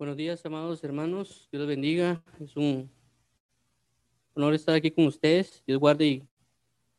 Buenos 0.00 0.16
días, 0.16 0.46
amados 0.46 0.82
hermanos. 0.82 1.46
Dios 1.52 1.60
los 1.60 1.68
bendiga. 1.68 2.24
Es 2.42 2.56
un 2.56 2.90
honor 4.32 4.54
estar 4.54 4.74
aquí 4.74 4.90
con 4.90 5.06
ustedes. 5.06 5.62
Dios 5.66 5.78
guarde 5.78 6.26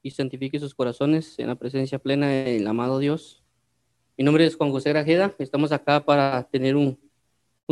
y, 0.04 0.12
santifique 0.12 0.60
sus 0.60 0.76
corazones 0.76 1.40
en 1.40 1.47
la 1.47 1.56
presencia 1.56 1.97
plena 1.97 2.28
del 2.28 2.67
amado 2.67 2.99
Dios. 2.99 3.42
Mi 4.19 4.24
nombre 4.24 4.46
es 4.46 4.56
Juan 4.56 4.69
José 4.69 4.90
Grajeda. 4.90 5.33
Estamos 5.40 5.72
acá 5.72 6.06
para 6.06 6.44
tener 6.44 6.76
un, 6.76 6.99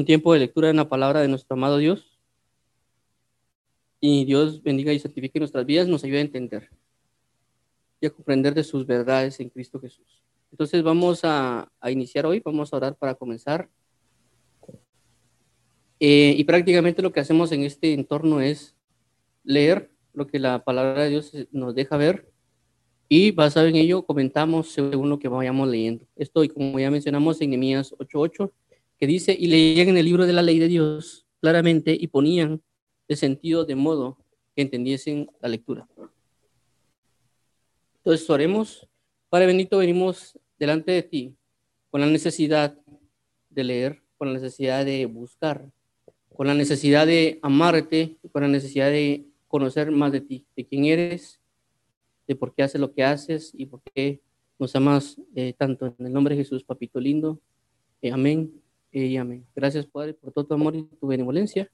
tiempo 0.04 0.34
de 0.34 0.40
lectura 0.40 0.72
en 0.72 0.78
la 0.78 0.90
palabra 0.90 1.22
de 1.22 1.28
nuestro 1.28 1.54
amado 1.54 1.78
Dios. 1.78 2.20
Y 4.02 4.26
Dios 4.26 4.64
bendiga 4.64 4.94
y 4.94 4.98
santifique 4.98 5.38
nuestras 5.38 5.64
vidas, 5.64 5.88
nos 5.88 6.04
ayude 6.04 6.18
a 6.18 6.22
entender 6.22 6.72
y 8.02 8.08
a 8.08 8.10
comprender 8.10 8.56
de 8.56 8.64
sus 8.64 8.84
verdades 8.88 9.40
en 9.40 9.50
Cristo 9.50 9.80
Jesús. 9.80 10.24
Entonces 10.50 10.82
vamos 10.82 11.24
a, 11.24 11.72
a 11.80 11.92
iniciar 11.92 12.26
hoy, 12.26 12.40
vamos 12.40 12.74
a 12.74 12.78
orar 12.78 12.96
para 12.96 13.14
comenzar. 13.14 13.70
Eh, 16.00 16.34
y 16.38 16.44
prácticamente 16.46 17.02
lo 17.02 17.12
que 17.12 17.20
hacemos 17.20 17.52
en 17.52 17.64
este 17.64 17.94
entorno 17.94 18.40
es 18.42 18.76
leer 19.44 19.92
lo 20.14 20.28
que 20.28 20.40
la 20.40 20.64
palabra 20.64 21.04
de 21.04 21.10
Dios 21.10 21.32
nos 21.52 21.76
deja 21.76 21.98
ver 21.98 22.30
y 23.12 23.32
basado 23.32 23.66
en 23.66 23.76
ello 23.76 24.04
comentamos 24.06 24.72
según 24.72 25.10
lo 25.10 25.18
que 25.18 25.28
vayamos 25.28 25.68
leyendo. 25.68 26.06
Esto, 26.16 26.44
como 26.54 26.80
ya 26.80 26.92
mencionamos 26.92 27.42
en 27.42 27.50
Nehemías 27.50 27.92
8:8, 27.98 28.54
que 29.00 29.08
dice, 29.08 29.36
y 29.38 29.48
leían 29.48 29.90
en 29.90 29.98
el 29.98 30.06
libro 30.06 30.28
de 30.28 30.34
la 30.34 30.44
ley 30.44 30.60
de 30.60 30.68
Dios 30.68 31.26
claramente 31.42 31.98
y 32.00 32.08
ponían 32.08 32.62
el 33.08 33.18
sentido 33.18 33.66
de 33.66 33.76
modo 33.76 34.18
que 34.56 34.62
entendiesen 34.62 35.28
la 35.42 35.50
lectura. 35.50 35.88
Entonces 37.98 38.30
oremos. 38.30 38.88
Padre 39.30 39.48
bendito, 39.48 39.80
venimos 39.80 40.38
delante 40.60 40.92
de 40.92 41.04
ti 41.04 41.36
con 41.90 42.02
la 42.02 42.08
necesidad 42.08 42.78
de 43.50 43.64
leer, 43.64 44.04
con 44.18 44.28
la 44.28 44.36
necesidad 44.36 44.86
de 44.86 45.06
buscar, 45.08 45.72
con 46.40 46.48
la 46.48 46.54
necesidad 46.54 47.06
de 47.06 47.38
amarte, 47.42 48.16
con 48.32 48.44
la 48.44 48.48
necesidad 48.48 48.90
de 48.90 49.26
conocer 49.50 49.92
más 49.92 50.14
de 50.14 50.22
ti, 50.22 50.46
de 50.56 50.66
quién 50.66 50.86
eres, 50.86 51.42
de 52.30 52.36
por 52.38 52.56
qué 52.56 52.64
haces 52.64 52.80
lo 52.80 52.94
que 52.94 53.04
haces 53.04 53.52
y 53.54 53.66
por 53.66 53.82
qué 53.94 54.22
nos 54.58 54.74
amas 54.74 55.20
eh, 55.36 55.52
tanto. 55.58 55.94
En 56.00 56.06
el 56.06 56.14
nombre 56.14 56.38
de 56.38 56.42
Jesús, 56.42 56.64
papito 56.64 57.02
lindo. 57.02 57.42
Eh, 58.02 58.14
amén 58.14 58.54
eh, 58.94 59.08
y 59.08 59.18
amén. 59.18 59.46
Gracias, 59.54 59.86
Padre, 59.86 60.14
por 60.14 60.32
todo 60.32 60.46
tu 60.46 60.54
amor 60.54 60.78
y 60.78 60.84
tu 60.84 61.08
benevolencia. 61.08 61.70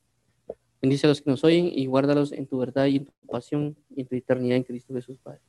Bendice 0.81 1.05
a 1.05 1.09
los 1.09 1.21
que 1.21 1.29
nos 1.29 1.43
oyen 1.43 1.69
y 1.71 1.85
guárdalos 1.85 2.31
en 2.31 2.47
tu 2.47 2.57
verdad 2.57 2.87
y 2.87 2.95
en 2.95 3.05
tu 3.05 3.11
pasión 3.27 3.77
y 3.95 4.01
en 4.01 4.07
tu 4.07 4.15
eternidad 4.15 4.57
en 4.57 4.63
Cristo 4.63 4.95
Jesús, 4.95 5.19
Padre. 5.21 5.41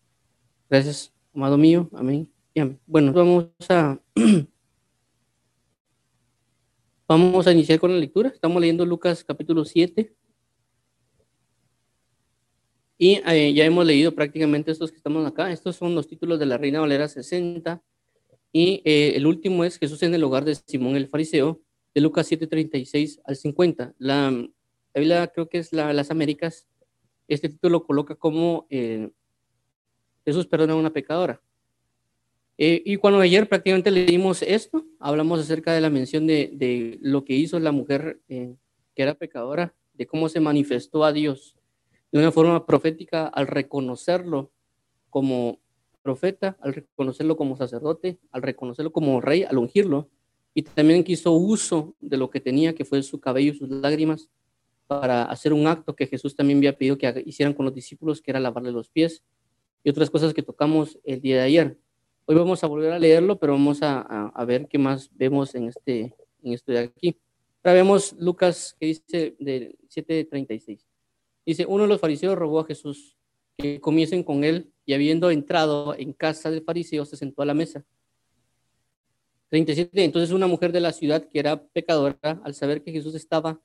Gracias, 0.69 1.10
amado 1.32 1.56
mío. 1.56 1.88
Amén 1.94 2.28
y 2.52 2.60
amén. 2.60 2.78
Bueno, 2.86 3.14
vamos 3.14 3.48
a 3.70 3.98
Vamos 7.08 7.46
a 7.46 7.52
iniciar 7.52 7.78
con 7.78 7.92
la 7.92 7.98
lectura. 7.98 8.30
Estamos 8.30 8.60
leyendo 8.60 8.84
Lucas 8.84 9.22
capítulo 9.22 9.64
7. 9.64 10.12
Y 12.98 13.20
eh, 13.24 13.54
ya 13.54 13.64
hemos 13.64 13.86
leído 13.86 14.12
prácticamente 14.12 14.72
estos 14.72 14.90
que 14.90 14.96
estamos 14.96 15.24
acá. 15.24 15.52
Estos 15.52 15.76
son 15.76 15.94
los 15.94 16.08
títulos 16.08 16.40
de 16.40 16.46
la 16.46 16.58
Reina 16.58 16.80
Valera 16.80 17.06
60. 17.06 17.80
Y 18.50 18.82
eh, 18.84 19.12
el 19.14 19.24
último 19.24 19.62
es 19.62 19.78
Jesús 19.78 20.02
en 20.02 20.14
el 20.14 20.24
hogar 20.24 20.44
de 20.44 20.56
Simón 20.56 20.96
el 20.96 21.06
Fariseo, 21.06 21.60
de 21.94 22.00
Lucas 22.00 22.26
7, 22.26 22.48
36 22.48 23.20
al 23.24 23.36
50. 23.36 23.94
La, 23.98 24.48
Biblia 24.92 25.28
creo 25.28 25.48
que 25.48 25.58
es 25.58 25.72
la, 25.72 25.92
las 25.92 26.10
Américas. 26.10 26.66
Este 27.28 27.48
título 27.48 27.84
coloca 27.84 28.16
como 28.16 28.66
eh, 28.68 29.10
Jesús 30.24 30.48
perdona 30.48 30.72
a 30.72 30.76
una 30.76 30.92
pecadora. 30.92 31.41
Eh, 32.58 32.82
y 32.84 32.96
cuando 32.96 33.20
ayer 33.20 33.48
prácticamente 33.48 33.90
leímos 33.90 34.42
esto, 34.42 34.84
hablamos 34.98 35.40
acerca 35.40 35.72
de 35.72 35.80
la 35.80 35.90
mención 35.90 36.26
de, 36.26 36.98
lo 37.02 37.24
que 37.24 37.34
hizo 37.34 37.58
la 37.60 37.72
mujer 37.72 38.20
eh, 38.28 38.54
que 38.94 39.02
era 39.02 39.14
pecadora, 39.14 39.74
de 39.94 40.06
cómo 40.06 40.28
se 40.28 40.40
manifestó 40.40 41.04
a 41.04 41.12
Dios 41.12 41.56
de 42.12 42.18
una 42.18 42.32
forma 42.32 42.64
profética 42.64 43.26
al 43.26 43.47
reconocerlo 43.47 44.50
como 45.10 45.58
profeta, 46.03 46.56
al 46.60 46.75
reconocerlo 46.75 47.36
como 47.36 47.56
sacerdote, 47.56 48.19
al 48.31 48.42
reconocerlo 48.42 48.92
como 48.92 49.20
rey, 49.20 49.42
al 49.42 49.58
ungirlo, 49.58 50.08
y 50.54 50.62
también 50.62 51.04
quiso 51.04 51.32
uso 51.32 51.94
de 52.00 52.16
lo 52.16 52.31
que 52.31 52.41
tenía, 52.41 52.75
que 52.75 52.84
fue 52.84 53.02
su 53.02 53.20
cabello 53.20 53.52
y 53.52 53.58
sus 53.58 53.69
lágrimas, 53.69 54.31
para 54.86 55.25
hacer 55.25 55.52
un 55.52 55.66
acto 55.66 55.97
que 55.97 56.06
Jesús 56.06 56.36
también 56.36 56.58
había 56.58 56.78
pedido 56.78 56.97
que 56.97 57.22
hicieran 57.26 57.52
con 57.52 57.66
los 57.66 57.75
discípulos, 57.75 58.22
que 58.22 58.31
era 58.31 58.41
lavarle 58.41 58.70
los 58.70 58.88
pies, 58.88 59.25
y 59.82 59.91
otras 59.91 60.10
cosas 60.10 60.32
que 60.32 60.42
tocamos 60.42 60.98
el 61.04 61.20
día 61.20 61.36
de 61.36 61.42
ayer. 61.42 61.78
Hoy 62.28 62.34
vamos 62.34 62.64
a 62.64 62.66
volver 62.66 62.92
a 62.92 62.98
leerlo, 62.98 63.38
pero 63.38 63.53
vamos 63.53 63.78
a, 63.82 64.44
ver 64.48 64.66
qué 64.66 64.78
más 64.78 65.09
vemos 65.14 65.54
en 65.54 65.69
este, 65.69 66.12
en 66.42 66.59
de 66.66 66.78
aquí. 66.81 67.20
Ahora 67.62 67.75
vemos 67.75 68.16
Lucas 68.19 68.75
que 68.81 68.87
dice 68.87 69.37
del 69.38 69.78
7:36. 69.88 70.84
Dice, 71.47 71.66
uno 71.66 71.84
de 71.84 71.88
los 71.88 72.00
fariseos 72.00 72.37
rogó 72.37 72.59
a 72.59 72.64
Jesús 72.64 73.16
que 73.56 73.81
comiesen 73.81 74.25
con 74.25 74.42
él 74.42 74.72
y 74.84 74.94
habiendo 74.94 75.31
entrado 75.31 75.94
en 75.94 76.12
casa 76.12 76.50
del 76.50 76.64
fariseo 76.64 77.04
se 77.04 77.16
sentó 77.16 77.42
a 77.42 77.47
la 77.47 77.54
mesa. 77.54 77.84
37. 79.50 80.03
Entonces 80.03 80.32
una 80.32 80.48
mujer 80.48 80.72
de 80.72 80.81
la 80.81 80.91
ciudad 80.91 81.28
que 81.28 81.38
era 81.38 81.62
pecadora, 81.62 82.41
al 82.43 82.54
saber 82.54 82.82
que 82.82 82.91
Jesús 82.91 83.14
estaba 83.14 83.60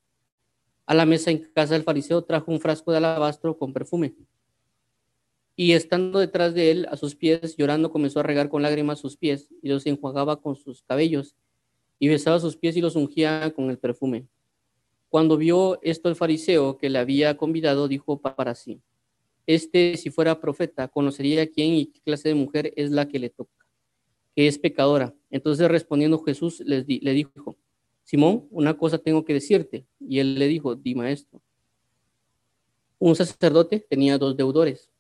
a 0.85 0.93
la 0.93 1.07
mesa 1.07 1.31
en 1.31 1.51
casa 1.51 1.73
del 1.73 1.83
fariseo, 1.83 2.23
trajo 2.23 2.51
un 2.51 2.59
frasco 2.59 2.91
de 2.91 2.97
alabastro 2.97 3.57
con 3.57 3.73
perfume 3.73 4.13
y 5.61 5.73
estando 5.73 6.17
detrás 6.17 6.55
de 6.55 6.72
él, 6.72 6.88
a 6.89 6.97
sus 6.97 7.13
pies, 7.13 7.55
llorando, 7.55 7.91
comenzó 7.91 8.19
a 8.19 8.23
regar 8.23 8.49
con 8.49 8.63
lágrimas 8.63 8.97
sus 8.97 9.16
pies 9.16 9.47
y 9.61 9.69
los 9.69 9.85
enjuagaba 9.85 10.41
con 10.41 10.55
sus 10.55 10.81
cabellos 10.81 11.35
y 11.99 12.07
besaba 12.07 12.39
sus 12.39 12.57
pies 12.57 12.75
y 12.77 12.81
los 12.81 12.95
ungía 12.95 13.53
con 13.55 13.69
el 13.69 13.77
perfume. 13.77 14.27
Cuando 15.07 15.38
vio 15.38 15.79
esto 15.83 16.09
el 16.09 16.16
fariseo 16.16 16.79
que 16.79 16.89
le 16.89 16.97
había 16.97 17.38
convidado, 17.38 17.88
dijo 17.88 18.19
para 18.19 18.55
sí, 18.55 18.81
este 19.45 19.97
si 19.97 20.09
fuera 20.09 20.41
profeta, 20.41 20.88
conocería 20.88 21.47
quién 21.47 21.75
y 21.75 21.85
qué 21.85 22.01
clase 22.01 22.29
de 22.29 22.33
mujer 22.33 22.73
es 22.75 22.89
la 22.89 23.07
que 23.07 23.19
le 23.19 23.29
toca, 23.29 23.67
que 24.35 24.47
es 24.47 24.57
pecadora. 24.57 25.13
Entonces 25.29 25.69
respondiendo 25.69 26.23
Jesús 26.23 26.61
le 26.61 26.83
dijo, 26.83 27.55
Simón, 28.03 28.47
una 28.49 28.75
cosa 28.75 28.97
tengo 28.97 29.23
que 29.23 29.35
decirte. 29.35 29.85
Y 29.99 30.17
él 30.17 30.39
le 30.39 30.47
dijo, 30.47 30.75
di 30.75 30.95
maestro. 30.95 31.39
Un 32.97 33.16
sacerdote 33.16 33.85
tenía 33.88 34.17
dos 34.17 34.35
deudores. 34.35 34.91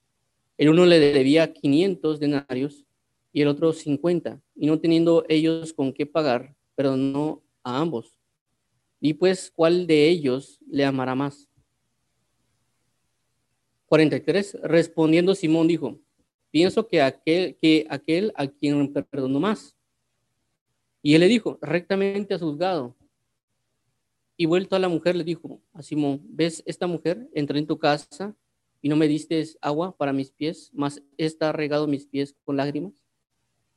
El 0.61 0.69
uno 0.69 0.85
le 0.85 0.99
debía 0.99 1.51
500 1.51 2.19
denarios 2.19 2.85
y 3.33 3.41
el 3.41 3.47
otro 3.47 3.73
50, 3.73 4.39
y 4.55 4.67
no 4.67 4.79
teniendo 4.79 5.25
ellos 5.27 5.73
con 5.73 5.91
qué 5.91 6.05
pagar, 6.05 6.55
perdonó 6.75 7.41
a 7.63 7.79
ambos. 7.79 8.15
Y 8.99 9.15
pues, 9.15 9.51
¿cuál 9.55 9.87
de 9.87 10.07
ellos 10.07 10.59
le 10.69 10.85
amará 10.85 11.15
más? 11.15 11.49
43. 13.87 14.59
Respondiendo 14.61 15.33
Simón 15.33 15.67
dijo, 15.67 15.99
pienso 16.51 16.87
que 16.87 17.01
aquel, 17.01 17.57
que 17.59 17.87
a 17.89 17.97
quien 17.97 18.93
perdonó 19.09 19.39
más. 19.39 19.75
Y 21.01 21.15
él 21.15 21.21
le 21.21 21.27
dijo, 21.27 21.57
rectamente 21.63 22.35
has 22.35 22.41
juzgado. 22.41 22.95
Y 24.37 24.45
vuelto 24.45 24.75
a 24.75 24.79
la 24.79 24.89
mujer 24.89 25.15
le 25.15 25.23
dijo 25.23 25.59
a 25.73 25.81
Simón, 25.81 26.21
¿ves 26.23 26.61
esta 26.67 26.85
mujer? 26.85 27.27
Entré 27.33 27.57
en 27.57 27.65
tu 27.65 27.79
casa 27.79 28.35
y 28.81 28.89
no 28.89 28.95
me 28.95 29.07
diste 29.07 29.43
agua 29.61 29.95
para 29.95 30.13
mis 30.13 30.31
pies, 30.31 30.71
mas 30.73 31.01
esta 31.17 31.49
ha 31.49 31.51
regado 31.51 31.87
mis 31.87 32.07
pies 32.07 32.35
con 32.43 32.57
lágrimas 32.57 32.93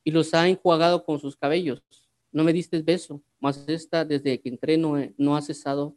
y 0.03 0.11
los 0.11 0.33
ha 0.33 0.47
enjuagado 0.47 1.03
con 1.05 1.19
sus 1.19 1.35
cabellos. 1.35 1.83
No 2.31 2.43
me 2.43 2.53
diste 2.53 2.81
beso, 2.81 3.21
mas 3.39 3.63
esta 3.67 4.03
desde 4.03 4.39
que 4.39 4.49
entré 4.49 4.77
no, 4.77 4.95
no 5.17 5.35
ha 5.35 5.41
cesado 5.41 5.95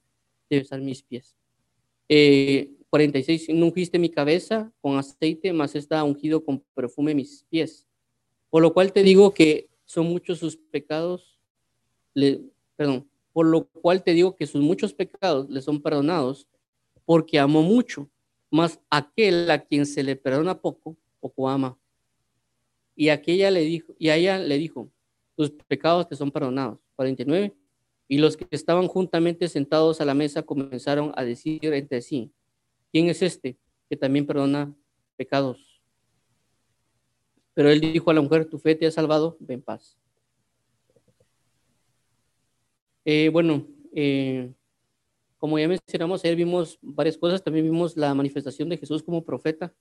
de 0.48 0.58
besar 0.58 0.80
mis 0.80 1.02
pies. 1.02 1.36
46. 2.08 3.48
Eh, 3.48 3.52
no 3.54 3.66
ungiste 3.66 3.98
mi 3.98 4.08
cabeza 4.08 4.72
con 4.80 4.96
aceite, 4.96 5.52
mas 5.52 5.74
esta 5.74 5.98
ha 5.98 6.04
ungido 6.04 6.44
con 6.44 6.64
perfume 6.74 7.14
mis 7.14 7.44
pies. 7.48 7.86
Por 8.50 8.62
lo 8.62 8.72
cual 8.72 8.92
te 8.92 9.02
digo 9.02 9.34
que 9.34 9.68
son 9.84 10.06
muchos 10.06 10.38
sus 10.38 10.56
pecados, 10.56 11.38
le, 12.14 12.42
perdón, 12.76 13.08
por 13.32 13.46
lo 13.46 13.68
cual 13.68 14.02
te 14.02 14.14
digo 14.14 14.36
que 14.36 14.46
sus 14.46 14.62
muchos 14.62 14.94
pecados 14.94 15.48
le 15.50 15.60
son 15.60 15.82
perdonados, 15.82 16.48
porque 17.04 17.38
amó 17.38 17.62
mucho 17.62 18.08
mas 18.50 18.80
aquel 18.90 19.50
a 19.50 19.58
quien 19.58 19.86
se 19.86 20.02
le 20.02 20.16
perdona 20.16 20.60
poco, 20.60 20.96
poco 21.20 21.48
ama. 21.48 21.78
Y 22.96 23.10
aquella 23.10 23.50
le 23.50 23.60
dijo, 23.60 23.94
y 23.98 24.08
a 24.08 24.16
ella 24.16 24.38
le 24.38 24.58
dijo, 24.58 24.90
tus 25.36 25.50
pecados 25.50 26.08
te 26.08 26.16
son 26.16 26.30
perdonados. 26.30 26.78
49. 26.96 27.54
Y 28.08 28.18
los 28.18 28.36
que 28.36 28.46
estaban 28.50 28.88
juntamente 28.88 29.48
sentados 29.48 30.00
a 30.00 30.04
la 30.04 30.14
mesa 30.14 30.42
comenzaron 30.42 31.12
a 31.14 31.24
decir 31.24 31.60
entre 31.62 32.02
sí, 32.02 32.32
¿quién 32.90 33.08
es 33.08 33.22
este 33.22 33.56
que 33.88 33.96
también 33.96 34.26
perdona 34.26 34.74
pecados? 35.16 35.80
Pero 37.54 37.70
él 37.70 37.80
dijo 37.80 38.10
a 38.10 38.14
la 38.14 38.20
mujer, 38.20 38.46
tu 38.46 38.58
fe 38.58 38.74
te 38.74 38.86
ha 38.86 38.90
salvado, 38.90 39.36
ven 39.40 39.62
paz. 39.62 39.96
Eh, 43.04 43.28
bueno, 43.32 43.66
eh, 43.92 44.52
como 45.38 45.58
ya 45.58 45.68
mencionamos, 45.68 46.24
ayer 46.24 46.36
vimos 46.36 46.78
varias 46.82 47.16
cosas, 47.16 47.42
también 47.42 47.64
vimos 47.64 47.96
la 47.96 48.14
manifestación 48.14 48.68
de 48.68 48.76
Jesús 48.76 49.02
como 49.02 49.24
profeta 49.24 49.72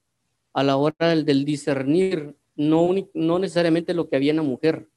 a 0.53 0.63
la 0.63 0.77
hora 0.77 1.15
del, 1.15 1.45
discernir, 1.45 2.35
no, 2.55 2.89
no 3.13 3.39
necesariamente 3.39 3.93
lo 3.93 4.07
que 4.07 4.15
había 4.15 4.31
en 4.31 4.37
la 4.37 4.43
mujer, 4.43 4.87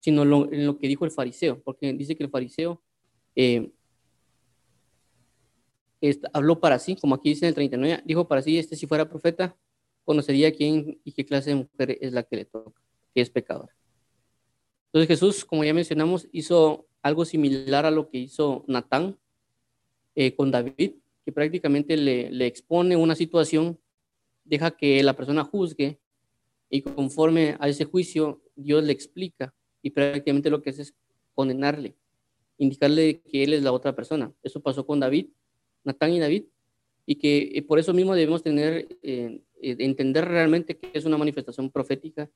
sino 0.00 0.24
lo, 0.24 0.52
en 0.52 0.66
lo 0.66 0.78
que 0.78 0.88
dijo 0.88 1.04
el 1.04 1.10
fariseo, 1.10 1.62
porque 1.62 1.92
dice 1.92 2.16
que 2.16 2.24
el 2.24 2.30
fariseo 2.30 2.82
eh, 3.36 3.70
habló 6.32 6.60
para 6.60 6.78
sí, 6.78 6.96
como 6.96 7.14
aquí 7.14 7.30
dice 7.30 7.46
en 7.46 7.48
el 7.48 7.54
39, 7.54 8.02
dijo 8.04 8.28
para 8.28 8.42
sí, 8.42 8.58
este 8.58 8.76
si 8.76 8.86
fuera 8.86 9.08
profeta, 9.08 9.56
conocería 10.04 10.52
quién 10.52 11.00
y 11.04 11.12
qué 11.12 11.24
clase 11.24 11.50
de 11.50 11.56
mujer 11.56 11.98
es 12.00 12.12
la 12.12 12.24
que 12.24 12.36
le 12.36 12.44
toca, 12.44 12.80
que 13.14 13.20
es 13.20 13.30
pecadora. 13.30 13.74
Entonces 14.86 15.08
Jesús, 15.08 15.44
como 15.44 15.64
ya 15.64 15.74
mencionamos, 15.74 16.28
hizo 16.32 16.86
algo 17.02 17.24
similar 17.24 17.86
a 17.86 17.90
lo 17.90 18.08
que 18.08 18.18
hizo 18.18 18.64
Natán 18.68 19.18
eh, 20.14 20.34
con 20.34 20.50
David, 20.50 20.92
que 21.24 21.32
prácticamente 21.32 21.96
le, 21.96 22.46
expone 22.46 22.96
una 22.96 23.14
situación, 23.14 23.78
deja 24.44 24.70
que 24.70 25.02
la 25.02 25.14
persona 25.14 25.44
juzgue 25.44 25.98
y 26.68 26.82
conforme 26.82 27.56
a 27.58 27.68
ese 27.68 27.84
juicio 27.84 28.42
Dios 28.56 28.84
le 28.84 28.92
explica 28.92 29.54
y 29.82 29.90
prácticamente 29.90 30.50
lo 30.50 30.62
que 30.62 30.70
hace 30.70 30.82
es 30.82 30.94
condenarle, 31.34 31.94
indicarle 32.58 33.20
que 33.20 33.42
él 33.44 33.54
es 33.54 33.62
la 33.62 33.72
otra 33.72 33.94
persona. 33.94 34.32
Eso 34.42 34.60
pasó 34.60 34.86
con 34.86 35.00
David 35.00 35.26
Natán 35.84 36.12
y 36.12 36.18
David, 36.18 36.44
y 37.06 37.16
que 37.16 37.52
eh, 37.54 37.62
por 37.62 37.78
eso 37.78 37.92
mismo 37.92 38.14
debemos 38.14 38.42
tener, 38.42 38.88
eh, 39.02 39.40
entender 39.60 40.24
realmente 40.24 40.76
que 40.76 40.90
es 40.92 41.04
una 41.04 41.18
manifestación 41.18 41.70
profética, 41.70 42.30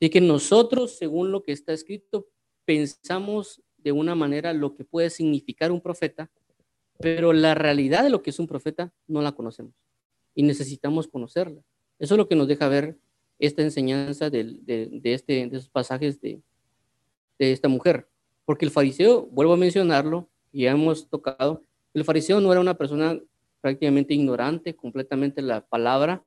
y 0.00 0.08
que 0.08 0.20
nosotros, 0.20 0.96
según 0.96 1.30
lo 1.30 1.42
que 1.42 1.52
está 1.52 1.72
escrito, 1.72 2.26
pensamos 2.64 3.62
de 3.76 3.92
una 3.92 4.14
manera 4.14 4.52
lo 4.52 4.74
que 4.74 4.84
puede 4.84 5.10
significar 5.10 5.70
un 5.70 5.80
profeta, 5.80 6.30
pero 6.98 7.32
la 7.32 7.54
realidad 7.54 8.02
de 8.02 8.10
lo 8.10 8.22
que 8.22 8.30
es 8.30 8.38
un 8.38 8.46
profeta 8.46 8.92
no 9.06 9.22
la 9.22 9.32
conocemos 9.32 9.74
y 10.34 10.42
necesitamos 10.42 11.08
conocerla. 11.08 11.62
Eso 11.98 12.14
es 12.14 12.18
lo 12.18 12.28
que 12.28 12.36
nos 12.36 12.48
deja 12.48 12.68
ver 12.68 12.96
esta 13.38 13.62
enseñanza 13.62 14.30
de, 14.30 14.44
de, 14.62 15.12
este, 15.14 15.48
de 15.48 15.56
esos 15.56 15.68
pasajes 15.68 16.20
de, 16.20 16.40
de 17.38 17.52
esta 17.52 17.68
mujer. 17.68 18.08
Porque 18.44 18.64
el 18.64 18.70
fariseo, 18.70 19.26
vuelvo 19.26 19.52
a 19.52 19.56
mencionarlo, 19.56 20.28
ya 20.52 20.70
hemos 20.70 21.08
tocado, 21.08 21.62
el 21.94 22.04
fariseo 22.04 22.40
no 22.40 22.50
era 22.52 22.60
una 22.60 22.74
persona 22.74 23.20
prácticamente 23.60 24.14
ignorante 24.14 24.74
completamente 24.74 25.42
la 25.42 25.66
palabra, 25.66 26.24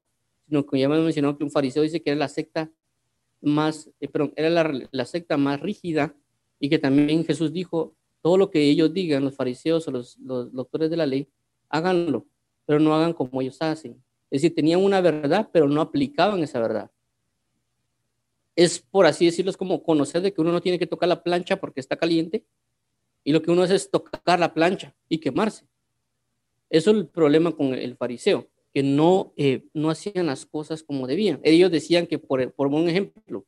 sino 0.47 0.65
que 0.65 0.79
ya 0.79 0.89
me 0.89 0.99
mencionado 0.99 1.37
que 1.37 1.43
un 1.43 1.51
fariseo 1.51 1.83
dice 1.83 2.01
que 2.01 2.11
era 2.11 2.19
la 2.19 2.27
secta 2.27 2.71
más, 3.41 3.89
eh, 3.99 4.09
era 4.35 4.49
la, 4.49 5.05
secta 5.05 5.37
más 5.37 5.59
rígida 5.59 6.15
y 6.59 6.69
que 6.69 6.79
también 6.79 7.25
Jesús 7.25 7.53
dijo, 7.53 7.95
todo 8.21 8.37
lo 8.37 8.51
que 8.51 8.61
ellos 8.61 8.93
digan, 8.93 9.23
los 9.23 9.35
fariseos 9.35 9.87
o 9.87 9.91
los, 9.91 10.17
doctores 10.19 10.89
de 10.89 10.97
la 10.97 11.05
ley, 11.05 11.27
háganlo, 11.69 12.25
pero 12.65 12.79
no 12.79 12.95
hagan 12.95 13.13
como 13.13 13.41
ellos 13.41 13.57
hacen. 13.61 14.01
Es 14.29 14.41
decir, 14.41 14.55
tenían 14.55 14.83
una 14.83 15.01
verdad, 15.01 15.49
pero 15.51 15.67
no 15.67 15.81
aplicaban 15.81 16.41
esa 16.43 16.59
verdad. 16.59 16.91
Es, 18.55 18.79
por 18.79 19.05
así 19.05 19.25
decirlo, 19.25 19.49
es 19.49 19.57
como 19.57 19.83
conocer 19.83 20.21
de 20.21 20.33
que 20.33 20.41
uno 20.41 20.51
no 20.51 20.61
tiene 20.61 20.77
que 20.77 20.87
tocar 20.87 21.09
la 21.09 21.23
plancha 21.23 21.59
porque 21.59 21.79
está 21.79 21.95
caliente, 21.95 22.45
y 23.23 23.33
lo 23.33 23.41
que 23.41 23.51
uno 23.51 23.63
hace 23.63 23.75
es 23.75 23.89
tocar 23.89 24.39
la 24.39 24.53
plancha 24.53 24.95
y 25.07 25.19
quemarse. 25.19 25.65
Eso 26.69 26.91
es 26.91 26.97
el 26.97 27.07
problema 27.07 27.51
con 27.51 27.73
el 27.73 27.95
fariseo, 27.95 28.47
que 28.73 28.81
no, 28.81 29.33
eh, 29.35 29.65
no 29.73 29.89
hacían 29.89 30.25
las 30.25 30.45
cosas 30.45 30.83
como 30.83 31.05
debían. 31.07 31.39
Ellos 31.43 31.71
decían 31.71 32.07
que, 32.07 32.17
por, 32.17 32.51
por 32.53 32.67
un 32.67 32.87
ejemplo, 32.87 33.45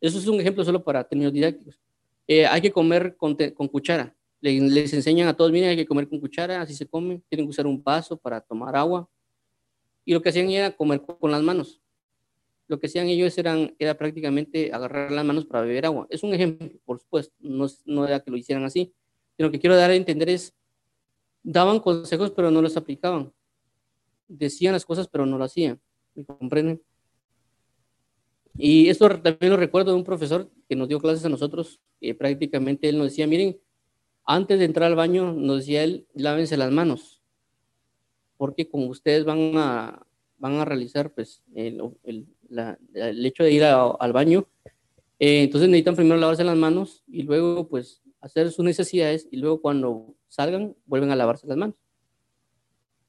eso 0.00 0.18
es 0.18 0.26
un 0.26 0.40
ejemplo 0.40 0.64
solo 0.64 0.84
para 0.84 1.04
términos 1.04 1.32
didácticos, 1.32 1.80
eh, 2.28 2.46
hay 2.46 2.60
que 2.60 2.70
comer 2.70 3.16
con, 3.16 3.36
con 3.54 3.68
cuchara. 3.68 4.14
Les, 4.40 4.62
les, 4.62 4.92
enseñan 4.92 5.26
a 5.28 5.34
todos, 5.34 5.50
miren, 5.50 5.70
hay 5.70 5.76
que 5.76 5.86
comer 5.86 6.08
con 6.08 6.20
cuchara, 6.20 6.60
así 6.60 6.74
se 6.74 6.86
come, 6.86 7.22
tienen 7.28 7.46
que 7.46 7.50
usar 7.50 7.66
un 7.66 7.82
vaso 7.82 8.16
para 8.18 8.40
tomar 8.40 8.76
agua. 8.76 9.08
Y 10.04 10.12
lo 10.12 10.22
que 10.22 10.28
hacían 10.28 10.50
era 10.50 10.70
comer 10.70 11.00
con 11.00 11.30
las 11.30 11.42
manos. 11.42 11.80
Lo 12.66 12.78
que 12.78 12.86
hacían 12.86 13.08
ellos 13.08 13.36
eran, 13.38 13.74
era 13.78 13.96
prácticamente 13.96 14.70
agarrar 14.72 15.10
las 15.10 15.24
manos 15.24 15.46
para 15.46 15.62
beber 15.62 15.86
agua. 15.86 16.06
Es 16.10 16.22
un 16.22 16.34
ejemplo, 16.34 16.68
por 16.84 17.00
supuesto, 17.00 17.34
no, 17.40 17.66
no 17.86 18.06
era 18.06 18.20
que 18.20 18.30
lo 18.30 18.36
hicieran 18.36 18.64
así, 18.64 18.92
lo 19.38 19.50
que 19.50 19.58
quiero 19.58 19.76
dar 19.76 19.90
a 19.90 19.94
entender 19.94 20.28
es, 20.28 20.54
daban 21.42 21.80
consejos 21.80 22.32
pero 22.32 22.50
no 22.50 22.60
los 22.60 22.76
aplicaban. 22.76 23.32
Decían 24.26 24.74
las 24.74 24.84
cosas 24.84 25.08
pero 25.08 25.24
no 25.24 25.38
lo 25.38 25.44
hacían. 25.44 25.80
¿Me 26.14 26.24
comprenden? 26.24 26.82
Y 28.54 28.88
esto 28.88 29.08
también 29.20 29.52
lo 29.52 29.56
recuerdo 29.56 29.92
de 29.92 29.96
un 29.96 30.04
profesor 30.04 30.50
que 30.68 30.76
nos 30.76 30.88
dio 30.88 31.00
clases 31.00 31.24
a 31.24 31.28
nosotros, 31.28 31.80
que 32.00 32.14
prácticamente 32.14 32.88
él 32.88 32.98
nos 32.98 33.08
decía, 33.08 33.26
miren, 33.26 33.58
antes 34.24 34.58
de 34.58 34.66
entrar 34.66 34.88
al 34.88 34.96
baño, 34.96 35.32
nos 35.32 35.58
decía 35.58 35.82
él, 35.82 36.06
lávense 36.12 36.56
las 36.56 36.70
manos, 36.70 37.22
porque 38.36 38.68
como 38.68 38.86
ustedes 38.88 39.24
van 39.24 39.52
a, 39.56 40.06
van 40.36 40.54
a 40.54 40.64
realizar 40.64 41.12
pues, 41.12 41.42
el, 41.54 41.80
hecho 43.24 43.44
de 43.44 43.52
ir 43.52 43.64
al 43.64 44.12
baño, 44.12 44.46
eh, 45.18 45.44
entonces 45.44 45.68
necesitan 45.68 45.96
primero 45.96 46.18
lavarse 46.18 46.44
las 46.44 46.56
manos 46.56 47.02
y 47.08 47.22
luego 47.22 47.66
pues 47.66 48.02
hacer 48.20 48.50
sus 48.52 48.64
necesidades 48.64 49.26
y 49.30 49.38
luego 49.38 49.60
cuando 49.60 50.14
salgan 50.28 50.76
vuelven 50.86 51.10
a 51.10 51.16
lavarse 51.16 51.46
las 51.46 51.56
manos. 51.56 51.76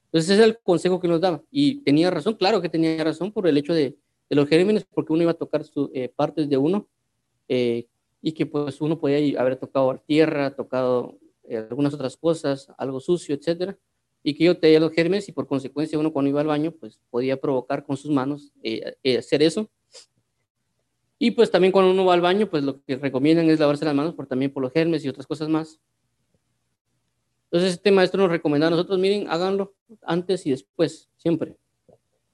Entonces 0.06 0.31
ese 0.31 0.41
es 0.41 0.47
el 0.47 0.57
consejo 0.59 1.00
que 1.00 1.07
nos 1.07 1.21
daba. 1.21 1.44
Y 1.51 1.81
tenía 1.81 2.09
razón, 2.09 2.33
claro 2.35 2.61
que 2.61 2.69
tenía 2.69 3.03
razón 3.03 3.31
por 3.31 3.45
el 3.45 3.57
hecho 3.57 3.73
de, 3.73 3.95
de 4.29 4.35
los 4.35 4.47
gérmenes, 4.47 4.85
porque 4.85 5.13
uno 5.13 5.21
iba 5.23 5.31
a 5.31 5.35
tocar 5.35 5.63
sus 5.63 5.89
eh, 5.94 6.09
partes 6.09 6.50
de 6.50 6.57
uno 6.57 6.88
eh, 7.50 7.88
y 8.22 8.31
que 8.31 8.46
pues 8.46 8.80
uno 8.80 9.00
podía 9.00 9.42
haber 9.42 9.57
tocado 9.57 10.01
tierra, 10.07 10.56
tocado 10.56 11.18
eh, 11.44 11.57
algunas 11.57 11.94
otras 11.94 12.16
cosas, 12.16 12.72
algo 12.78 13.01
sucio, 13.01 13.36
etcétera, 13.36 13.78
y 14.24 14.36
que 14.36 14.46
yo 14.46 14.57
tenía 14.57 14.80
los 14.80 14.94
gérmenes 14.94 15.28
y 15.28 15.34
por 15.34 15.48
consecuencia 15.48 16.00
uno 16.00 16.13
cuando 16.13 16.30
iba 16.30 16.40
al 16.40 16.48
baño 16.48 16.72
pues 16.72 17.00
podía 17.10 17.40
provocar 17.40 17.86
con 17.86 17.98
sus 17.98 18.12
manos 18.12 18.51
hacer 19.04 19.44
eso 19.44 19.69
y 21.22 21.31
pues 21.31 21.51
también 21.51 21.74
cuando 21.74 21.92
uno 21.92 22.06
va 22.06 22.13
al 22.13 22.22
baño, 22.22 22.50
pues 22.50 22.63
lo 22.63 22.81
que 22.81 22.96
recomiendan 22.96 23.50
es 23.50 23.60
lavarse 23.60 23.84
las 23.84 23.94
manos 23.94 24.16
por, 24.16 24.25
también 24.25 24.52
por 24.54 24.63
los 24.63 24.72
germes 24.72 25.04
y 25.04 25.10
otras 25.10 25.28
cosas 25.28 25.50
más. 25.50 25.78
Entonces 27.52 27.74
este 27.74 27.92
maestro 27.92 28.22
nos 28.22 28.31
recomienda 28.31 28.68
a 28.68 28.69
nosotros, 28.69 28.98
miren, 28.98 29.28
háganlo 29.30 29.74
antes 30.02 30.45
y 30.45 30.52
después, 30.52 31.10
siempre. 31.18 31.57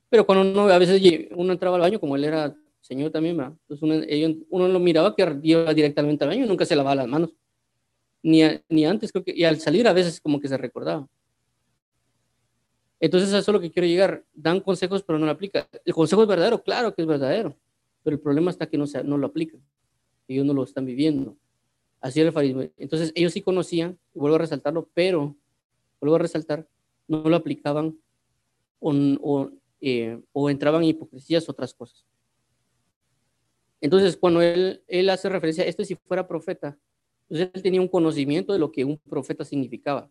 Pero 0.10 0.28
cuando 0.28 0.48
uno, 0.48 0.72
a 0.72 0.78
veces 0.78 1.02
uno 1.32 1.52
entraba 1.52 1.78
al 1.78 1.82
baño, 1.82 2.00
como 2.00 2.16
él 2.16 2.26
era 2.26 2.56
señor 2.86 3.12
también, 3.12 3.40
entonces 3.40 3.82
uno, 3.82 4.46
uno, 4.50 4.68
lo 4.68 4.80
miraba 4.80 5.16
que 5.16 5.40
iba 5.44 5.74
directamente 5.74 6.24
al 6.24 6.30
baño 6.30 6.46
nunca 6.46 6.66
se 6.66 6.76
lavaba 6.76 6.96
las 6.96 7.08
manos. 7.08 7.34
Ni, 8.22 8.42
ni 8.70 8.86
antes, 8.86 9.12
creo 9.12 9.24
que, 9.24 9.34
y 9.36 9.44
al 9.44 9.60
salir 9.60 9.88
a 9.88 9.94
veces 9.94 10.20
como 10.20 10.40
que 10.40 10.48
se 10.48 10.58
recordaba. 10.58 11.08
Entonces 13.00 13.30
eso 13.30 13.38
es 13.38 13.48
lo 13.48 13.60
que 13.60 13.72
quiero 13.72 13.88
llegar. 13.88 14.24
Dan 14.34 14.62
consejos, 14.62 15.04
pero 15.04 15.20
no 15.20 15.26
lo 15.26 15.32
aplican. 15.32 15.66
¿El 15.84 15.94
consejo 15.94 16.24
es 16.24 16.28
verdadero? 16.28 16.64
Claro 16.64 16.96
que 16.96 17.04
es 17.04 17.08
verdadero 17.08 17.56
pero 18.06 18.18
el 18.18 18.22
problema 18.22 18.52
está 18.52 18.68
que 18.68 18.78
no, 18.78 18.86
se, 18.86 19.04
no 19.04 19.18
lo 19.18 19.26
aplican, 19.26 19.60
ellos 20.28 20.46
no 20.46 20.54
lo 20.54 20.64
están 20.64 20.86
viviendo. 20.86 21.36
Así 22.00 22.20
era 22.20 22.28
el 22.28 22.34
fariseo. 22.34 22.70
Entonces 22.78 23.12
ellos 23.16 23.34
sí 23.34 23.42
conocían, 23.42 23.98
vuelvo 24.14 24.36
a 24.36 24.40
resaltarlo, 24.40 24.88
pero, 24.94 25.36
vuelvo 26.00 26.16
a 26.16 26.20
resaltar, 26.20 26.70
no 27.08 27.24
lo 27.28 27.36
aplicaban 27.36 27.98
o, 28.80 29.50
eh, 29.82 30.22
o, 30.32 30.50
entraban 30.52 30.84
en 30.84 30.90
hipocresías, 30.90 31.50
otras 31.50 31.74
cosas. 31.74 32.06
Entonces, 33.82 34.18
cuando 34.18 34.42
él, 34.42 34.84
él 34.88 35.10
hace 35.10 35.30
referencia 35.30 35.64
a 35.64 35.68
este 35.68 35.86
si 35.86 35.96
fuera 35.96 36.28
profeta, 36.28 36.78
entonces 37.30 37.52
él 37.54 37.62
tenía 37.62 37.82
un 37.82 37.88
conocimiento 37.88 38.54
de 38.54 38.60
lo 38.60 38.72
que 38.72 38.86
un 38.86 38.98
profeta 38.98 39.44
significaba, 39.44 40.10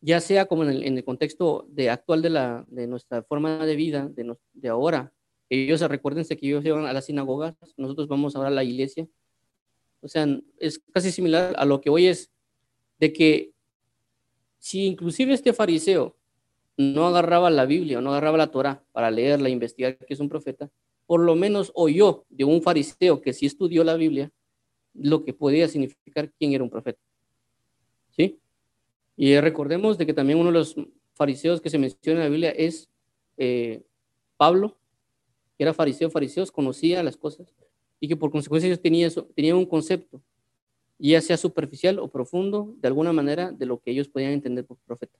ya 0.00 0.20
sea 0.20 0.46
como 0.46 0.64
en 0.64 0.98
el, 0.98 1.04
contexto 1.04 1.66
de 1.68 1.90
actual 1.90 2.22
de, 2.22 2.30
la, 2.30 2.64
de 2.68 2.86
nuestra 2.86 3.22
forma 3.22 3.64
de 3.66 3.76
vida, 3.76 4.08
de, 4.08 4.36
de 4.52 4.68
ahora, 4.68 5.12
ellos 5.50 5.80
recuérdense 5.80 6.36
que 6.36 6.46
ellos 6.46 6.64
iban 6.64 6.86
a 6.86 6.92
la 6.92 7.02
sinagoga, 7.02 7.56
nosotros 7.76 8.06
vamos 8.06 8.36
ahora 8.36 8.48
a 8.48 8.52
la 8.52 8.64
iglesia. 8.64 9.08
O 10.00 10.08
sea, 10.08 10.26
es 10.58 10.78
casi 10.92 11.10
similar 11.10 11.54
a 11.56 11.64
lo 11.64 11.80
que 11.80 11.90
hoy 11.90 12.06
es 12.06 12.30
de 13.00 13.12
que 13.12 13.52
si 14.58 14.86
inclusive 14.86 15.32
este 15.32 15.52
fariseo 15.52 16.16
no 16.76 17.06
agarraba 17.06 17.50
la 17.50 17.66
Biblia 17.66 17.98
o 17.98 18.00
no 18.00 18.10
agarraba 18.10 18.38
la 18.38 18.50
Torah 18.50 18.84
para 18.92 19.10
leerla, 19.10 19.48
investigar 19.48 19.98
que 19.98 20.14
es 20.14 20.20
un 20.20 20.28
profeta, 20.28 20.70
por 21.08 21.20
lo 21.20 21.34
menos 21.36 21.72
oyó 21.74 22.26
de 22.28 22.44
un 22.44 22.60
fariseo 22.60 23.22
que 23.22 23.32
sí 23.32 23.46
estudió 23.46 23.82
la 23.82 23.96
Biblia 23.96 24.30
lo 24.92 25.24
que 25.24 25.32
podía 25.32 25.66
significar 25.66 26.30
quién 26.38 26.52
era 26.52 26.62
un 26.62 26.68
profeta. 26.68 27.00
¿Sí? 28.10 28.38
Y 29.16 29.40
recordemos 29.40 29.96
de 29.96 30.04
que 30.04 30.12
también 30.12 30.38
uno 30.38 30.48
de 30.52 30.58
los 30.58 30.76
fariseos 31.14 31.62
que 31.62 31.70
se 31.70 31.78
menciona 31.78 32.18
en 32.18 32.24
la 32.24 32.28
Biblia 32.28 32.50
es 32.50 32.90
eh, 33.38 33.82
Pablo, 34.36 34.76
que 35.56 35.64
era 35.64 35.72
fariseo, 35.72 36.10
fariseos, 36.10 36.52
conocía 36.52 37.02
las 37.02 37.16
cosas 37.16 37.54
y 38.00 38.06
que 38.06 38.16
por 38.16 38.30
consecuencia 38.30 38.66
ellos 38.66 38.82
tenían, 38.82 39.56
un 39.56 39.64
concepto, 39.64 40.22
ya 40.98 41.22
sea 41.22 41.38
superficial 41.38 42.00
o 42.00 42.08
profundo, 42.08 42.74
de 42.80 42.88
alguna 42.88 43.14
manera, 43.14 43.50
de 43.50 43.64
lo 43.64 43.80
que 43.80 43.92
ellos 43.92 44.08
podían 44.08 44.32
entender 44.32 44.66
por 44.66 44.76
profeta. 44.84 45.18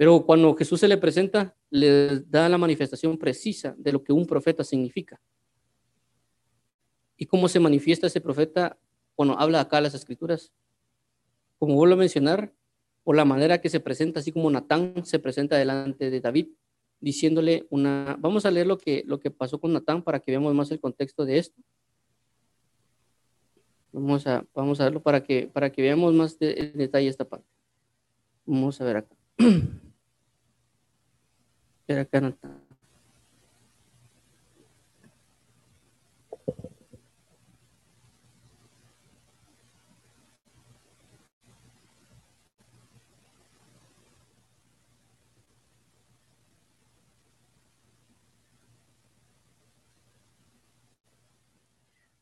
Pero 0.00 0.24
cuando 0.24 0.54
Jesús 0.54 0.80
se 0.80 0.88
le 0.88 0.96
presenta, 0.96 1.54
le 1.68 2.20
da 2.20 2.48
la 2.48 2.56
manifestación 2.56 3.18
precisa 3.18 3.74
de 3.76 3.92
lo 3.92 4.02
que 4.02 4.14
un 4.14 4.24
profeta 4.24 4.64
significa. 4.64 5.20
¿Y 7.18 7.26
cómo 7.26 7.48
se 7.48 7.60
manifiesta 7.60 8.06
ese 8.06 8.22
profeta 8.22 8.78
cuando 9.14 9.38
habla 9.38 9.60
acá 9.60 9.78
las 9.78 9.92
escrituras? 9.92 10.54
Como 11.58 11.74
vuelvo 11.74 11.96
a 11.96 11.98
mencionar, 11.98 12.50
por 13.04 13.14
la 13.14 13.26
manera 13.26 13.60
que 13.60 13.68
se 13.68 13.78
presenta, 13.78 14.20
así 14.20 14.32
como 14.32 14.48
Natán 14.50 15.04
se 15.04 15.18
presenta 15.18 15.58
delante 15.58 16.08
de 16.08 16.18
David, 16.18 16.48
diciéndole 16.98 17.66
una... 17.68 18.16
Vamos 18.20 18.46
a 18.46 18.50
leer 18.50 18.68
lo 18.68 18.78
que, 18.78 19.02
lo 19.06 19.20
que 19.20 19.30
pasó 19.30 19.60
con 19.60 19.74
Natán 19.74 20.02
para 20.02 20.20
que 20.20 20.30
veamos 20.30 20.54
más 20.54 20.70
el 20.70 20.80
contexto 20.80 21.26
de 21.26 21.36
esto. 21.36 21.60
Vamos 23.92 24.26
a, 24.26 24.46
vamos 24.54 24.80
a 24.80 24.84
verlo 24.84 25.02
para 25.02 25.22
que, 25.22 25.50
para 25.52 25.70
que 25.70 25.82
veamos 25.82 26.14
más 26.14 26.38
de, 26.38 26.54
en 26.58 26.78
detalle 26.78 27.08
esta 27.08 27.28
parte. 27.28 27.50
Vamos 28.46 28.80
a 28.80 28.84
ver 28.84 28.96
acá. 28.96 29.14
ver 31.94 32.00
acá, 32.00 32.20
Natán. 32.20 32.60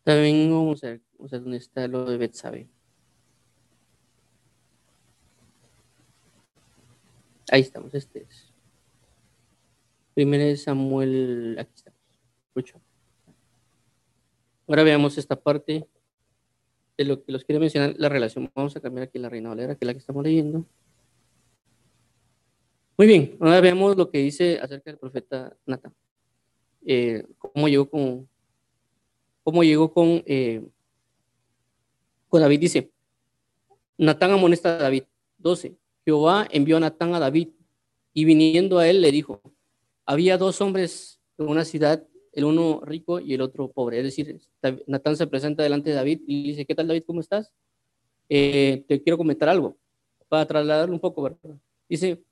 También 0.05 0.51
vamos 0.51 0.83
a 0.85 0.87
ver, 0.89 1.03
vamos 1.19 1.33
a 1.33 1.37
ver 1.37 1.43
dónde 1.43 1.59
está 1.59 1.87
lo 1.87 2.07
de 2.07 2.17
Betsabe. 2.17 2.71
Ahí 7.51 7.61
estamos, 7.61 7.95
este 7.95 8.23
es. 8.23 8.48
Primero 10.19 10.43
es 10.43 10.65
Samuel, 10.65 11.57
aquí. 11.61 11.73
Escucho. 12.49 12.81
Ahora 14.67 14.83
veamos 14.83 15.17
esta 15.17 15.41
parte 15.41 15.87
de 16.97 17.05
lo 17.05 17.23
que 17.23 17.31
los 17.31 17.45
quiero 17.45 17.61
mencionar, 17.61 17.95
la 17.97 18.09
relación. 18.09 18.51
Vamos 18.53 18.75
a 18.75 18.81
cambiar 18.81 19.07
aquí 19.07 19.21
la 19.21 19.29
Reina 19.29 19.51
Valera, 19.51 19.77
que 19.77 19.85
es 19.85 19.87
la 19.87 19.93
que 19.93 20.01
estamos 20.01 20.25
leyendo. 20.25 20.67
Muy 22.97 23.07
bien, 23.07 23.37
ahora 23.39 23.61
veamos 23.61 23.97
lo 23.97 24.11
que 24.11 24.19
dice 24.19 24.59
acerca 24.61 24.91
del 24.91 24.99
profeta 24.99 25.57
Natán. 25.65 25.95
Eh, 26.85 27.25
cómo 27.39 27.69
llegó 27.69 27.89
con, 27.89 28.29
cómo 29.45 29.63
llegó 29.63 29.93
con, 29.93 30.25
eh, 30.27 30.67
con 32.29 32.41
David. 32.41 32.59
Dice, 32.59 32.91
Natán 33.97 34.33
amonesta 34.33 34.79
a 34.79 34.83
David. 34.83 35.05
12. 35.39 35.77
Jehová 36.05 36.49
envió 36.51 36.79
a 36.79 36.81
Natán 36.81 37.15
a 37.15 37.21
David 37.21 37.51
y 38.13 38.25
viniendo 38.25 38.81
a 38.81 38.89
él 38.89 39.01
le 39.01 39.13
dijo, 39.13 39.41
había 40.09 40.39
dos 40.39 40.63
hombres 40.63 41.21
en 41.37 41.49
una 41.51 41.67
ciudad, 41.67 42.03
el 42.33 42.45
uno 42.45 42.81
rico 42.83 43.21
y 43.21 43.35
el 43.35 43.43
otro 43.43 43.71
pobre. 43.71 43.99
Es 43.99 44.05
decir, 44.05 44.41
Natán 44.87 45.19
se 45.19 45.27
presenta 45.27 45.63
delante 45.63 45.91
de 45.91 45.97
David 45.97 46.23
y 46.27 46.45
dice, 46.45 46.65
¿qué 46.65 46.75
tal 46.75 46.89
David? 46.89 47.03
¿Cómo 47.07 47.21
estás? 47.21 47.53
Eh, 48.31 48.87
te 48.89 49.03
quiero 49.03 49.19
comentar 49.19 49.51
algo 49.51 49.77
para 50.27 50.47
trasladarlo 50.47 50.95
un 50.95 51.01
poco, 51.01 51.21
¿verdad? 51.21 51.59
Dice, 51.91 52.23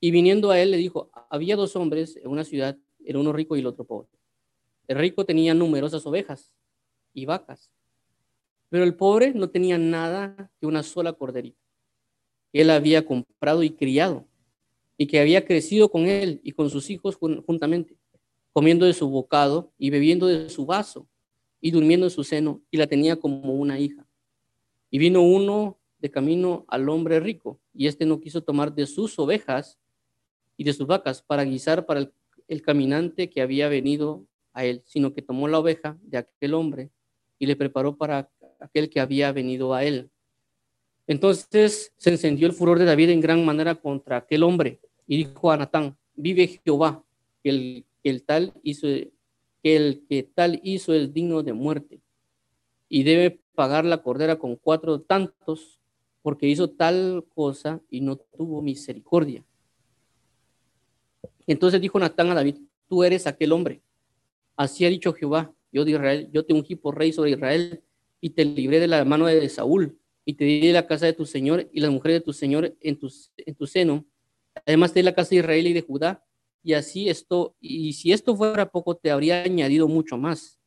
y 0.00 0.10
viniendo 0.10 0.50
a 0.50 0.60
él 0.60 0.70
le 0.70 0.76
dijo, 0.76 1.10
había 1.30 1.56
dos 1.56 1.76
hombres 1.76 2.16
en 2.16 2.28
una 2.28 2.44
ciudad, 2.44 2.76
el 3.06 3.16
uno 3.16 3.32
rico 3.32 3.56
y 3.56 3.60
el 3.60 3.66
otro 3.66 3.84
pobre. 3.84 4.10
El 4.86 4.98
rico 4.98 5.24
tenía 5.24 5.54
numerosas 5.54 6.04
ovejas 6.04 6.52
y 7.14 7.24
vacas, 7.24 7.70
pero 8.68 8.84
el 8.84 8.94
pobre 8.94 9.32
no 9.32 9.48
tenía 9.48 9.78
nada 9.78 10.50
que 10.60 10.66
una 10.66 10.82
sola 10.82 11.14
corderita. 11.14 11.58
Él 12.52 12.68
había 12.68 13.06
comprado 13.06 13.62
y 13.62 13.70
criado, 13.70 14.26
y 15.02 15.06
que 15.08 15.18
había 15.18 15.44
crecido 15.44 15.90
con 15.90 16.06
él 16.06 16.40
y 16.44 16.52
con 16.52 16.70
sus 16.70 16.88
hijos 16.88 17.16
juntamente, 17.16 17.96
comiendo 18.52 18.86
de 18.86 18.92
su 18.92 19.10
bocado 19.10 19.72
y 19.76 19.90
bebiendo 19.90 20.28
de 20.28 20.48
su 20.48 20.64
vaso 20.64 21.08
y 21.60 21.72
durmiendo 21.72 22.06
en 22.06 22.10
su 22.10 22.22
seno, 22.22 22.62
y 22.70 22.76
la 22.76 22.86
tenía 22.86 23.16
como 23.16 23.52
una 23.52 23.80
hija. 23.80 24.06
Y 24.92 24.98
vino 24.98 25.22
uno 25.22 25.80
de 25.98 26.08
camino 26.08 26.64
al 26.68 26.88
hombre 26.88 27.18
rico, 27.18 27.60
y 27.74 27.88
éste 27.88 28.06
no 28.06 28.20
quiso 28.20 28.44
tomar 28.44 28.72
de 28.76 28.86
sus 28.86 29.18
ovejas 29.18 29.80
y 30.56 30.62
de 30.62 30.72
sus 30.72 30.86
vacas 30.86 31.20
para 31.20 31.42
guisar 31.42 31.84
para 31.84 31.98
el, 31.98 32.12
el 32.46 32.62
caminante 32.62 33.28
que 33.28 33.42
había 33.42 33.68
venido 33.68 34.28
a 34.52 34.64
él, 34.64 34.84
sino 34.86 35.12
que 35.12 35.22
tomó 35.22 35.48
la 35.48 35.58
oveja 35.58 35.98
de 36.00 36.18
aquel 36.18 36.54
hombre 36.54 36.92
y 37.40 37.46
le 37.46 37.56
preparó 37.56 37.96
para 37.96 38.30
aquel 38.60 38.88
que 38.88 39.00
había 39.00 39.32
venido 39.32 39.74
a 39.74 39.82
él. 39.82 40.12
Entonces 41.08 41.92
se 41.96 42.10
encendió 42.10 42.46
el 42.46 42.52
furor 42.52 42.78
de 42.78 42.84
David 42.84 43.10
en 43.10 43.20
gran 43.20 43.44
manera 43.44 43.74
contra 43.74 44.18
aquel 44.18 44.44
hombre 44.44 44.80
y 45.06 45.18
dijo 45.18 45.50
a 45.50 45.56
Natán, 45.56 45.96
vive 46.14 46.46
Jehová, 46.64 47.04
que 47.42 47.50
el, 47.50 47.86
el 48.04 48.22
tal 48.22 48.52
hizo, 48.62 48.86
que 49.62 49.76
el 49.76 50.04
que 50.08 50.22
tal 50.22 50.60
hizo 50.62 50.92
es 50.92 51.12
digno 51.12 51.42
de 51.42 51.52
muerte 51.52 52.00
y 52.88 53.02
debe 53.04 53.40
pagar 53.54 53.84
la 53.84 54.02
cordera 54.02 54.38
con 54.38 54.56
cuatro 54.56 55.00
tantos 55.00 55.80
porque 56.22 56.46
hizo 56.46 56.70
tal 56.70 57.24
cosa 57.34 57.80
y 57.90 58.00
no 58.00 58.16
tuvo 58.16 58.62
misericordia. 58.62 59.44
Entonces 61.46 61.80
dijo 61.80 61.98
Natán 61.98 62.30
a 62.30 62.34
David, 62.34 62.56
tú 62.88 63.02
eres 63.02 63.26
aquel 63.26 63.52
hombre. 63.52 63.82
Así 64.56 64.84
ha 64.84 64.88
dicho 64.88 65.12
Jehová, 65.12 65.52
yo 65.72 65.84
de 65.84 65.92
Israel, 65.92 66.28
yo 66.32 66.44
te 66.44 66.52
ungí 66.52 66.76
por 66.76 66.96
rey 66.96 67.12
sobre 67.12 67.30
Israel 67.32 67.82
y 68.20 68.30
te 68.30 68.44
libré 68.44 68.78
de 68.78 68.86
la 68.86 69.04
mano 69.04 69.26
de 69.26 69.48
Saúl 69.48 69.98
y 70.24 70.34
te 70.34 70.44
di 70.44 70.70
la 70.70 70.86
casa 70.86 71.06
de 71.06 71.12
tu 71.12 71.26
señor 71.26 71.68
y 71.72 71.80
las 71.80 71.90
mujeres 71.90 72.20
de 72.20 72.24
tu 72.24 72.32
señor 72.32 72.76
en 72.80 72.98
en 73.36 73.54
tu 73.54 73.66
seno. 73.66 74.04
Además 74.66 74.94
di 74.94 75.02
la 75.02 75.14
casa 75.14 75.30
de 75.30 75.36
Israel 75.36 75.66
y 75.66 75.72
de 75.72 75.82
Judá. 75.82 76.24
Y 76.62 76.74
así 76.74 77.08
esto, 77.08 77.56
y 77.60 77.92
si 77.94 78.12
esto 78.12 78.36
fuera 78.36 78.70
poco, 78.70 78.96
te 78.96 79.10
habría 79.10 79.42
añadido 79.42 79.88
mucho 79.88 80.16
más. 80.16 80.60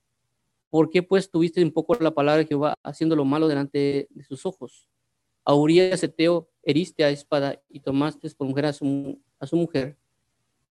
¿Por 0.69 0.89
qué 0.89 1.01
pues 1.01 1.31
tuviste 1.31 1.63
un 1.63 1.71
poco 1.71 1.95
la 1.95 2.11
palabra 2.11 2.39
de 2.39 2.47
Jehová 2.47 2.75
haciendo 2.83 3.15
lo 3.15 3.23
malo 3.23 3.47
delante 3.47 4.07
de 4.09 4.23
sus 4.25 4.45
ojos? 4.45 4.89
A 5.45 5.53
Urias 5.53 6.03
Eteo 6.03 6.49
heriste 6.63 7.05
a 7.05 7.09
espada 7.09 7.61
y 7.69 7.79
tomaste 7.79 8.29
por 8.31 8.47
mujer 8.47 8.65
a 8.65 8.73
su, 8.73 9.17
mujer, 9.53 9.97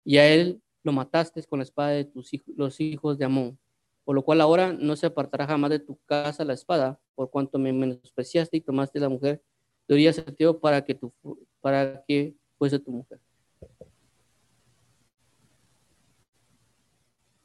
y 0.05 0.17
a 0.17 0.33
él 0.33 0.63
lo 0.83 0.93
mataste 0.93 1.43
con 1.43 1.59
la 1.59 1.65
espada 1.65 1.91
de 1.91 2.07
tus 2.07 2.33
hijos, 2.33 2.55
los 2.57 2.81
hijos 2.81 3.19
de 3.19 3.27
Amón. 3.27 3.59
Por 4.05 4.15
lo 4.15 4.25
cual 4.25 4.41
ahora 4.41 4.73
no 4.73 4.97
se 4.97 5.05
apartará 5.05 5.47
jamás 5.47 5.71
de 5.71 5.81
tu 5.81 5.99
casa 6.07 6.45
la 6.45 6.55
espada, 6.55 6.99
por 7.15 7.31
cuanto 7.31 7.59
me 7.59 7.71
menospreciaste 7.73 8.57
y 8.57 8.61
tomaste 8.63 9.01
la 9.01 9.11
mujer 9.11 9.43
de 9.87 9.95
Urias 9.95 10.25
para 10.63 10.83
que, 10.83 10.95
tu, 10.95 11.13
para 11.61 12.03
que 12.09 12.37
fuese 12.61 12.79
tu 12.79 12.91
mujer. 12.91 13.19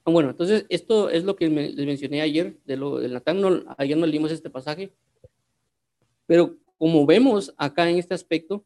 Ah, 0.04 0.12
bueno, 0.12 0.32
entonces 0.32 0.66
esto 0.68 1.10
es 1.10 1.24
lo 1.24 1.38
que 1.38 1.48
les 1.48 1.86
mencioné 1.86 2.20
ayer 2.22 2.58
de 2.66 2.76
lo 2.76 3.00
del 3.00 3.14
Natán. 3.14 3.40
No, 3.40 3.64
ayer 3.78 3.98
no 3.98 4.06
leímos 4.06 4.34
este 4.34 4.50
pasaje, 4.50 4.92
pero 6.28 6.58
como 6.78 7.06
vemos 7.06 7.54
acá 7.58 7.90
en 7.90 7.98
este 7.98 8.14
aspecto, 8.14 8.66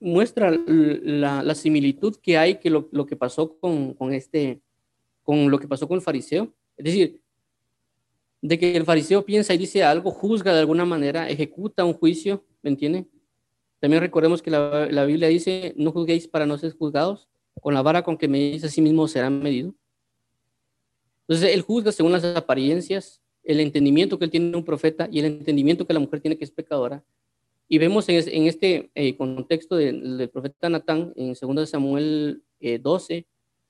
muestra 0.00 0.50
la, 0.50 1.54
similitud 1.54 2.16
que 2.16 2.36
hay 2.36 2.58
que 2.58 2.68
lo, 2.68 3.06
que 3.06 3.14
pasó 3.14 3.56
con, 3.56 3.94
este, 4.12 4.60
con 5.22 5.48
lo 5.48 5.60
que 5.60 5.68
pasó 5.68 5.86
con 5.86 5.94
el 5.94 6.02
fariseo. 6.02 6.52
Es 6.76 6.86
decir, 6.86 7.22
de 8.42 8.58
que 8.58 8.76
el 8.76 8.84
fariseo 8.84 9.24
piensa 9.24 9.54
y 9.54 9.58
dice 9.58 9.84
algo, 9.84 10.10
juzga 10.10 10.52
de 10.52 10.58
alguna 10.58 10.84
manera, 10.84 11.28
ejecuta 11.28 11.84
un 11.84 11.94
juicio, 11.94 12.44
¿me 12.62 12.70
entiende? 12.70 13.06
También 13.80 14.02
recordemos 14.02 14.42
que 14.42 14.50
la, 14.50 15.04
Biblia 15.04 15.28
dice, 15.28 15.74
no 15.76 15.92
juzguéis 15.92 16.26
para 16.26 16.46
no 16.46 16.58
ser 16.58 16.72
juzgados, 16.72 17.28
con 17.60 17.74
la 17.74 17.82
vara 17.82 18.02
con 18.02 18.16
que 18.16 18.28
me 18.28 18.38
dice 18.38 18.66
a 18.66 18.70
sí 18.70 18.80
mismo 18.80 19.06
será 19.08 19.30
medido. 19.30 19.74
Entonces, 21.22 21.54
él 21.54 21.62
juzga 21.62 21.92
según 21.92 22.12
las 22.12 22.24
apariencias, 22.24 23.20
el 23.44 23.60
entendimiento 23.60 24.18
que 24.18 24.24
él 24.24 24.30
tiene 24.30 24.56
un 24.56 24.64
profeta 24.64 25.08
y 25.10 25.20
el 25.20 25.26
entendimiento 25.26 25.86
que 25.86 25.92
la 25.92 26.00
mujer 26.00 26.20
tiene 26.20 26.36
que 26.36 26.44
es 26.44 26.50
pecadora, 26.50 27.04
y 27.68 27.76
vemos 27.76 28.08
en, 28.08 28.46
este 28.46 28.90
eh, 28.94 29.14
contexto 29.16 29.76
del, 29.76 30.30
profeta 30.32 30.70
Natán, 30.70 31.12
en 31.16 31.34
2 31.38 31.68
Samuel 31.68 32.42
12, 32.80 33.14
eh, 33.14 33.26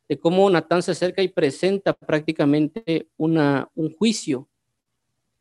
de 0.08 0.18
cómo 0.18 0.48
Natán 0.48 0.82
se 0.82 0.92
acerca 0.92 1.20
y 1.20 1.28
presenta 1.28 1.92
prácticamente 1.92 3.08
una, 3.16 3.68
un 3.74 3.92
juicio 3.92 4.48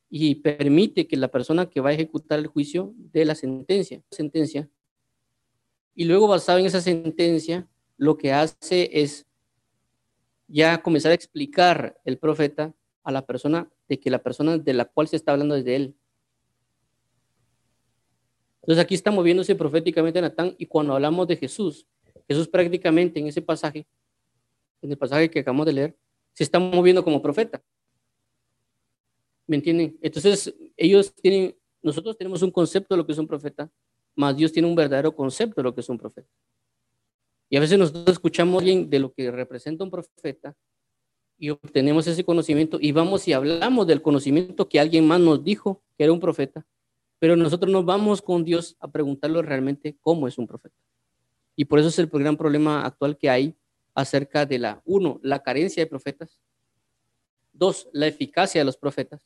y 0.10 0.36
permite 0.36 1.08
que 1.08 1.18
la 1.18 1.28
persona 1.30 1.70
que 1.70 1.82
va 1.82 1.90
a 1.90 1.94
ejecutar 1.94 2.40
el 2.40 2.48
juicio 2.48 2.94
dé 2.96 3.26
la 3.26 3.36
sentencia. 3.36 4.02
sentencia. 4.10 4.70
Y 5.94 6.06
luego, 6.06 6.28
basado 6.28 6.60
en 6.60 6.66
esa 6.66 6.82
sentencia, 6.82 7.68
lo 7.98 8.18
que 8.18 8.32
hace 8.32 8.90
es 8.94 9.26
ya 10.48 10.82
comenzar 10.82 11.12
a 11.12 11.16
explicar 11.16 12.00
el 12.06 12.18
profeta 12.18 12.74
a 13.04 13.12
la 13.12 13.26
persona 13.26 13.70
de 13.88 14.00
que 14.00 14.10
la 14.10 14.22
persona 14.22 14.58
de 14.58 14.74
la 14.74 14.86
cual 14.86 15.08
se 15.08 15.16
está 15.16 15.32
hablando 15.34 15.56
es 15.56 15.66
de 15.66 15.76
él. 15.76 15.96
Entonces 18.62 18.84
aquí 18.84 18.96
está 18.96 19.12
moviéndose 19.12 19.56
proféticamente 19.56 20.22
Natán 20.22 20.54
y 20.58 20.66
cuando 20.66 20.94
hablamos 20.94 21.28
de 21.28 21.38
Jesús, 21.38 21.88
Jesús 22.28 22.48
prácticamente 22.50 23.20
en 23.20 23.28
ese 23.28 23.42
pasaje, 23.42 23.88
en 24.82 24.92
el 24.92 24.98
pasaje 24.98 25.30
que 25.30 25.40
acabamos 25.40 25.66
de 25.66 25.74
leer, 25.74 25.98
se 26.34 26.44
está 26.44 26.60
moviendo 26.60 27.04
como 27.04 27.22
profeta. 27.22 27.64
¿Me 29.48 29.56
entienden? 29.56 29.98
Entonces 30.02 30.54
ellos 30.76 31.14
tienen, 31.16 31.56
nosotros 31.82 32.18
tenemos 32.18 32.42
un 32.42 32.52
concepto 32.52 32.94
de 32.94 32.98
lo 33.00 33.06
que 33.06 33.14
es 33.14 33.18
un 33.18 33.28
profeta, 33.28 33.72
más 34.16 34.36
Dios 34.36 34.52
tiene 34.52 34.68
un 34.68 34.76
verdadero 34.76 35.16
concepto 35.16 35.62
de 35.62 35.64
lo 35.64 35.74
que 35.74 35.82
es 35.82 35.90
un 35.90 35.98
profeta. 35.98 36.30
Y 37.50 37.58
a 37.58 37.60
veces 37.60 37.80
nosotros 37.80 38.14
escuchamos 38.14 38.64
bien 38.64 38.90
de 38.90 39.00
lo 39.00 39.14
que 39.14 39.32
representa 39.32 39.84
un 39.84 39.92
profeta 39.92 40.56
y 41.38 41.50
obtenemos 41.50 42.06
ese 42.08 42.24
conocimiento 42.24 42.78
y 42.82 42.92
vamos 42.92 43.28
y 43.28 43.34
hablamos 43.34 43.88
del 43.88 44.02
conocimiento 44.02 44.68
que 44.68 44.80
alguien 44.80 45.08
más 45.08 45.20
nos 45.20 45.44
dijo 45.44 45.82
que 45.98 46.04
era 46.04 46.12
un 46.12 46.20
profeta 46.20 46.66
pero 47.20 47.36
nosotros 47.36 47.72
no 47.72 47.84
vamos 47.84 48.22
con 48.22 48.44
Dios 48.44 48.76
a 48.80 48.92
preguntarlo 48.92 49.42
realmente 49.42 49.98
cómo 50.02 50.28
es 50.28 50.38
un 50.38 50.48
profeta. 50.48 50.76
Y 51.56 51.66
por 51.66 51.80
eso 51.80 51.88
es 51.88 51.98
el 52.00 52.08
gran 52.08 52.38
problema 52.38 52.86
actual 52.86 53.18
que 53.18 53.30
hay 53.30 53.56
acerca 53.96 54.46
de 54.46 54.60
la, 54.60 54.82
uno, 54.86 55.20
la 55.24 55.42
carencia 55.42 55.82
de 55.84 55.88
profetas, 55.88 56.40
dos, 57.52 57.90
la 57.92 58.06
eficacia 58.06 58.62
de 58.62 58.66
los 58.66 58.78
profetas, 58.78 59.22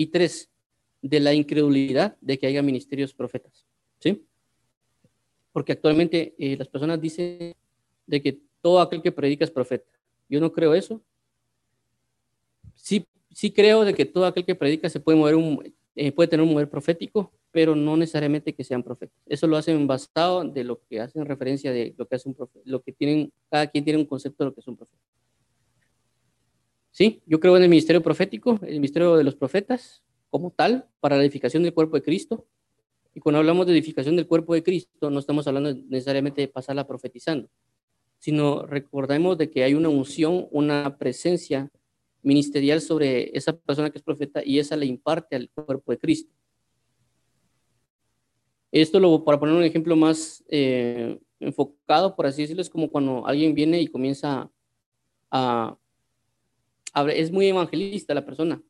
Y 0.00 0.06
tres, 0.06 0.48
de 1.02 1.18
la 1.18 1.34
incredulidad 1.34 2.16
de 2.20 2.38
que 2.38 2.46
haya 2.46 2.62
ministerios 2.62 3.12
profetas. 3.12 3.66
¿Sí? 3.98 4.24
Porque 5.50 5.72
actualmente 5.72 6.36
eh, 6.38 6.56
las 6.56 6.68
personas 6.68 7.00
dicen 7.00 7.52
de 8.06 8.22
que 8.22 8.38
todo 8.62 8.80
aquel 8.80 9.02
que 9.02 9.10
predica 9.10 9.44
es 9.44 9.50
profeta. 9.50 9.90
Yo 10.28 10.38
no 10.40 10.52
creo 10.52 10.72
eso. 10.72 11.02
Sí, 12.76 13.04
sí 13.32 13.50
creo 13.50 13.84
de 13.84 13.92
que 13.92 14.04
todo 14.04 14.26
aquel 14.26 14.44
que 14.44 14.54
predica 14.54 14.88
se 14.88 15.00
puede 15.00 15.18
mover 15.18 15.34
un, 15.34 15.74
eh, 15.96 16.12
puede 16.12 16.28
tener 16.28 16.46
un 16.46 16.52
mover 16.52 16.70
profético, 16.70 17.32
pero 17.50 17.74
no 17.74 17.96
necesariamente 17.96 18.54
que 18.54 18.62
sean 18.62 18.84
profetas. 18.84 19.18
Eso 19.26 19.48
lo 19.48 19.56
hacen 19.56 19.84
basado 19.88 20.44
de 20.44 20.62
lo 20.62 20.80
que 20.88 21.00
hacen 21.00 21.26
referencia 21.26 21.72
de 21.72 21.92
lo 21.98 22.06
que 22.06 22.14
es 22.14 22.24
un 22.24 22.34
profeta, 22.34 22.60
lo 22.64 22.82
que 22.82 22.92
tienen, 22.92 23.32
cada 23.50 23.66
quien 23.66 23.82
tiene 23.82 23.98
un 23.98 24.06
concepto 24.06 24.44
de 24.44 24.50
lo 24.50 24.54
que 24.54 24.60
es 24.60 24.68
un 24.68 24.76
profeta. 24.76 25.02
Sí, 26.98 27.22
yo 27.26 27.38
creo 27.38 27.56
en 27.56 27.62
el 27.62 27.68
ministerio 27.68 28.02
profético, 28.02 28.58
el 28.60 28.72
ministerio 28.72 29.16
de 29.16 29.22
los 29.22 29.36
profetas 29.36 30.02
como 30.30 30.50
tal, 30.50 30.88
para 30.98 31.16
la 31.16 31.22
edificación 31.22 31.62
del 31.62 31.72
cuerpo 31.72 31.94
de 31.94 32.02
Cristo. 32.02 32.44
Y 33.14 33.20
cuando 33.20 33.38
hablamos 33.38 33.66
de 33.66 33.72
edificación 33.72 34.16
del 34.16 34.26
cuerpo 34.26 34.52
de 34.52 34.64
Cristo, 34.64 35.08
no 35.08 35.20
estamos 35.20 35.46
hablando 35.46 35.72
necesariamente 35.88 36.40
de 36.40 36.48
pasarla 36.48 36.88
profetizando, 36.88 37.48
sino 38.18 38.66
recordemos 38.66 39.38
de 39.38 39.48
que 39.48 39.62
hay 39.62 39.74
una 39.74 39.88
unción, 39.88 40.48
una 40.50 40.98
presencia 40.98 41.70
ministerial 42.22 42.80
sobre 42.80 43.30
esa 43.32 43.56
persona 43.56 43.90
que 43.90 43.98
es 43.98 44.02
profeta 44.02 44.42
y 44.44 44.58
esa 44.58 44.76
le 44.76 44.86
imparte 44.86 45.36
al 45.36 45.48
cuerpo 45.50 45.92
de 45.92 45.98
Cristo. 45.98 46.34
Esto 48.72 48.98
lo, 48.98 49.22
para 49.24 49.38
poner 49.38 49.54
un 49.54 49.62
ejemplo 49.62 49.94
más 49.94 50.42
eh, 50.48 51.16
enfocado, 51.38 52.16
por 52.16 52.26
así 52.26 52.42
decirlo, 52.42 52.60
es 52.60 52.68
como 52.68 52.90
cuando 52.90 53.24
alguien 53.24 53.54
viene 53.54 53.80
y 53.80 53.86
comienza 53.86 54.50
a, 55.30 55.78
es 57.14 57.30
muy 57.30 57.46
evangelista 57.46 58.14
la 58.14 58.24
persona. 58.24 58.62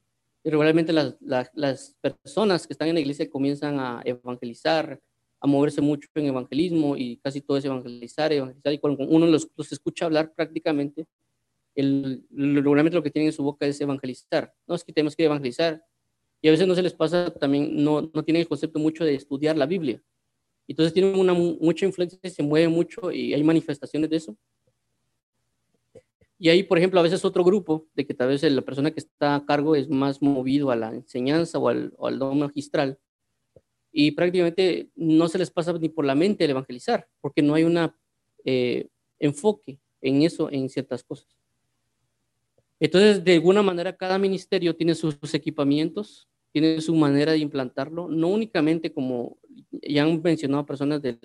Y 0.45 0.51
regularmente 0.51 0.93
las, 0.93 1.17
las, 1.21 1.97
personas 2.01 2.67
que 2.67 2.73
están 2.73 2.89
en 2.89 2.95
la 2.95 3.01
iglesia 3.01 3.29
comienzan 3.29 3.81
a 3.81 4.03
evangelizar, 4.05 5.01
a 5.41 5.47
moverse 5.47 5.81
mucho 5.81 6.09
en 6.15 6.27
evangelismo 6.27 6.97
y 6.97 7.19
casi 7.19 7.41
todo 7.41 7.57
es 7.57 7.65
evangelizar, 7.65 8.33
evangelizar. 8.33 8.73
Y 8.73 8.79
cuando 8.79 9.05
uno 9.05 9.27
los, 9.27 9.49
los 9.57 9.73
escucha 9.73 10.07
hablar 10.07 10.33
prácticamente, 10.35 11.07
el, 11.75 12.25
regularmente 12.31 12.97
lo 12.97 13.03
que 13.03 13.11
tienen 13.11 13.29
en 13.29 13.33
su 13.33 13.43
boca 13.43 13.67
es 13.67 13.81
evangelizar. 13.81 14.53
No 14.67 14.75
es 14.75 14.85
que 14.85 14.93
tenemos 14.93 15.15
que 15.15 15.25
evangelizar. 15.25 15.85
Y 16.41 16.49
a 16.49 16.51
veces 16.53 16.67
no 16.67 16.75
se 16.75 16.83
les 16.83 16.95
pasa 16.95 17.31
también, 17.31 17.83
no, 17.83 18.11
no 18.13 18.25
tienen 18.25 18.43
el 18.43 18.49
concepto 18.49 18.79
mucho 18.79 19.05
de 19.05 19.15
estudiar 19.15 19.57
la 19.57 19.67
Biblia. 19.67 20.03
Entonces 20.69 20.93
tienen 20.93 21.15
mucha 21.61 21.87
influencia, 21.87 22.19
se 22.23 22.43
mueve 22.43 22.69
mucho 22.69 23.11
y 23.11 23.33
hay 23.33 23.43
manifestaciones 23.43 24.11
de 24.11 24.17
eso. 24.17 24.37
Y 26.39 26.51
ahí, 26.51 26.63
por 26.63 26.79
ejemplo, 26.79 27.01
a 27.01 27.03
veces 27.03 27.25
otro 27.25 27.43
grupo, 27.43 27.89
de 27.95 28.07
que 28.07 28.15
tal 28.15 28.29
vez 28.29 28.43
la 28.45 28.63
persona 28.63 28.93
que 28.93 29.01
está 29.01 29.35
a 29.35 29.45
cargo 29.45 29.75
es 29.75 29.89
más 29.89 30.23
movido 30.23 30.71
a 30.71 30.77
la 30.77 30.95
enseñanza 30.95 31.59
o 31.59 31.69
al, 31.69 31.93
o 31.97 32.07
al 32.07 32.19
don 32.19 32.39
magistral, 32.39 32.99
y 33.91 34.13
prácticamente 34.13 34.91
no 34.95 35.29
se 35.29 35.39
les 35.39 35.51
pasa 35.51 35.73
ni 35.73 35.89
por 35.89 36.05
la 36.05 36.15
mente 36.15 36.45
el 36.45 36.51
evangelizar, 36.51 37.09
porque 37.21 37.43
no 37.43 37.55
hay 37.55 37.65
un 37.65 37.91
eh, 38.45 38.87
enfoque 39.19 39.81
en 40.01 40.23
eso, 40.23 40.51
en 40.51 40.69
ciertas 40.69 41.03
cosas. 41.03 41.27
Entonces, 42.81 43.25
de 43.25 43.35
alguna 43.35 43.63
manera, 43.63 43.97
cada 43.97 44.19
ministerio 44.19 44.77
tiene 44.77 44.95
sus, 44.95 45.17
equipamientos, 45.35 46.29
tiene 46.53 46.81
su 46.81 46.95
manera 46.95 47.33
de 47.33 47.39
implantarlo, 47.39 48.09
no 48.09 48.29
únicamente 48.29 48.93
como 48.93 49.39
ya 49.83 50.05
han 50.05 50.23
mencionado 50.23 50.65
personas 50.65 51.03
del 51.03 51.19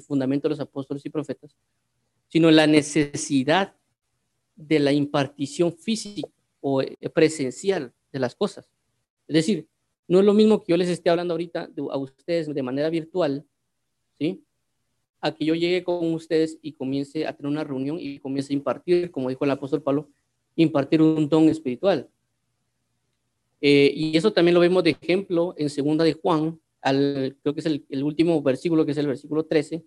fundamento 0.00 0.48
de 0.48 0.54
los 0.54 0.60
apóstoles 0.60 1.04
y 1.04 1.10
profetas, 1.10 1.54
sino 2.28 2.50
la 2.50 2.66
necesidad 2.66 3.76
de 4.56 4.78
la 4.78 4.92
impartición 4.92 5.72
física 5.72 6.28
o 6.60 6.82
eh, 6.82 6.96
presencial 7.12 7.92
de 8.12 8.18
las 8.18 8.34
cosas. 8.34 8.70
Es 9.26 9.34
decir, 9.34 9.66
no 10.06 10.20
es 10.20 10.24
lo 10.24 10.34
mismo 10.34 10.62
que 10.62 10.72
yo 10.72 10.76
les 10.76 10.88
esté 10.88 11.10
hablando 11.10 11.34
ahorita 11.34 11.70
a 11.90 11.98
ustedes 11.98 12.52
de 12.52 12.62
manera 12.62 12.90
virtual, 12.90 13.44
¿sí? 14.18 14.42
A 15.20 15.34
que 15.34 15.44
yo 15.44 15.54
llegue 15.54 15.82
con 15.82 16.12
ustedes 16.12 16.58
y 16.60 16.72
comience 16.72 17.26
a 17.26 17.34
tener 17.34 17.50
una 17.50 17.64
reunión 17.64 17.98
y 17.98 18.18
comience 18.18 18.52
a 18.52 18.56
impartir, 18.56 19.10
como 19.10 19.30
dijo 19.30 19.44
el 19.44 19.50
apóstol 19.50 19.82
Pablo, 19.82 20.10
impartir 20.56 21.00
un 21.00 21.28
don 21.28 21.48
espiritual. 21.48 22.08
Eh, 23.60 23.92
y 23.94 24.16
eso 24.16 24.32
también 24.32 24.54
lo 24.54 24.60
vemos 24.60 24.84
de 24.84 24.90
ejemplo 24.90 25.54
en 25.56 25.70
segunda 25.70 26.04
de 26.04 26.12
Juan, 26.12 26.60
al, 26.82 27.36
creo 27.42 27.54
que 27.54 27.60
es 27.60 27.66
el, 27.66 28.04
último 28.04 28.42
versículo, 28.42 28.84
que 28.84 28.92
es 28.92 28.98
el 28.98 29.06
versículo 29.06 29.46
13, 29.46 29.82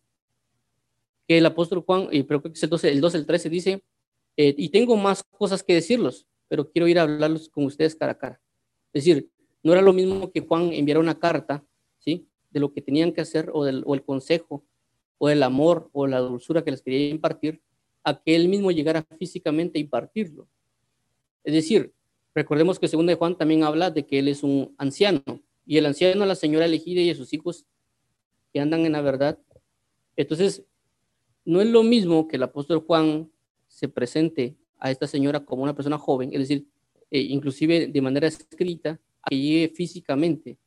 que 1.27 1.37
el 1.37 1.45
apóstol 1.45 1.83
Juan, 1.85 2.07
y 2.11 2.23
creo 2.23 2.41
que 2.41 2.49
es 2.49 2.63
el 2.63 2.69
12, 2.71 2.91
el 2.91 3.01
12, 3.01 3.17
el 3.17 3.25
13, 3.27 3.49
dice, 3.51 3.83
eh, 4.37 4.53
y 4.55 4.69
tengo 4.69 4.95
más 4.95 5.23
cosas 5.23 5.63
que 5.63 5.73
decirlos, 5.73 6.27
pero 6.47 6.69
quiero 6.69 6.87
ir 6.87 6.99
a 6.99 7.01
hablarlos 7.01 7.49
con 7.49 7.65
ustedes 7.65 7.95
cara 7.95 8.13
a 8.13 8.17
cara. 8.17 8.41
Es 8.93 9.03
decir, 9.03 9.29
no 9.63 9.73
era 9.73 9.81
lo 9.81 9.93
mismo 9.93 10.31
que 10.31 10.41
Juan 10.41 10.71
enviara 10.71 10.99
una 10.99 11.19
carta, 11.19 11.65
¿sí? 11.97 12.27
De 12.51 12.59
lo 12.59 12.71
que 12.71 12.81
tenían 12.81 13.11
que 13.11 13.21
hacer 13.21 13.49
o, 13.53 13.65
del, 13.65 13.83
el 13.85 14.03
consejo 14.03 14.63
o 15.17 15.29
el 15.29 15.41
amor 15.43 15.89
o 15.91 16.05
la 16.05 16.19
dulzura 16.19 16.63
que 16.63 16.71
les 16.71 16.81
quería 16.81 17.09
impartir, 17.09 17.61
a 18.03 18.21
que 18.21 18.35
él 18.35 18.47
mismo 18.47 18.71
llegara 18.71 19.05
físicamente 19.17 19.79
a 19.79 19.81
impartirlo. 19.81 20.47
Es 21.43 21.53
decir, 21.53 21.93
recordemos 22.35 22.79
que 22.79 22.87
segundo 22.87 23.09
de 23.09 23.15
Juan 23.15 23.37
también 23.37 23.63
habla 23.63 23.89
de 23.89 24.05
que 24.05 24.19
él 24.19 24.27
es 24.27 24.43
un 24.43 24.75
anciano 24.77 25.41
y 25.65 25.77
el 25.77 25.85
anciano 25.85 26.25
la 26.25 26.35
señora 26.35 26.65
elegida 26.65 27.01
y 27.01 27.13
sus 27.15 27.33
hijos 27.33 27.65
que 28.53 28.59
andan 28.59 28.85
en 28.85 28.93
la 28.93 29.01
verdad. 29.01 29.39
Entonces, 30.15 30.63
no 31.43 31.59
es 31.59 31.67
lo 31.67 31.83
mismo 31.83 32.27
que 32.27 32.37
el 32.37 32.43
apóstol 32.43 32.79
Juan 32.85 33.31
se 33.77 33.87
presente 33.87 34.55
a 34.79 34.89
esta 34.89 35.05
señora 35.05 35.45
como 35.45 35.61
una 35.61 35.75
persona 35.75 35.99
joven, 35.99 36.31
es 36.33 36.39
decir, 36.39 36.65
eh, 37.11 37.19
inclusive 37.19 37.85
de 37.85 38.01
manera 38.01 38.25
escrita, 38.25 38.99
a 39.21 39.29
que 39.29 39.37
llegue 39.39 39.69
físicamente 39.69 40.57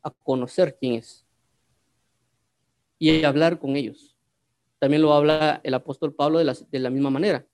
a 0.00 0.12
conocer 0.12 0.76
quién 0.78 0.94
es 0.94 1.26
y 3.00 3.24
a 3.24 3.28
hablar 3.28 3.58
con 3.58 3.74
ellos. 3.74 4.16
También 4.78 5.02
lo 5.02 5.12
habla 5.12 5.60
el 5.64 5.74
apóstol 5.74 6.14
Pablo 6.14 6.38
de 6.38 6.44
la, 6.44 6.56
de 6.70 6.78
la 6.78 6.88
misma 6.88 7.10
manera, 7.10 7.44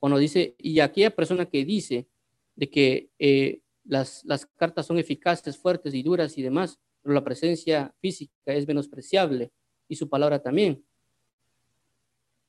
cuando 0.00 0.18
dice, 0.18 0.56
y 0.58 0.80
aquella 0.80 1.14
persona 1.14 1.46
que 1.46 1.64
dice 1.64 2.08
de 2.56 2.68
que 2.68 3.10
eh, 3.20 3.60
las, 3.84 4.24
las 4.24 4.46
cartas 4.46 4.84
son 4.84 4.98
eficaces, 4.98 5.56
fuertes 5.56 5.94
y 5.94 6.02
duras 6.02 6.36
y 6.36 6.42
demás, 6.42 6.80
pero 7.02 7.14
la 7.14 7.22
presencia 7.22 7.94
física 8.00 8.34
es 8.46 8.66
menospreciable 8.66 9.52
y 9.86 9.94
su 9.94 10.08
palabra 10.08 10.42
también. 10.42 10.84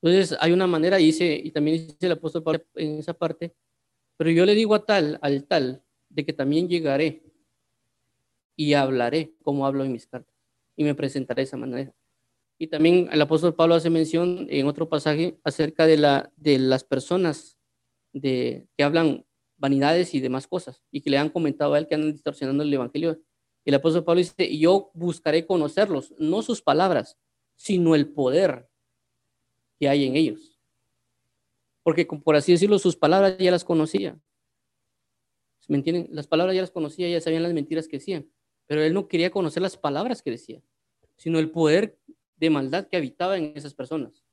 Entonces 0.01 0.37
hay 0.39 0.51
una 0.51 0.67
manera, 0.67 0.99
y, 0.99 1.05
dice, 1.05 1.39
y 1.43 1.51
también 1.51 1.77
dice 1.77 1.95
el 2.01 2.13
apóstol 2.13 2.43
Pablo 2.43 2.63
en 2.75 2.97
esa 2.97 3.13
parte, 3.13 3.53
pero 4.17 4.31
yo 4.31 4.45
le 4.45 4.55
digo 4.55 4.73
a 4.73 4.85
tal, 4.85 5.19
al 5.21 5.45
tal, 5.45 5.83
de 6.09 6.25
que 6.25 6.33
también 6.33 6.67
llegaré 6.67 7.23
y 8.55 8.73
hablaré 8.73 9.33
como 9.43 9.65
hablo 9.65 9.83
en 9.83 9.91
mis 9.91 10.07
cartas 10.07 10.35
y 10.75 10.83
me 10.83 10.95
presentaré 10.95 11.41
de 11.41 11.45
esa 11.45 11.57
manera. 11.57 11.93
Y 12.57 12.67
también 12.67 13.09
el 13.11 13.21
apóstol 13.21 13.55
Pablo 13.55 13.75
hace 13.75 13.89
mención 13.89 14.47
en 14.49 14.67
otro 14.67 14.89
pasaje 14.89 15.39
acerca 15.43 15.85
de, 15.85 15.97
la, 15.97 16.31
de 16.35 16.59
las 16.59 16.83
personas 16.83 17.57
de, 18.13 18.67
que 18.77 18.83
hablan 18.83 19.25
vanidades 19.57 20.13
y 20.13 20.19
demás 20.19 20.47
cosas 20.47 20.83
y 20.91 21.01
que 21.01 21.09
le 21.09 21.17
han 21.17 21.29
comentado 21.29 21.73
a 21.73 21.79
él 21.79 21.87
que 21.87 21.95
andan 21.95 22.11
distorsionando 22.11 22.63
el 22.63 22.73
evangelio. 22.73 23.19
El 23.65 23.75
apóstol 23.75 24.03
Pablo 24.03 24.19
dice, 24.19 24.57
yo 24.57 24.91
buscaré 24.93 25.45
conocerlos, 25.45 26.13
no 26.17 26.41
sus 26.41 26.61
palabras, 26.61 27.17
sino 27.55 27.93
el 27.93 28.09
poder 28.09 28.70
que 29.81 29.89
hay 29.89 30.05
en 30.05 30.15
ellos. 30.15 30.59
Porque, 31.81 32.05
por 32.05 32.35
así 32.35 32.51
decirlo, 32.51 32.77
sus 32.77 32.95
palabras 32.95 33.35
ya 33.39 33.49
las 33.49 33.63
conocía. 33.63 34.15
¿Me 35.67 35.77
entienden? 35.77 36.07
Las 36.11 36.27
palabras 36.27 36.55
ya 36.55 36.61
las 36.61 36.69
conocía, 36.69 37.09
ya 37.09 37.19
sabían 37.19 37.41
las 37.41 37.51
mentiras 37.51 37.87
que 37.87 37.97
decían. 37.97 38.29
Pero 38.67 38.83
él 38.83 38.93
no 38.93 39.07
quería 39.07 39.31
conocer 39.31 39.63
las 39.63 39.77
palabras 39.77 40.21
que 40.21 40.29
decía, 40.29 40.61
sino 41.17 41.39
el 41.39 41.49
poder 41.49 41.97
de 42.35 42.51
maldad 42.51 42.87
que 42.87 42.95
habitaba 42.95 43.39
en 43.39 43.53
esas 43.55 43.73
personas. 43.73 44.23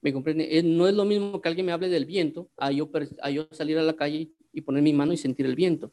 ¿Me 0.00 0.14
comprende? 0.14 0.62
No 0.62 0.88
es 0.88 0.94
lo 0.94 1.04
mismo 1.04 1.42
que 1.42 1.50
alguien 1.50 1.66
me 1.66 1.72
hable 1.72 1.90
del 1.90 2.06
viento 2.06 2.48
a 2.56 2.72
yo, 2.72 2.90
a 3.20 3.30
yo 3.30 3.48
salir 3.50 3.76
a 3.76 3.82
la 3.82 3.96
calle 3.96 4.30
y 4.50 4.62
poner 4.62 4.82
mi 4.82 4.94
mano 4.94 5.12
y 5.12 5.18
sentir 5.18 5.44
el 5.44 5.56
viento. 5.56 5.92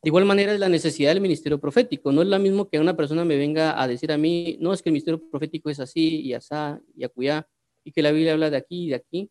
De 0.00 0.10
igual 0.10 0.24
manera 0.24 0.52
es 0.52 0.60
la 0.60 0.68
necesidad 0.68 1.10
del 1.10 1.20
ministerio 1.20 1.58
profético. 1.58 2.12
No 2.12 2.22
es 2.22 2.28
lo 2.28 2.38
mismo 2.38 2.68
que 2.68 2.78
una 2.78 2.96
persona 2.96 3.24
me 3.24 3.36
venga 3.36 3.82
a 3.82 3.88
decir 3.88 4.12
a 4.12 4.18
mí, 4.18 4.56
no, 4.60 4.72
es 4.72 4.80
que 4.80 4.90
el 4.90 4.92
ministerio 4.92 5.20
profético 5.28 5.70
es 5.70 5.80
así 5.80 6.20
y 6.20 6.34
asá 6.34 6.80
y 6.94 7.02
acuya, 7.02 7.48
y 7.82 7.90
que 7.90 8.02
la 8.02 8.12
Biblia 8.12 8.34
habla 8.34 8.48
de 8.48 8.58
aquí 8.58 8.84
y 8.84 8.88
de 8.90 8.94
aquí. 8.94 9.30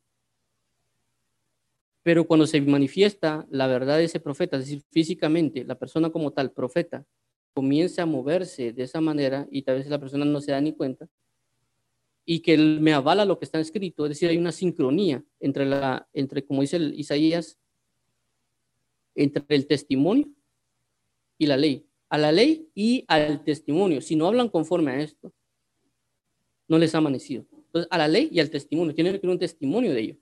Pero 2.03 2.25
cuando 2.25 2.45
se 2.47 2.59
manifiesta 2.59 3.47
la 3.49 3.67
verdad 3.67 3.97
de 3.97 4.05
ese 4.05 4.19
profeta, 4.19 4.57
es 4.57 4.65
decir, 4.65 4.83
físicamente, 4.91 5.63
la 5.63 5.75
persona 5.75 6.09
como 6.09 6.31
tal, 6.31 6.51
profeta, 6.51 7.05
comienza 7.53 8.03
a 8.03 8.05
moverse 8.05 8.73
de 8.73 8.83
esa 8.83 8.99
manera 8.99 9.47
y 9.49 9.61
tal 9.61 9.77
vez 9.77 9.87
la 9.87 9.99
persona 9.99 10.25
no 10.25 10.41
se 10.41 10.51
da 10.51 10.59
ni 10.59 10.73
cuenta, 10.73 11.07
y 12.25 12.41
que 12.41 12.53
él 12.53 12.81
me 12.81 12.93
avala 12.93 13.23
lo 13.23 13.39
que 13.39 13.45
está 13.45 13.59
escrito, 13.59 14.05
es 14.05 14.09
decir, 14.09 14.29
hay 14.29 14.37
una 14.37 14.51
sincronía 14.51 15.23
entre, 15.39 15.65
la, 15.65 16.09
entre 16.13 16.45
como 16.45 16.61
dice 16.61 16.77
Isaías, 16.77 17.57
entre 19.15 19.43
el 19.47 19.65
testimonio 19.65 20.36
y 21.37 21.45
la 21.45 21.57
ley, 21.57 21.85
a 22.09 22.17
la 22.17 22.31
ley 22.31 22.69
y 22.73 23.05
al 23.07 23.43
testimonio. 23.43 24.01
Si 24.01 24.15
no 24.15 24.27
hablan 24.27 24.49
conforme 24.49 24.91
a 24.91 24.99
esto, 24.99 25.33
no 26.67 26.77
les 26.77 26.93
ha 26.95 26.97
amanecido. 26.97 27.45
Entonces, 27.51 27.87
a 27.91 27.97
la 27.97 28.07
ley 28.07 28.29
y 28.31 28.39
al 28.39 28.49
testimonio, 28.49 28.93
tienen 28.93 29.13
que 29.13 29.19
tener 29.19 29.33
un 29.33 29.39
testimonio 29.39 29.93
de 29.93 29.99
ello. 29.99 30.15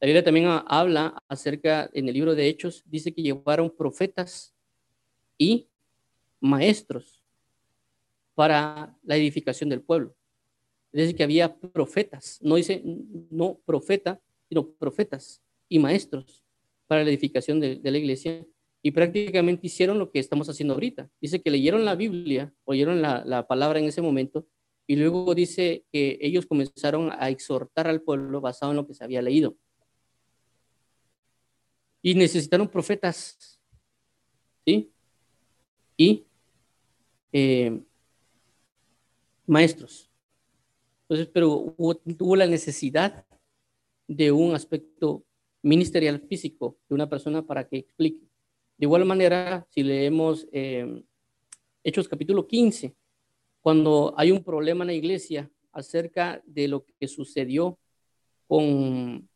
La 0.00 0.06
Biblia 0.06 0.22
también 0.22 0.46
habla 0.66 1.22
acerca, 1.28 1.88
en 1.92 2.08
el 2.08 2.14
libro 2.14 2.34
de 2.34 2.48
Hechos, 2.48 2.82
dice 2.84 3.12
que 3.12 3.22
llevaron 3.22 3.70
profetas 3.70 4.54
y 5.38 5.68
maestros 6.40 7.22
para 8.34 8.94
la 9.02 9.16
edificación 9.16 9.70
del 9.70 9.80
pueblo. 9.80 10.14
Es 10.92 11.00
decir, 11.00 11.16
que 11.16 11.22
había 11.22 11.54
profetas, 11.54 12.38
no 12.42 12.56
dice 12.56 12.82
no 13.30 13.58
profeta, 13.64 14.20
sino 14.48 14.68
profetas 14.68 15.42
y 15.68 15.78
maestros 15.78 16.42
para 16.86 17.02
la 17.02 17.10
edificación 17.10 17.58
de, 17.60 17.80
la 17.82 17.98
iglesia 17.98 18.46
y 18.86 18.92
prácticamente 18.92 19.66
hicieron 19.66 19.98
lo 19.98 20.12
que 20.12 20.20
estamos 20.20 20.48
haciendo 20.48 20.74
ahorita. 20.74 21.10
Dice 21.20 21.42
que 21.42 21.50
leyeron 21.50 21.84
la 21.84 21.96
Biblia, 21.96 22.54
oyeron 22.62 23.02
la, 23.02 23.24
la 23.24 23.48
palabra 23.48 23.80
en 23.80 23.86
ese 23.86 24.00
momento 24.00 24.46
y 24.86 24.94
luego 24.94 25.34
dice 25.34 25.84
que 25.90 26.18
ellos 26.20 26.46
comenzaron 26.46 27.10
a 27.18 27.28
exhortar 27.28 27.88
al 27.88 28.00
pueblo 28.00 28.40
basado 28.40 28.70
en 28.70 28.76
lo 28.76 28.86
que 28.86 28.94
se 28.94 29.02
había 29.02 29.22
leído. 29.22 29.56
Y 32.00 32.14
necesitaron 32.14 32.68
profetas, 32.68 33.58
¿sí? 34.64 34.92
Y 35.96 36.24
eh, 37.32 37.80
maestros. 39.46 40.08
Entonces, 41.08 41.26
pero 41.34 41.74
hubo, 41.76 41.96
tuvo 41.96 42.36
la 42.36 42.46
necesidad 42.46 43.26
de 44.06 44.30
un 44.30 44.54
aspecto 44.54 45.24
ministerial 45.62 46.20
físico 46.20 46.78
de 46.88 46.94
una 46.94 47.10
persona 47.10 47.44
para 47.44 47.66
que 47.66 47.78
explique. 47.78 48.35
De 48.78 48.84
igual 48.84 49.04
manera, 49.04 49.66
si 49.70 49.82
leemos 49.82 50.46
eh, 50.52 51.02
Hechos 51.82 52.08
capítulo 52.08 52.46
15, 52.46 52.94
cuando 53.62 54.14
hay 54.16 54.30
un 54.30 54.44
problema 54.44 54.84
en 54.84 54.88
la 54.88 54.94
iglesia 54.94 55.50
acerca 55.72 56.42
de 56.44 56.68
lo 56.68 56.84
que 56.84 57.08
sucedió 57.08 57.78
con, 58.46 59.28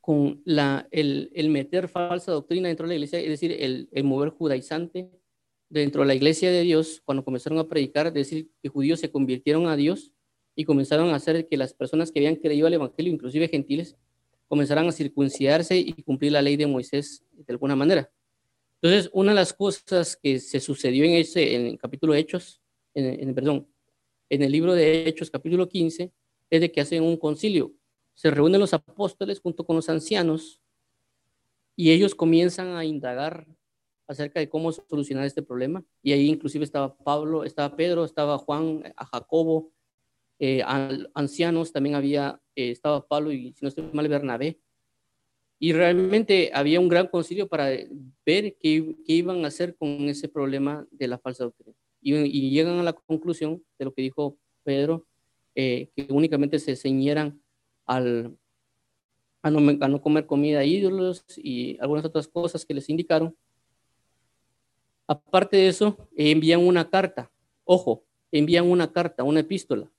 con 0.00 0.42
la, 0.44 0.88
el, 0.90 1.30
el 1.34 1.48
meter 1.48 1.88
falsa 1.88 2.32
doctrina 2.32 2.68
dentro 2.68 2.86
de 2.86 2.90
la 2.90 2.94
iglesia, 2.96 3.20
es 3.20 3.28
decir, 3.28 3.52
el, 3.52 3.88
el 3.92 4.04
mover 4.04 4.30
judaizante 4.30 5.10
dentro 5.68 6.02
de 6.02 6.08
la 6.08 6.14
iglesia 6.14 6.50
de 6.50 6.62
Dios, 6.62 7.02
cuando 7.04 7.24
comenzaron 7.24 7.58
a 7.58 7.68
predicar, 7.68 8.08
es 8.08 8.14
decir, 8.14 8.50
que 8.62 8.68
judíos 8.68 9.00
se 9.00 9.10
convirtieron 9.10 9.68
a 9.68 9.76
Dios 9.76 10.12
y 10.54 10.64
comenzaron 10.64 11.10
a 11.10 11.16
hacer 11.16 11.46
que 11.46 11.56
las 11.56 11.74
personas 11.74 12.10
que 12.10 12.18
habían 12.20 12.36
creído 12.36 12.66
al 12.66 12.74
Evangelio, 12.74 13.12
inclusive 13.12 13.48
gentiles, 13.48 13.96
comenzaran 14.48 14.88
a 14.88 14.92
circuncidarse 14.92 15.76
y 15.76 15.92
cumplir 16.02 16.32
la 16.32 16.42
ley 16.42 16.56
de 16.56 16.66
Moisés 16.66 17.24
de 17.32 17.52
alguna 17.52 17.76
manera. 17.76 18.10
Entonces, 18.80 19.10
una 19.12 19.32
de 19.32 19.36
las 19.36 19.52
cosas 19.52 20.16
que 20.16 20.38
se 20.38 20.60
sucedió 20.60 21.04
en 21.04 21.12
ese, 21.12 21.54
en 21.54 21.66
el 21.66 21.78
capítulo 21.78 22.12
de 22.12 22.20
Hechos, 22.20 22.60
en, 22.94 23.34
perdón, 23.34 23.66
en 24.28 24.42
el 24.42 24.52
libro 24.52 24.74
de 24.74 25.08
Hechos, 25.08 25.30
capítulo 25.30 25.68
15, 25.68 26.12
es 26.50 26.60
de 26.60 26.70
que 26.70 26.80
hacen 26.80 27.02
un 27.02 27.16
concilio. 27.16 27.72
Se 28.14 28.30
reúnen 28.30 28.60
los 28.60 28.74
apóstoles 28.74 29.40
junto 29.40 29.64
con 29.64 29.76
los 29.76 29.88
ancianos 29.88 30.60
y 31.74 31.90
ellos 31.90 32.14
comienzan 32.14 32.76
a 32.76 32.84
indagar 32.84 33.46
acerca 34.06 34.40
de 34.40 34.48
cómo 34.48 34.72
solucionar 34.72 35.24
este 35.24 35.42
problema. 35.42 35.84
Y 36.02 36.12
ahí 36.12 36.28
inclusive 36.28 36.64
estaba 36.64 36.96
Pablo, 36.96 37.44
estaba 37.44 37.76
Pedro, 37.76 38.04
estaba 38.04 38.38
Juan, 38.38 38.82
a 38.96 39.04
Jacobo, 39.06 39.72
eh, 40.38 40.62
ancianos, 41.14 41.72
también 41.72 41.94
había, 41.94 42.40
eh, 42.54 42.70
estaba 42.70 43.06
Pablo 43.06 43.32
y 43.32 43.52
si 43.52 43.58
no 43.62 43.68
estoy 43.68 43.88
mal, 43.92 44.08
Bernabé. 44.08 44.58
Y 45.58 45.72
realmente 45.72 46.50
había 46.52 46.80
un 46.80 46.88
gran 46.88 47.06
concilio 47.06 47.48
para 47.48 47.66
ver 48.26 48.56
qué, 48.60 48.94
qué 49.06 49.12
iban 49.12 49.44
a 49.44 49.48
hacer 49.48 49.74
con 49.76 49.88
ese 50.08 50.28
problema 50.28 50.86
de 50.90 51.08
la 51.08 51.18
falsa 51.18 51.44
doctrina 51.44 51.74
y, 52.06 52.50
llegan 52.50 52.78
a 52.78 52.82
la 52.82 52.92
conclusión 52.92 53.62
de 53.78 53.84
lo 53.84 53.92
que 53.92 54.02
dijo 54.02 54.38
Pedro, 54.62 55.06
eh, 55.54 55.90
que 55.96 56.06
únicamente 56.10 56.58
se 56.58 56.76
ceñieran 56.76 57.40
al, 57.84 58.36
a, 59.42 59.50
no, 59.50 60.00
comer 60.00 60.26
comida 60.26 60.64
ídolos 60.64 61.24
y 61.36 61.78
algunas 61.80 62.04
otras 62.04 62.28
cosas 62.28 62.64
que 62.64 62.74
les 62.74 62.88
indicaron. 62.88 63.36
Aparte 65.08 65.56
de 65.56 65.68
eso, 65.68 65.96
envían 66.16 66.60
una 66.60 66.88
carta, 66.88 67.30
ojo, 67.64 68.04
envían 68.30 68.70
una 68.70 68.92
carta, 68.92 69.24
una 69.24 69.40
epístola, 69.40 69.90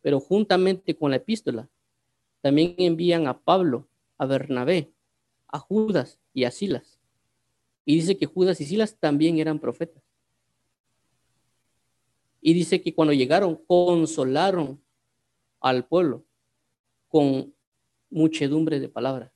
Pero 0.00 0.20
juntamente 0.20 0.96
con 0.96 1.10
la 1.10 1.16
epístola, 1.16 1.68
también 2.40 2.74
envían 2.78 3.26
a 3.28 3.38
Pablo, 3.38 3.88
a 4.18 4.26
Bernabé, 4.26 4.92
a 5.48 5.58
Judas 5.58 6.18
y 6.34 6.44
a 6.44 6.50
Silas. 6.50 6.98
Y 7.84 7.96
dice 7.96 8.16
que 8.16 8.26
Judas 8.26 8.60
y 8.60 8.64
Silas 8.64 8.96
también 8.98 9.38
eran 9.38 9.58
profetas. 9.58 10.02
Y 12.40 12.54
dice 12.54 12.82
que 12.82 12.94
cuando 12.94 13.12
llegaron, 13.12 13.56
consolaron 13.66 14.82
al 15.60 15.86
pueblo 15.86 16.24
con 17.08 17.54
muchedumbre 18.10 18.80
de 18.80 18.88
palabras. 18.88 19.32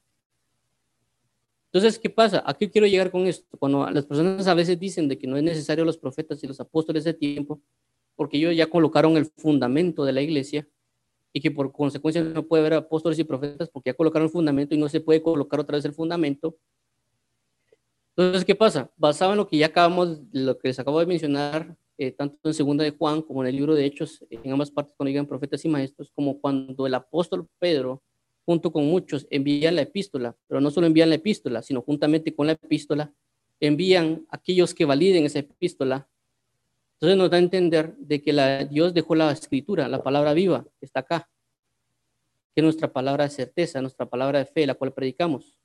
Entonces, 1.67 1.99
¿qué 1.99 2.11
pasa? 2.11 2.43
¿A 2.45 2.55
qué 2.55 2.71
quiero 2.71 2.87
llegar 2.87 3.11
con 3.11 3.27
esto? 3.27 3.57
Cuando 3.59 3.89
las 3.91 4.07
personas 4.07 4.47
a 4.47 4.55
veces 4.55 4.79
dicen 4.79 5.09
de 5.09 5.19
que 5.19 5.27
no 5.27 5.37
es 5.37 5.43
necesario 5.43 5.85
los 5.85 5.99
profetas 5.99 6.43
y 6.43 6.47
los 6.47 6.59
apóstoles 6.59 7.05
de 7.05 7.15
tiempo, 7.15 7.61
porque 8.17 8.39
ellos 8.39 8.57
ya 8.57 8.67
colocaron 8.67 9.17
el 9.17 9.27
fundamento 9.27 10.05
de 10.05 10.13
la 10.13 10.23
iglesia 10.23 10.67
y 11.33 11.41
que 11.41 11.51
por 11.51 11.71
consecuencia 11.71 12.23
no 12.23 12.43
puede 12.45 12.63
haber 12.63 12.75
apóstoles 12.75 13.19
y 13.19 13.25
profetas 13.25 13.69
porque 13.69 13.91
ya 13.91 13.95
colocaron 13.95 14.27
el 14.27 14.33
fundamento 14.33 14.75
y 14.75 14.79
no 14.79 14.89
se 14.89 15.01
puede 15.01 15.23
colocar 15.23 15.61
otra 15.61 15.77
vez 15.77 15.85
el 15.85 15.93
fundamento. 15.93 16.57
Entonces, 18.17 18.45
¿qué 18.45 18.55
pasa? 18.55 18.91
Basado 18.97 19.33
en 19.33 19.37
lo 19.37 19.47
que 19.47 19.59
ya 19.59 19.67
acabamos, 19.67 20.19
lo 20.33 20.59
que 20.59 20.69
les 20.69 20.79
acabo 20.79 20.99
de 20.99 21.07
mencionar 21.07 21.77
eh, 21.99 22.13
tanto 22.13 22.37
en 22.49 22.55
segunda 22.55 22.85
de 22.85 22.91
Juan 22.91 23.23
como 23.23 23.43
en 23.43 23.49
el 23.49 23.57
libro 23.57 23.75
de 23.75 23.87
Hechos, 23.87 24.25
en 24.29 24.53
ambas 24.53 24.71
partes 24.71 24.95
cuando 24.97 25.11
llegan 25.11 25.27
profetas 25.27 25.65
y 25.65 25.69
maestros, 25.69 26.11
como 26.15 26.39
cuando 26.41 26.87
el 26.87 26.95
apóstol 26.95 27.49
Pedro, 27.59 28.03
junto 28.45 28.71
con 28.71 28.85
muchos, 28.85 29.27
envían 29.31 29.77
la 29.77 29.83
epístola, 29.83 30.37
pero 30.47 30.61
no 30.61 30.71
solo 30.71 30.87
envían 30.87 31.09
la 31.09 31.15
epístola, 31.15 31.63
sino 31.63 31.81
juntamente 31.81 32.35
con 32.35 32.47
la 32.47 32.53
epístola, 32.53 33.15
envían 33.61 34.27
aquellos 34.29 34.75
que 34.75 34.85
validen 34.85 35.25
esa 35.25 35.39
epístola. 35.39 36.07
Entonces 36.97 37.19
nos 37.19 37.31
da 37.31 37.37
a 37.37 37.41
entender 37.41 37.95
de 37.97 38.23
que 38.23 38.33
la, 38.33 38.65
Dios 38.65 38.95
dejó 38.95 39.15
la 39.15 39.31
escritura, 39.31 39.89
la 39.89 40.03
palabra 40.03 40.33
viva, 40.33 40.65
que 40.79 40.87
está 40.87 41.01
acá, 41.01 41.31
que 42.55 42.63
nuestra 42.63 42.93
palabra 42.93 43.25
de 43.25 43.31
certeza, 43.31 43.81
nuestra 43.83 44.09
palabra 44.09 44.39
de 44.39 44.47
fe, 44.47 44.67
la 44.67 44.75
cual 44.75 44.95
predicamos. 44.95 45.59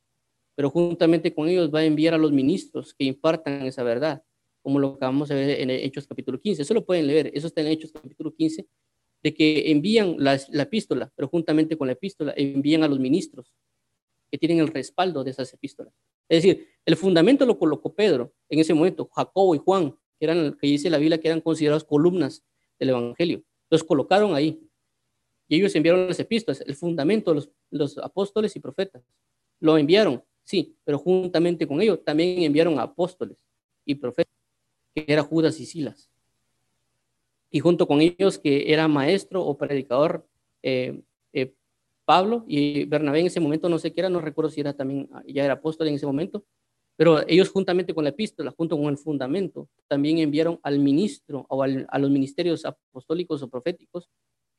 Pero 0.56 0.70
juntamente 0.70 1.34
con 1.34 1.48
ellos 1.48 1.74
va 1.74 1.80
a 1.80 1.86
enviar 1.86 2.14
a 2.14 2.18
los 2.18 2.32
ministros 2.32 2.94
que 2.94 3.06
impartan 3.06 3.66
esa 3.66 3.84
verdad 3.84 4.24
como 4.62 4.80
lo 4.80 4.90
acabamos 4.90 5.30
de 5.30 5.36
ver 5.36 5.62
en 5.62 5.70
Hechos 5.70 6.08
capítulo 6.08 6.40
15. 6.40 6.62
Eso 6.62 6.74
lo 6.74 6.86
pueden 6.86 7.08
leer, 7.08 7.32
eso 7.34 7.48
está 7.48 7.62
en 7.62 7.68
Hechos 7.68 7.92
capítulo 7.92 8.34
15, 8.34 8.68
de 9.24 9.34
que 9.34 9.72
envían 9.72 10.16
la, 10.20 10.36
epístola, 10.36 11.12
pero 11.16 11.28
juntamente 11.28 11.78
con 11.78 11.88
la 11.88 11.94
epístola 11.94 12.34
envían 12.36 12.84
a 12.84 12.88
los 12.88 13.00
ministros 13.00 13.54
que 14.32 14.38
tienen 14.38 14.60
el 14.60 14.68
respaldo 14.68 15.24
de 15.24 15.32
esas 15.32 15.54
epístolas. 15.54 15.94
Es 16.30 16.44
decir, 16.44 16.68
el 16.86 16.96
fundamento 16.96 17.46
lo 17.46 17.60
colocó 17.60 17.94
Pedro 17.94 18.34
en 18.50 18.60
ese 18.60 18.74
momento, 18.74 19.10
Jacobo 19.14 19.54
y 19.56 19.58
Juan, 19.58 19.96
que 20.22 20.26
eran, 20.26 20.54
que 20.54 20.68
dice 20.68 20.88
la 20.92 21.00
Biblia, 21.00 21.20
que 21.20 21.28
eran 21.28 21.42
considerados 21.42 21.84
columnas 21.84 22.44
del 22.78 22.90
Evangelio. 22.90 23.42
Los 23.72 23.84
colocaron 23.84 24.36
ahí. 24.36 24.62
Y 25.48 25.56
ellos 25.56 25.76
enviaron 25.76 26.08
las 26.08 26.20
epístolas, 26.20 26.62
el 26.62 26.76
fundamento, 26.76 27.34
los, 27.34 27.50
los 27.72 27.98
apóstoles 27.98 28.56
y 28.56 28.60
profetas. 28.60 29.02
Lo 29.60 29.80
enviaron, 29.80 30.24
sí, 30.44 30.76
pero 30.84 31.00
juntamente 31.00 31.68
con 31.68 31.82
ellos 31.82 32.06
también 32.06 32.44
enviaron 32.44 32.78
a 32.78 32.84
apóstoles 32.84 33.44
y 33.84 33.96
profetas 33.96 34.32
que 34.94 35.06
era 35.08 35.24
Judas 35.24 35.60
y 35.60 35.66
Silas. 35.66 36.08
Y 37.50 37.60
junto 37.60 37.88
con 37.88 38.00
ellos, 38.00 38.38
que 38.38 38.72
era 38.72 38.88
maestro 38.88 39.44
o 39.44 39.58
predicador 39.58 40.28
eh, 40.62 41.02
eh, 41.34 41.52
Pablo 42.06 42.46
y 42.48 42.86
Bernabé 42.86 43.22
en 43.22 43.26
ese 43.26 43.40
momento, 43.40 43.70
no 43.70 43.80
sé 43.80 43.92
qué 43.92 44.02
era, 44.02 44.10
no 44.10 44.22
recuerdo 44.22 44.52
si 44.52 44.62
era 44.62 44.74
también, 44.74 45.10
ya 45.26 45.46
era 45.46 45.56
apóstol 45.56 45.88
en 45.88 45.96
ese 45.96 46.06
momento, 46.06 46.46
pero 47.02 47.28
ellos 47.28 47.50
juntamente 47.50 47.96
con 47.96 48.04
la 48.04 48.12
epístola, 48.12 48.52
junto 48.52 48.78
con 48.78 48.86
el 48.86 48.96
fundamento, 48.96 49.68
también 49.88 50.20
enviaron 50.20 50.60
al 50.62 50.78
ministro 50.78 51.48
o 51.50 51.64
a 51.64 51.98
los 51.98 52.12
ministerios 52.12 52.64
apostólicos 52.64 53.42
o 53.42 53.50
proféticos 53.50 54.08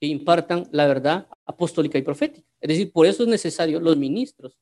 que 0.01 0.09
impartan 0.09 0.67
la 0.73 0.89
verdad 0.89 1.29
apostólica 1.47 1.99
y 1.99 2.03
profética. 2.03 2.45
Es 2.61 2.71
decir, 2.71 2.91
por 2.91 3.07
eso 3.07 3.23
es 3.23 3.29
necesario 3.29 3.79
los 3.79 3.97
ministros, 3.97 4.59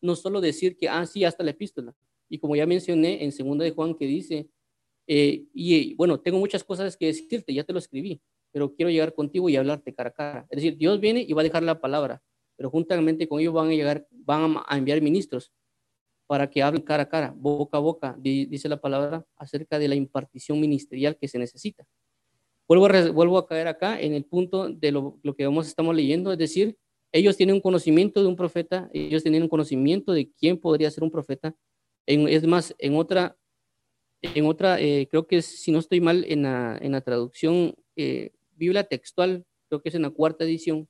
no 0.00 0.16
solo 0.16 0.40
decir 0.40 0.76
que, 0.76 0.88
ah, 0.88 1.06
sí, 1.06 1.22
hasta 1.22 1.44
la 1.44 1.52
epístola. 1.52 1.94
Y 2.28 2.40
como 2.40 2.56
ya 2.56 2.66
mencioné 2.66 3.22
en 3.22 3.30
segunda 3.30 3.64
de 3.64 3.70
Juan 3.70 3.94
que 3.94 4.06
dice 4.06 4.48
eh, 5.06 5.44
y 5.54 5.94
bueno, 5.94 6.18
tengo 6.18 6.40
muchas 6.40 6.64
cosas 6.64 6.96
que 6.96 7.06
decirte, 7.06 7.54
ya 7.54 7.62
te 7.62 7.72
lo 7.72 7.78
escribí, 7.78 8.20
pero 8.50 8.74
quiero 8.74 8.90
llegar 8.90 9.14
contigo 9.14 9.48
y 9.48 9.54
hablarte 9.54 9.94
cara 9.94 10.10
a 10.10 10.12
cara. 10.12 10.46
Es 10.50 10.56
decir, 10.56 10.76
Dios 10.76 10.98
viene 10.98 11.20
y 11.22 11.32
va 11.34 11.42
a 11.42 11.44
dejar 11.44 11.62
la 11.62 11.80
palabra, 11.80 12.20
pero 12.56 12.68
juntamente 12.68 13.28
con 13.28 13.38
ellos 13.38 13.54
van 13.54 13.68
a 13.68 13.74
llegar, 13.74 14.08
van 14.10 14.56
a 14.66 14.76
enviar 14.76 15.00
ministros 15.00 15.52
para 16.32 16.48
que 16.48 16.62
hablen 16.62 16.80
cara 16.80 17.02
a 17.02 17.08
cara, 17.10 17.34
boca 17.36 17.76
a 17.76 17.80
boca, 17.80 18.16
dice 18.18 18.66
la 18.66 18.80
palabra, 18.80 19.22
acerca 19.36 19.78
de 19.78 19.86
la 19.86 19.94
impartición 19.94 20.58
ministerial 20.58 21.14
que 21.18 21.28
se 21.28 21.38
necesita. 21.38 21.84
Vuelvo 22.66 22.86
a, 22.86 23.10
vuelvo 23.10 23.36
a 23.36 23.46
caer 23.46 23.68
acá 23.68 24.00
en 24.00 24.14
el 24.14 24.24
punto 24.24 24.70
de 24.70 24.92
lo, 24.92 25.20
que 25.36 25.44
vamos, 25.44 25.66
estamos 25.66 25.94
leyendo, 25.94 26.32
es 26.32 26.38
decir, 26.38 26.78
ellos 27.12 27.36
tienen 27.36 27.56
un 27.56 27.60
conocimiento 27.60 28.22
de 28.22 28.28
un 28.28 28.36
profeta, 28.36 28.88
ellos 28.94 29.22
tienen 29.22 29.42
un 29.42 29.48
conocimiento 29.50 30.14
de 30.14 30.30
quién 30.32 30.56
podría 30.56 30.90
ser 30.90 31.04
un 31.04 31.10
profeta. 31.10 31.54
En, 32.06 32.26
es 32.26 32.46
más, 32.46 32.74
en 32.78 32.96
otra 32.96 33.36
en 34.22 34.46
otra, 34.46 34.80
eh, 34.80 35.08
creo 35.10 35.26
que 35.26 35.42
si 35.42 35.70
no 35.70 35.80
estoy 35.80 36.00
mal, 36.00 36.24
en 36.26 36.44
la, 36.44 36.78
en 36.80 36.92
la 36.92 37.02
traducción 37.02 37.74
eh, 37.94 38.30
Biblia 38.56 38.84
textual, 38.84 39.44
creo 39.68 39.82
que 39.82 39.90
es 39.90 39.94
en 39.96 40.02
la 40.02 40.08
cuarta 40.08 40.44
edición, 40.44 40.88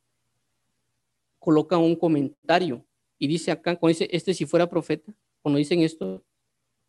coloca 1.40 1.78
un 1.78 1.96
comentario 1.96 2.86
y 3.22 3.28
dice 3.28 3.52
acá, 3.52 3.76
cuando 3.76 3.96
dice, 3.96 4.08
este 4.10 4.34
si 4.34 4.46
fuera 4.46 4.68
profeta, 4.68 5.14
cuando 5.42 5.58
dicen 5.58 5.80
esto, 5.80 6.24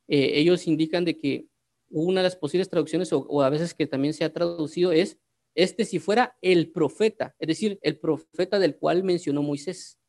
eh, 0.08 0.32
ellos 0.36 0.68
indican 0.68 1.06
de 1.06 1.18
que 1.18 1.48
una 1.90 2.22
de 2.22 2.24
las 2.24 2.36
posibles 2.36 2.70
traducciones, 2.70 3.12
o, 3.14 3.42
a 3.42 3.50
veces 3.50 3.74
que 3.74 3.88
también 3.88 4.14
se 4.14 4.24
ha 4.24 4.34
traducido, 4.34 4.92
es, 4.92 5.20
este 5.56 5.86
si 5.86 6.00
fuera 6.00 6.38
el 6.42 6.72
profeta, 6.72 7.36
es 7.40 7.48
decir, 7.48 7.80
el 7.82 8.00
profeta 8.00 8.58
del 8.60 8.78
cual 8.78 9.04
mencionó 9.04 9.44
Moisés. 9.44 10.00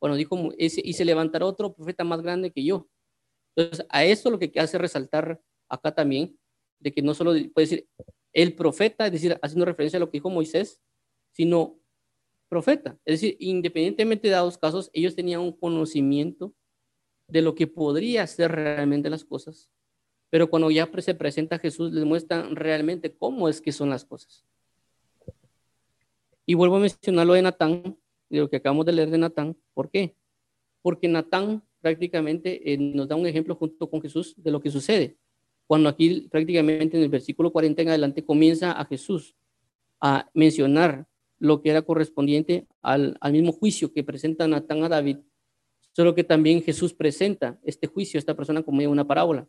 Cuando 0.00 0.16
dijo, 0.16 0.50
y 0.56 0.92
se 0.92 1.04
levantará 1.04 1.46
otro 1.46 1.74
profeta 1.74 2.04
más 2.04 2.22
grande 2.22 2.52
que 2.52 2.64
yo. 2.64 2.88
Entonces, 3.56 3.86
a 3.88 4.04
esto 4.04 4.30
lo 4.30 4.38
que 4.38 4.52
hace 4.56 4.78
resaltar 4.78 5.40
acá 5.68 5.94
también, 5.94 6.38
de 6.80 6.92
que 6.92 7.02
no 7.02 7.14
solo 7.14 7.32
puede 7.52 7.66
decir 7.66 7.88
el 8.32 8.54
profeta, 8.54 9.06
es 9.06 9.12
decir, 9.12 9.38
haciendo 9.42 9.64
referencia 9.64 9.96
a 9.96 10.00
lo 10.00 10.06
que 10.06 10.18
dijo 10.18 10.30
Moisés, 10.30 10.80
sino 11.32 11.80
profeta. 12.48 12.98
Es 13.04 13.20
decir, 13.20 13.36
independientemente 13.40 14.28
de 14.28 14.32
dados 14.32 14.58
casos, 14.58 14.90
ellos 14.92 15.14
tenían 15.14 15.40
un 15.40 15.52
conocimiento 15.52 16.54
de 17.28 17.42
lo 17.42 17.54
que 17.54 17.66
podría 17.66 18.26
ser 18.26 18.52
realmente 18.52 19.10
las 19.10 19.24
cosas, 19.24 19.70
pero 20.30 20.50
cuando 20.50 20.70
ya 20.70 20.88
se 20.98 21.14
presenta 21.14 21.58
Jesús, 21.58 21.92
les 21.92 22.04
muestran 22.04 22.56
realmente 22.56 23.14
cómo 23.14 23.48
es 23.48 23.60
que 23.60 23.72
son 23.72 23.90
las 23.90 24.04
cosas. 24.04 24.44
Y 26.44 26.54
vuelvo 26.54 26.76
a 26.76 26.80
mencionar 26.80 27.26
lo 27.26 27.34
de 27.34 27.42
Natán, 27.42 27.98
de 28.28 28.38
lo 28.38 28.50
que 28.50 28.56
acabamos 28.56 28.86
de 28.86 28.92
leer 28.92 29.10
de 29.10 29.18
Natán. 29.18 29.56
¿Por 29.74 29.90
qué? 29.90 30.16
Porque 30.82 31.08
Natán 31.08 31.62
prácticamente 31.80 32.72
eh, 32.72 32.78
nos 32.78 33.08
da 33.08 33.16
un 33.16 33.26
ejemplo 33.26 33.54
junto 33.54 33.88
con 33.88 34.00
Jesús 34.00 34.34
de 34.36 34.50
lo 34.50 34.60
que 34.60 34.70
sucede. 34.70 35.16
Cuando 35.66 35.88
aquí 35.88 36.28
prácticamente 36.30 36.96
en 36.96 37.02
el 37.02 37.08
versículo 37.10 37.52
40 37.52 37.82
en 37.82 37.88
adelante 37.88 38.24
comienza 38.24 38.72
a 38.72 38.84
Jesús 38.86 39.36
a 40.00 40.30
mencionar 40.32 41.06
lo 41.38 41.60
que 41.60 41.70
era 41.70 41.82
correspondiente 41.82 42.66
al, 42.82 43.16
al 43.20 43.32
mismo 43.32 43.52
juicio 43.52 43.92
que 43.92 44.02
presenta 44.02 44.48
Natán 44.48 44.82
a 44.82 44.88
David, 44.88 45.18
solo 45.98 46.14
que 46.14 46.22
también 46.22 46.62
Jesús 46.62 46.94
presenta 46.94 47.58
este 47.64 47.88
juicio 47.88 48.18
a 48.18 48.20
esta 48.20 48.36
persona 48.36 48.62
como 48.62 48.88
una 48.88 49.04
parábola. 49.04 49.48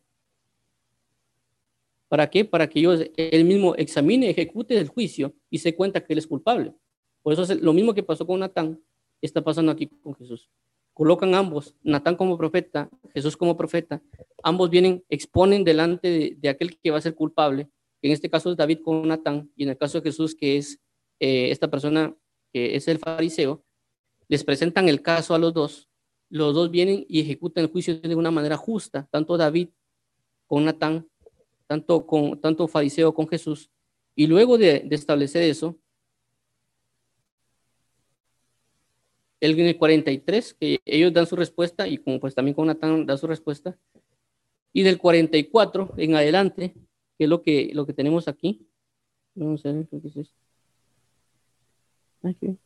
¿Para 2.07 2.27
qué? 2.27 2.43
Para 2.43 2.67
que 2.67 2.79
ellos, 2.79 3.05
él 3.15 3.45
mismo 3.45 3.75
examine, 3.75 4.31
ejecute 4.31 4.75
el 4.75 4.87
juicio 4.87 5.35
y 5.51 5.59
se 5.59 5.75
cuenta 5.75 6.03
que 6.03 6.13
él 6.13 6.17
es 6.17 6.25
culpable. 6.25 6.73
Por 7.21 7.33
eso 7.33 7.43
es 7.43 7.61
lo 7.61 7.71
mismo 7.71 7.93
que 7.93 8.01
pasó 8.01 8.25
con 8.25 8.39
Natán, 8.39 8.81
está 9.21 9.43
pasando 9.43 9.71
aquí 9.71 9.85
con 10.01 10.15
Jesús 10.15 10.49
colocan 10.95 11.35
ambos, 11.35 11.75
Natán 11.83 12.15
como 12.15 12.35
profeta, 12.35 12.89
Jesús 13.13 13.37
como 13.37 13.55
profeta, 13.55 14.01
ambos 14.43 14.71
vienen, 14.71 15.05
exponen 15.07 15.63
delante 15.63 16.35
de, 16.35 16.49
aquel 16.49 16.77
que 16.77 16.91
va 16.91 16.97
a 16.97 17.01
ser 17.01 17.13
culpable, 17.15 17.69
que 18.01 18.07
en 18.07 18.13
este 18.13 18.29
caso 18.29 18.51
es 18.51 18.57
David 18.57 18.79
con 18.83 19.07
Natán, 19.07 19.51
y 19.55 19.63
en 19.63 19.69
el 19.69 19.77
caso 19.77 20.01
de 20.01 20.09
Jesús, 20.09 20.35
que 20.35 20.57
es 20.57 20.81
eh, 21.21 21.51
esta 21.51 21.69
persona 21.69 22.17
que 22.51 22.75
es 22.75 22.89
el 22.89 22.97
fariseo, 22.97 23.63
les 24.27 24.43
presentan 24.43 24.89
el 24.89 25.01
caso 25.01 25.35
a 25.35 25.39
los 25.39 25.53
dos, 25.53 25.88
los 26.29 26.53
dos 26.53 26.71
vienen 26.71 27.05
y 27.07 27.21
ejecutan 27.21 27.63
el 27.63 27.71
juicio 27.71 27.99
de 27.99 28.15
una 28.15 28.31
manera 28.31 28.57
justa, 28.57 29.07
tanto 29.11 29.37
David 29.37 29.69
con 30.47 30.65
Natán, 30.65 31.07
tanto, 31.67 32.05
con, 32.05 32.39
tanto 32.39 32.67
fariseo 32.67 33.13
con 33.13 33.27
Jesús, 33.27 33.69
y 34.15 34.27
luego 34.27 34.57
de 34.57 34.87
establecer 34.91 35.43
eso, 35.43 35.77
el, 39.39 39.59
en 39.59 39.67
el 39.67 39.77
43, 39.77 40.53
que 40.53 40.79
ellos 40.85 41.13
dan 41.13 41.25
su 41.25 41.35
respuesta, 41.35 41.87
y 41.87 41.97
como 41.97 42.19
pues 42.19 42.35
también 42.35 42.55
con 42.55 42.67
Natán 42.67 43.05
da 43.05 43.17
su 43.17 43.27
respuesta, 43.27 43.77
y 44.73 44.83
del 44.83 44.97
44 44.97 45.93
en 45.97 46.15
adelante, 46.15 46.73
que 47.17 47.23
es 47.23 47.29
lo 47.29 47.41
que, 47.41 47.71
lo 47.73 47.85
que 47.85 47.93
tenemos 47.93 48.27
aquí. 48.27 48.67
Vamos 49.35 49.63
es. 49.65 50.33
Aquí. 52.21 52.57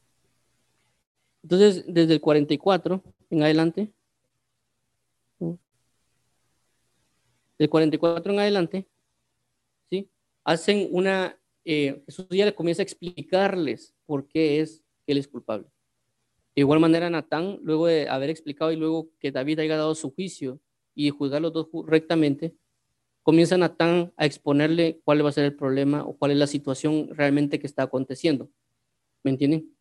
Entonces, 1.44 1.86
desde 1.88 2.14
el 2.14 2.22
44 2.22 3.04
en 3.34 3.44
adelante, 3.44 3.92
del 7.58 7.70
44 7.70 8.34
en 8.34 8.40
adelante, 8.40 8.88
¿sí? 9.90 10.10
Hacen 10.44 10.88
una, 10.92 11.40
eh, 11.66 12.04
Jesús 12.06 12.28
ya 12.30 12.46
le 12.46 12.56
comienza 12.56 12.82
a 12.82 12.84
explicarles 12.84 13.96
por 14.06 14.28
qué 14.28 14.60
es 14.60 14.84
que 15.06 15.14
él 15.14 15.18
es 15.18 15.28
culpable. 15.28 15.68
De 16.56 16.62
igual 16.62 16.80
manera, 16.80 17.10
Natán, 17.10 17.60
luego 17.64 17.88
de 17.88 18.08
haber 18.08 18.30
explicado 18.30 18.72
y 18.72 18.76
luego 18.76 19.10
que 19.20 19.32
David 19.32 19.60
haya 19.60 19.78
dado 19.78 19.96
su 19.96 20.12
juicio 20.12 20.60
y 20.94 21.10
juzgar 21.10 21.42
los 21.42 21.54
dos 21.54 21.68
rectamente, 21.88 22.56
comienza 23.24 23.58
Natán 23.58 24.14
a 24.18 24.26
exponerle 24.26 25.02
cuál 25.04 25.26
va 25.26 25.30
a 25.30 25.34
ser 25.34 25.46
el 25.46 25.56
problema 25.56 26.06
o 26.06 26.16
cuál 26.16 26.32
es 26.32 26.38
la 26.38 26.48
situación 26.48 27.10
realmente 27.12 27.60
que 27.60 27.68
está 27.68 27.84
aconteciendo. 27.84 28.52
¿Me 29.24 29.32
entienden? 29.32 29.74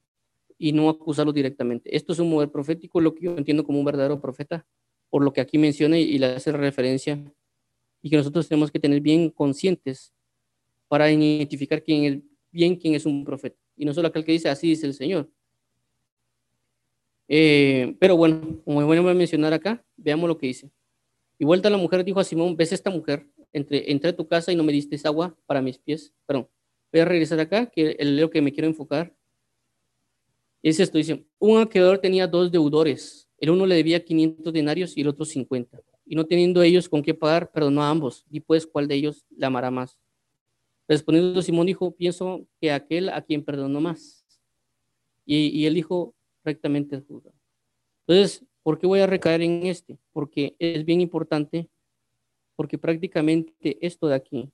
Y 0.62 0.72
no 0.72 0.88
acusarlo 0.88 1.32
directamente. 1.32 1.96
Esto 1.96 2.12
es 2.12 2.20
un 2.20 2.30
mover 2.30 2.48
profético, 2.48 3.00
lo 3.00 3.16
que 3.16 3.24
yo 3.24 3.36
entiendo 3.36 3.64
como 3.64 3.80
un 3.80 3.84
verdadero 3.84 4.20
profeta, 4.20 4.64
por 5.10 5.24
lo 5.24 5.32
que 5.32 5.40
aquí 5.40 5.58
menciona 5.58 5.98
y 5.98 6.16
le 6.18 6.26
hace 6.26 6.52
referencia, 6.52 7.18
y 8.00 8.08
que 8.08 8.16
nosotros 8.16 8.48
tenemos 8.48 8.70
que 8.70 8.78
tener 8.78 9.00
bien 9.00 9.28
conscientes 9.28 10.14
para 10.86 11.10
identificar 11.10 11.82
quién 11.82 12.04
es, 12.04 12.18
bien 12.52 12.76
quién 12.76 12.94
es 12.94 13.06
un 13.06 13.24
profeta. 13.24 13.58
Y 13.76 13.84
no 13.84 13.92
solo 13.92 14.06
aquel 14.06 14.24
que 14.24 14.30
dice, 14.30 14.48
así 14.48 14.68
dice 14.68 14.86
el 14.86 14.94
Señor, 14.94 15.28
eh, 17.26 17.96
pero 17.98 18.16
bueno, 18.16 18.60
como 18.64 18.86
voy 18.86 18.98
a 18.98 19.14
mencionar 19.14 19.52
acá, 19.52 19.84
veamos 19.96 20.28
lo 20.28 20.38
que 20.38 20.46
dice. 20.46 20.70
Y 21.40 21.44
vuelta 21.44 21.70
la 21.70 21.76
mujer 21.76 22.04
dijo 22.04 22.20
a 22.20 22.24
Simón, 22.24 22.56
ves 22.56 22.70
esta 22.70 22.90
mujer, 22.90 23.26
entre, 23.52 23.90
entré 23.90 24.10
a 24.10 24.16
tu 24.16 24.28
casa 24.28 24.52
y 24.52 24.56
no 24.56 24.62
me 24.62 24.72
diste 24.72 24.96
agua 25.08 25.36
para 25.46 25.60
mis 25.60 25.78
pies. 25.78 26.12
Perdón, 26.24 26.46
voy 26.92 27.00
a 27.00 27.04
regresar 27.04 27.40
acá, 27.40 27.66
que 27.66 27.96
es 27.98 28.06
lo 28.06 28.30
que 28.30 28.40
me 28.42 28.52
quiero 28.52 28.68
enfocar. 28.68 29.12
Es 30.62 30.78
esto, 30.78 30.96
dice, 30.96 31.26
un 31.38 31.58
acreedor 31.58 31.98
tenía 31.98 32.26
dos 32.26 32.52
deudores. 32.52 33.28
El 33.38 33.50
uno 33.50 33.66
le 33.66 33.74
debía 33.74 34.04
500 34.04 34.52
denarios 34.52 34.96
y 34.96 35.00
el 35.00 35.08
otro 35.08 35.24
50. 35.24 35.80
Y 36.06 36.14
no 36.14 36.24
teniendo 36.24 36.62
ellos 36.62 36.88
con 36.88 37.02
qué 37.02 37.14
pagar, 37.14 37.50
perdonó 37.50 37.82
a 37.82 37.90
ambos. 37.90 38.24
Y 38.30 38.40
pues, 38.40 38.66
¿cuál 38.66 38.86
de 38.86 38.94
ellos 38.94 39.26
le 39.36 39.44
amará 39.44 39.70
más? 39.70 39.98
Respondiendo 40.86 41.42
Simón 41.42 41.66
dijo, 41.66 41.90
pienso 41.96 42.46
que 42.60 42.70
aquel 42.70 43.08
a 43.08 43.22
quien 43.22 43.44
perdonó 43.44 43.80
más. 43.80 44.24
Y, 45.24 45.48
y 45.48 45.66
él 45.66 45.74
dijo, 45.74 46.14
rectamente 46.44 47.00
juzgado. 47.00 47.36
Entonces, 48.06 48.44
¿por 48.62 48.78
qué 48.78 48.86
voy 48.86 49.00
a 49.00 49.06
recaer 49.06 49.42
en 49.42 49.66
este? 49.66 49.98
Porque 50.12 50.54
es 50.58 50.84
bien 50.84 51.00
importante, 51.00 51.68
porque 52.56 52.78
prácticamente 52.78 53.78
esto 53.84 54.06
de 54.06 54.14
aquí 54.14 54.50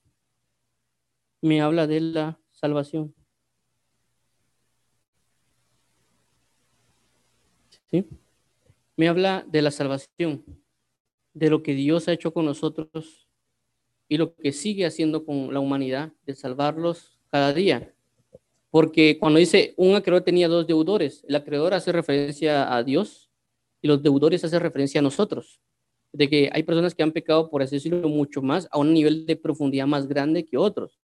me 1.41 1.61
habla 1.61 1.87
de 1.87 2.01
la 2.01 2.39
salvación. 2.51 3.13
¿Sí? 7.91 8.05
Me 8.95 9.07
habla 9.07 9.45
de 9.47 9.61
la 9.61 9.71
salvación, 9.71 10.43
de 11.33 11.49
lo 11.49 11.63
que 11.63 11.73
Dios 11.73 12.07
ha 12.07 12.13
hecho 12.13 12.33
con 12.33 12.45
nosotros 12.45 13.27
y 14.07 14.17
lo 14.17 14.35
que 14.35 14.51
sigue 14.51 14.85
haciendo 14.85 15.25
con 15.25 15.53
la 15.53 15.59
humanidad, 15.59 16.11
de 16.25 16.35
salvarlos 16.35 17.19
cada 17.31 17.53
día. 17.53 17.93
Porque 18.71 19.17
cuando 19.19 19.39
dice 19.39 19.73
un 19.77 19.95
acreedor 19.95 20.23
tenía 20.23 20.47
dos 20.47 20.67
deudores, 20.67 21.23
el 21.27 21.35
acreedor 21.35 21.73
hace 21.73 21.91
referencia 21.91 22.75
a 22.75 22.83
Dios 22.83 23.31
y 23.81 23.87
los 23.87 24.03
deudores 24.03 24.43
hacen 24.43 24.59
referencia 24.59 24.99
a 24.99 25.03
nosotros. 25.03 25.61
De 26.11 26.27
que 26.29 26.49
hay 26.51 26.63
personas 26.63 26.95
que 26.95 27.03
han 27.03 27.11
pecado, 27.11 27.49
por 27.49 27.61
así 27.61 27.75
decirlo, 27.75 28.09
mucho 28.09 28.41
más, 28.41 28.67
a 28.71 28.79
un 28.79 28.93
nivel 28.93 29.25
de 29.25 29.35
profundidad 29.35 29.87
más 29.87 30.07
grande 30.07 30.43
que 30.43 30.57
otros. 30.57 30.99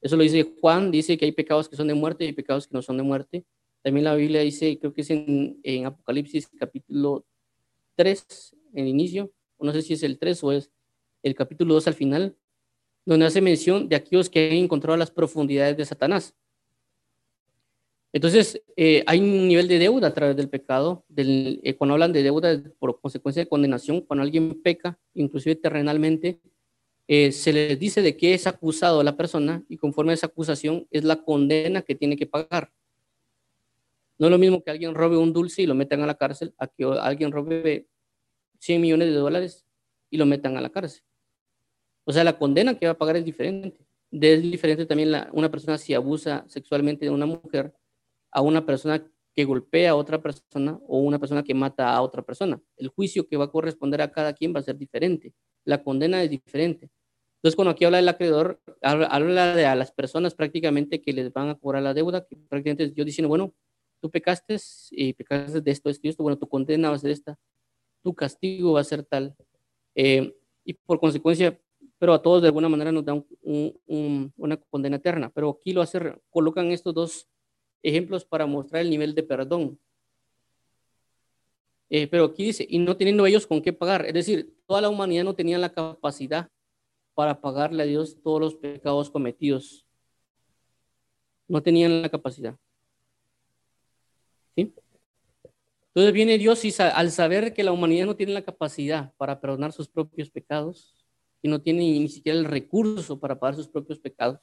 Eso 0.00 0.16
lo 0.16 0.22
dice 0.22 0.54
Juan, 0.60 0.90
dice 0.90 1.18
que 1.18 1.24
hay 1.24 1.32
pecados 1.32 1.68
que 1.68 1.76
son 1.76 1.88
de 1.88 1.94
muerte 1.94 2.24
y 2.24 2.32
pecados 2.32 2.66
que 2.66 2.74
no 2.74 2.82
son 2.82 2.96
de 2.96 3.02
muerte. 3.02 3.44
También 3.82 4.04
la 4.04 4.14
Biblia 4.14 4.40
dice, 4.40 4.78
creo 4.78 4.92
que 4.92 5.02
es 5.02 5.10
en, 5.10 5.86
Apocalipsis 5.86 6.48
capítulo 6.58 7.24
3, 7.96 8.56
en 8.74 8.84
el 8.84 8.88
inicio, 8.88 9.32
o 9.56 9.64
no 9.64 9.72
sé 9.72 9.82
si 9.82 9.94
es 9.94 10.02
el 10.02 10.18
3 10.18 10.44
o 10.44 10.52
es 10.52 10.70
el 11.22 11.34
capítulo 11.34 11.74
2 11.74 11.88
al 11.88 11.94
final, 11.94 12.36
donde 13.04 13.26
hace 13.26 13.40
mención 13.40 13.88
de 13.88 13.96
aquellos 13.96 14.28
que 14.28 14.50
han 14.50 14.56
encontrado 14.56 14.96
las 14.96 15.10
profundidades 15.10 15.76
de 15.76 15.84
Satanás. 15.84 16.34
Entonces, 18.12 18.62
eh, 18.76 19.04
hay 19.06 19.20
un 19.20 19.48
nivel 19.48 19.68
de 19.68 19.78
deuda 19.78 20.08
a 20.08 20.14
través 20.14 20.34
del 20.36 20.48
pecado. 20.48 21.04
Eh, 21.16 21.74
cuando 21.76 21.94
hablan 21.94 22.12
de 22.12 22.22
deuda 22.22 22.62
por 22.78 23.00
consecuencia 23.00 23.42
de 23.42 23.48
condenación, 23.48 24.00
cuando 24.00 24.22
alguien 24.22 24.60
peca, 24.62 24.98
inclusive 25.14 25.56
terrenalmente, 25.56 26.40
eh, 27.06 27.32
se 27.32 27.52
les 27.52 27.78
dice 27.78 28.02
de 28.02 28.16
qué 28.16 28.34
es 28.34 28.46
acusado 28.46 29.00
a 29.00 29.04
la 29.04 29.16
persona 29.16 29.64
y 29.68 29.76
conforme 29.76 30.12
a 30.12 30.14
esa 30.14 30.26
acusación 30.26 30.86
es 30.90 31.04
la 31.04 31.22
condena 31.22 31.82
que 31.82 31.94
tiene 31.94 32.16
que 32.16 32.26
pagar. 32.26 32.72
No 34.18 34.26
es 34.26 34.30
lo 34.30 34.38
mismo 34.38 34.62
que 34.62 34.70
alguien 34.70 34.94
robe 34.94 35.16
un 35.16 35.32
dulce 35.32 35.62
y 35.62 35.66
lo 35.66 35.74
metan 35.74 36.02
a 36.02 36.06
la 36.06 36.16
cárcel, 36.16 36.54
a 36.58 36.66
que 36.66 36.84
alguien 36.84 37.30
robe 37.30 37.88
100 38.58 38.80
millones 38.80 39.08
de 39.08 39.14
dólares 39.14 39.66
y 40.10 40.16
lo 40.16 40.26
metan 40.26 40.56
a 40.56 40.60
la 40.60 40.70
cárcel. 40.70 41.02
O 42.04 42.12
sea, 42.12 42.24
la 42.24 42.38
condena 42.38 42.78
que 42.78 42.86
va 42.86 42.92
a 42.92 42.98
pagar 42.98 43.16
es 43.16 43.24
diferente. 43.24 43.86
Es 44.10 44.42
diferente 44.42 44.86
también 44.86 45.12
la, 45.12 45.28
una 45.32 45.50
persona 45.50 45.76
si 45.78 45.94
abusa 45.94 46.44
sexualmente 46.48 47.04
de 47.04 47.10
una 47.10 47.26
mujer 47.26 47.74
a 48.30 48.40
una 48.40 48.64
persona 48.64 49.06
que 49.34 49.44
golpea 49.44 49.90
a 49.90 49.94
otra 49.94 50.20
persona 50.20 50.80
o 50.88 50.98
una 50.98 51.18
persona 51.18 51.44
que 51.44 51.54
mata 51.54 51.94
a 51.94 52.02
otra 52.02 52.22
persona. 52.22 52.60
El 52.76 52.88
juicio 52.88 53.28
que 53.28 53.36
va 53.36 53.44
a 53.44 53.50
corresponder 53.50 54.02
a 54.02 54.10
cada 54.10 54.32
quien 54.32 54.54
va 54.54 54.60
a 54.60 54.62
ser 54.62 54.76
diferente. 54.76 55.32
La 55.64 55.82
condena 55.82 56.22
es 56.22 56.30
diferente. 56.30 56.90
Entonces, 57.36 57.54
cuando 57.54 57.70
aquí 57.70 57.84
habla 57.84 57.98
del 57.98 58.08
acreedor, 58.08 58.60
habla 58.82 59.54
de 59.54 59.66
a 59.66 59.76
las 59.76 59.92
personas 59.92 60.34
prácticamente 60.34 61.00
que 61.00 61.12
les 61.12 61.32
van 61.32 61.50
a 61.50 61.54
cobrar 61.54 61.82
la 61.82 61.94
deuda, 61.94 62.26
que 62.26 62.36
prácticamente 62.36 62.92
yo 62.92 63.04
diciendo, 63.04 63.28
bueno, 63.28 63.54
tú 64.00 64.10
pecaste 64.10 64.56
y 64.90 65.12
pecaste 65.12 65.60
de 65.60 65.70
esto, 65.70 65.90
esto 65.90 66.06
y 66.06 66.10
esto, 66.10 66.22
bueno, 66.22 66.38
tu 66.38 66.48
condena 66.48 66.90
va 66.90 66.96
a 66.96 66.98
ser 66.98 67.10
esta, 67.10 67.38
tu 68.02 68.14
castigo 68.14 68.72
va 68.72 68.80
a 68.80 68.84
ser 68.84 69.04
tal. 69.04 69.34
Eh, 69.94 70.34
y 70.64 70.74
por 70.74 71.00
consecuencia, 71.00 71.58
pero 71.98 72.14
a 72.14 72.22
todos 72.22 72.42
de 72.42 72.48
alguna 72.48 72.68
manera 72.68 72.92
nos 72.92 73.04
dan 73.04 73.24
una 73.42 74.56
condena 74.70 74.96
eterna. 74.96 75.30
Pero 75.34 75.50
aquí 75.50 75.72
lo 75.72 75.82
hace, 75.82 75.98
colocan 76.30 76.70
estos 76.70 76.94
dos 76.94 77.28
ejemplos 77.82 78.24
para 78.24 78.46
mostrar 78.46 78.82
el 78.82 78.90
nivel 78.90 79.14
de 79.14 79.22
perdón. 79.22 79.78
Eh, 81.90 82.06
pero 82.06 82.26
aquí 82.26 82.44
dice, 82.44 82.66
y 82.68 82.78
no 82.78 82.96
teniendo 82.96 83.26
ellos 83.26 83.46
con 83.46 83.62
qué 83.62 83.72
pagar, 83.72 84.04
es 84.04 84.12
decir, 84.12 84.54
toda 84.66 84.82
la 84.82 84.90
humanidad 84.90 85.24
no 85.24 85.34
tenía 85.34 85.58
la 85.58 85.72
capacidad 85.72 86.50
para 87.14 87.40
pagarle 87.40 87.82
a 87.82 87.86
Dios 87.86 88.20
todos 88.22 88.40
los 88.40 88.54
pecados 88.54 89.10
cometidos. 89.10 89.86
No 91.48 91.62
tenían 91.62 92.02
la 92.02 92.10
capacidad. 92.10 92.56
Entonces 94.60 96.12
viene 96.12 96.38
Dios 96.38 96.64
y 96.64 96.72
al 96.80 97.10
saber 97.10 97.52
que 97.54 97.64
la 97.64 97.72
humanidad 97.72 98.06
no 98.06 98.16
tiene 98.16 98.32
la 98.32 98.42
capacidad 98.42 99.12
para 99.16 99.40
perdonar 99.40 99.72
sus 99.72 99.88
propios 99.88 100.30
pecados 100.30 100.94
y 101.42 101.48
no 101.48 101.60
tiene 101.60 101.80
ni 101.80 102.08
siquiera 102.08 102.38
el 102.38 102.44
recurso 102.44 103.18
para 103.18 103.38
pagar 103.38 103.56
sus 103.56 103.68
propios 103.68 103.98
pecados, 103.98 104.38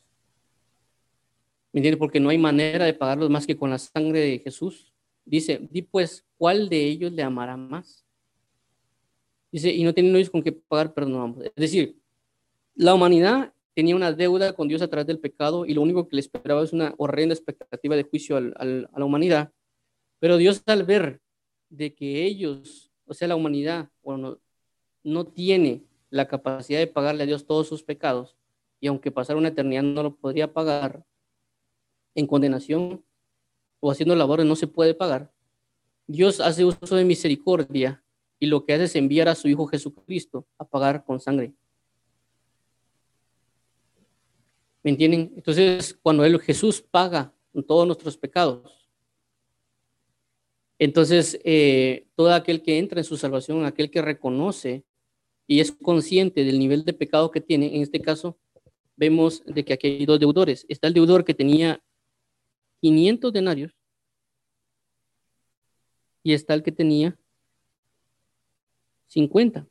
¿me 1.72 1.80
entiendes? 1.80 2.00
Porque 2.00 2.20
no 2.20 2.30
hay 2.30 2.38
manera 2.38 2.86
de 2.86 2.94
pagarlos 2.94 3.30
más 3.30 3.46
que 3.46 3.58
con 3.58 3.70
la 3.70 3.78
sangre 3.78 4.20
de 4.20 4.40
Jesús. 4.40 4.94
Dice, 5.26 5.68
di 5.72 5.82
pues, 5.82 6.26
¿cuál 6.38 6.70
de 6.70 6.84
ellos 6.84 7.12
le 7.12 7.24
amará 7.24 7.58
más? 7.58 8.06
Dice, 9.52 9.72
y 9.72 9.84
no 9.84 9.94
tienen 9.94 10.16
ellos 10.16 10.30
con 10.30 10.44
qué 10.44 10.52
pagar, 10.52 10.94
perdón. 10.94 11.38
Es 11.44 11.56
decir, 11.56 11.98
la 12.76 12.94
humanidad 12.94 13.54
tenía 13.74 13.96
una 13.96 14.12
deuda 14.12 14.54
con 14.54 14.68
Dios 14.68 14.82
a 14.82 14.88
través 14.88 15.08
del 15.08 15.20
pecado 15.20 15.66
y 15.66 15.74
lo 15.74 15.82
único 15.82 16.08
que 16.08 16.16
le 16.16 16.22
esperaba 16.22 16.64
es 16.64 16.74
una 16.74 16.94
horrenda 16.98 17.34
expectativa 17.34 17.96
de 17.96 18.04
juicio 18.04 18.38
a 18.38 18.42
la 18.42 19.06
humanidad. 19.06 19.52
Pero 20.20 20.38
Dios 20.38 20.64
al 20.66 20.84
ver 20.84 21.22
de 21.70 21.94
que 21.94 22.26
ellos, 22.26 22.92
o 23.06 23.14
sea, 23.14 23.28
la 23.28 23.36
humanidad, 23.36 23.90
bueno, 24.04 24.40
no 25.04 25.26
tiene 25.26 25.84
la 26.10 26.28
capacidad 26.28 26.80
de 26.80 26.88
pagarle 26.88 27.24
a 27.24 27.26
Dios 27.26 27.46
todos 27.46 27.68
sus 27.68 27.84
pecados, 27.84 28.38
y 28.80 28.88
aunque 28.88 29.12
pasara 29.12 29.40
una 29.40 29.50
eternidad 29.50 29.84
no 29.84 30.04
lo 30.04 30.16
podría 30.16 30.52
pagar, 30.54 31.06
en 32.16 32.28
condenación 32.28 33.04
o 33.82 33.92
haciendo 33.92 34.16
labores 34.16 34.46
no 34.46 34.56
se 34.56 34.68
puede 34.68 34.94
pagar, 34.94 35.32
Dios 36.08 36.40
hace 36.40 36.64
uso 36.64 36.96
de 36.96 37.04
misericordia 37.04 38.04
y 38.40 38.46
lo 38.48 38.66
que 38.66 38.74
hace 38.74 38.86
es 38.86 38.96
enviar 38.96 39.28
a 39.28 39.36
su 39.36 39.48
Hijo 39.48 39.68
Jesucristo 39.68 40.48
a 40.58 40.66
pagar 40.66 41.04
con 41.04 41.20
sangre. 41.20 41.54
¿Me 44.84 44.92
entienden? 44.92 45.34
Entonces, 45.36 45.98
cuando 46.02 46.24
Jesús 46.40 46.82
paga 46.82 47.34
todos 47.68 47.88
nuestros 47.88 48.18
pecados, 48.18 48.85
entonces, 50.78 51.40
eh, 51.44 52.08
todo 52.16 52.34
aquel 52.34 52.62
que 52.62 52.78
entra 52.78 53.00
en 53.00 53.06
su 53.06 53.18
salvación, 53.18 53.66
aquel 53.66 53.90
que 53.90 54.02
reconoce 54.02 54.84
y 55.48 55.60
es 55.60 55.72
consciente 55.72 56.44
del 56.44 56.60
nivel 56.60 56.84
de 56.84 56.94
pecado 56.94 57.32
que 57.32 57.42
tiene, 57.42 57.76
en 57.76 57.82
este 57.82 58.02
caso, 58.02 58.38
vemos 58.98 59.44
de 59.46 59.64
que 59.64 59.74
aquí 59.74 59.88
hay 59.88 60.06
dos 60.06 60.20
deudores. 60.20 60.66
Está 60.68 60.88
el 60.88 60.94
deudor 60.94 61.24
que 61.24 61.34
tenía 61.34 61.82
500 62.82 63.32
denarios 63.32 63.74
y 66.24 66.34
está 66.34 66.54
el 66.54 66.64
que 66.64 66.72
tenía 66.72 67.18
50. 69.08 69.68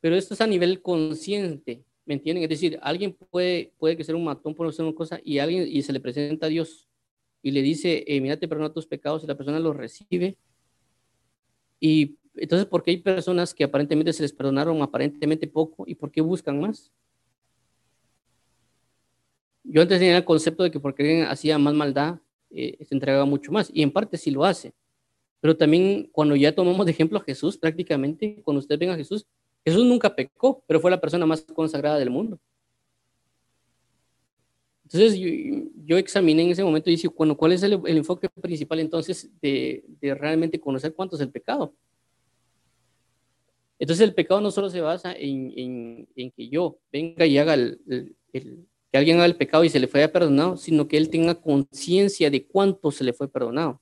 Pero 0.00 0.16
esto 0.16 0.34
es 0.34 0.40
a 0.40 0.46
nivel 0.46 0.82
consciente, 0.82 1.84
¿me 2.04 2.14
entienden? 2.14 2.44
Es 2.44 2.50
decir, 2.50 2.78
alguien 2.82 3.12
puede, 3.12 3.72
puede 3.78 3.96
que 3.96 4.04
sea 4.04 4.14
un 4.14 4.24
matón 4.24 4.54
por 4.54 4.68
hacer 4.68 4.84
una 4.84 4.94
cosa 4.94 5.20
y 5.24 5.38
alguien 5.38 5.66
y 5.68 5.82
se 5.82 5.92
le 5.92 6.00
presenta 6.00 6.46
a 6.46 6.48
Dios 6.48 6.88
y 7.42 7.50
le 7.50 7.62
dice, 7.62 8.04
eh, 8.06 8.20
mira, 8.20 8.38
te 8.38 8.48
perdono 8.48 8.72
tus 8.72 8.86
pecados 8.86 9.24
y 9.24 9.26
la 9.26 9.36
persona 9.36 9.58
los 9.58 9.76
recibe. 9.76 10.36
Y 11.80 12.16
entonces, 12.36 12.66
¿por 12.66 12.82
qué 12.82 12.92
hay 12.92 12.98
personas 12.98 13.52
que 13.52 13.64
aparentemente 13.64 14.12
se 14.12 14.22
les 14.22 14.32
perdonaron 14.32 14.80
aparentemente 14.80 15.46
poco 15.48 15.84
y 15.86 15.94
por 15.94 16.10
qué 16.10 16.20
buscan 16.20 16.60
más? 16.60 16.92
Yo 19.64 19.82
antes 19.82 19.98
tenía 19.98 20.16
el 20.16 20.24
concepto 20.24 20.62
de 20.62 20.70
que 20.70 20.80
porque 20.80 21.02
alguien 21.02 21.26
hacía 21.26 21.58
más 21.58 21.74
maldad, 21.74 22.20
eh, 22.50 22.78
se 22.84 22.94
entregaba 22.94 23.24
mucho 23.24 23.52
más, 23.52 23.70
y 23.72 23.82
en 23.82 23.90
parte 23.90 24.16
sí 24.16 24.30
lo 24.30 24.44
hace. 24.44 24.72
Pero 25.40 25.56
también 25.56 26.08
cuando 26.12 26.36
ya 26.36 26.54
tomamos 26.54 26.86
de 26.86 26.92
ejemplo 26.92 27.18
a 27.18 27.22
Jesús, 27.22 27.58
prácticamente, 27.58 28.40
cuando 28.44 28.60
usted 28.60 28.78
venga 28.78 28.94
a 28.94 28.96
Jesús, 28.96 29.26
Jesús 29.64 29.84
nunca 29.84 30.14
pecó, 30.14 30.62
pero 30.66 30.80
fue 30.80 30.90
la 30.90 31.00
persona 31.00 31.26
más 31.26 31.42
consagrada 31.42 31.98
del 31.98 32.10
mundo. 32.10 32.38
Entonces 34.92 35.18
yo, 35.86 35.96
examiné 35.96 36.42
en 36.42 36.50
ese 36.50 36.62
momento 36.62 36.90
y 36.90 36.94
dije, 36.94 37.08
bueno, 37.08 37.34
¿cuál 37.34 37.52
es 37.52 37.62
el, 37.62 37.80
enfoque 37.86 38.28
principal 38.28 38.78
entonces 38.78 39.30
de, 39.40 39.84
realmente 40.00 40.60
conocer 40.60 40.94
cuánto 40.94 41.16
es 41.16 41.22
el 41.22 41.30
pecado? 41.30 41.74
Entonces 43.78 44.06
el 44.06 44.14
pecado 44.14 44.40
no 44.42 44.50
solo 44.50 44.68
se 44.68 44.82
basa 44.82 45.14
en, 45.16 46.06
que 46.14 46.48
yo 46.48 46.78
venga 46.92 47.24
y 47.24 47.38
haga 47.38 47.54
el, 47.54 47.80
que 48.30 48.98
alguien 48.98 49.16
haga 49.16 49.26
el 49.26 49.36
pecado 49.36 49.64
y 49.64 49.70
se 49.70 49.80
le 49.80 49.88
fue 49.88 50.06
perdonado, 50.08 50.58
sino 50.58 50.86
que 50.86 50.98
él 50.98 51.08
tenga 51.08 51.34
conciencia 51.34 52.30
de 52.30 52.46
cuánto 52.46 52.90
se 52.90 53.02
le 53.02 53.14
fue 53.14 53.28
perdonado. 53.28 53.80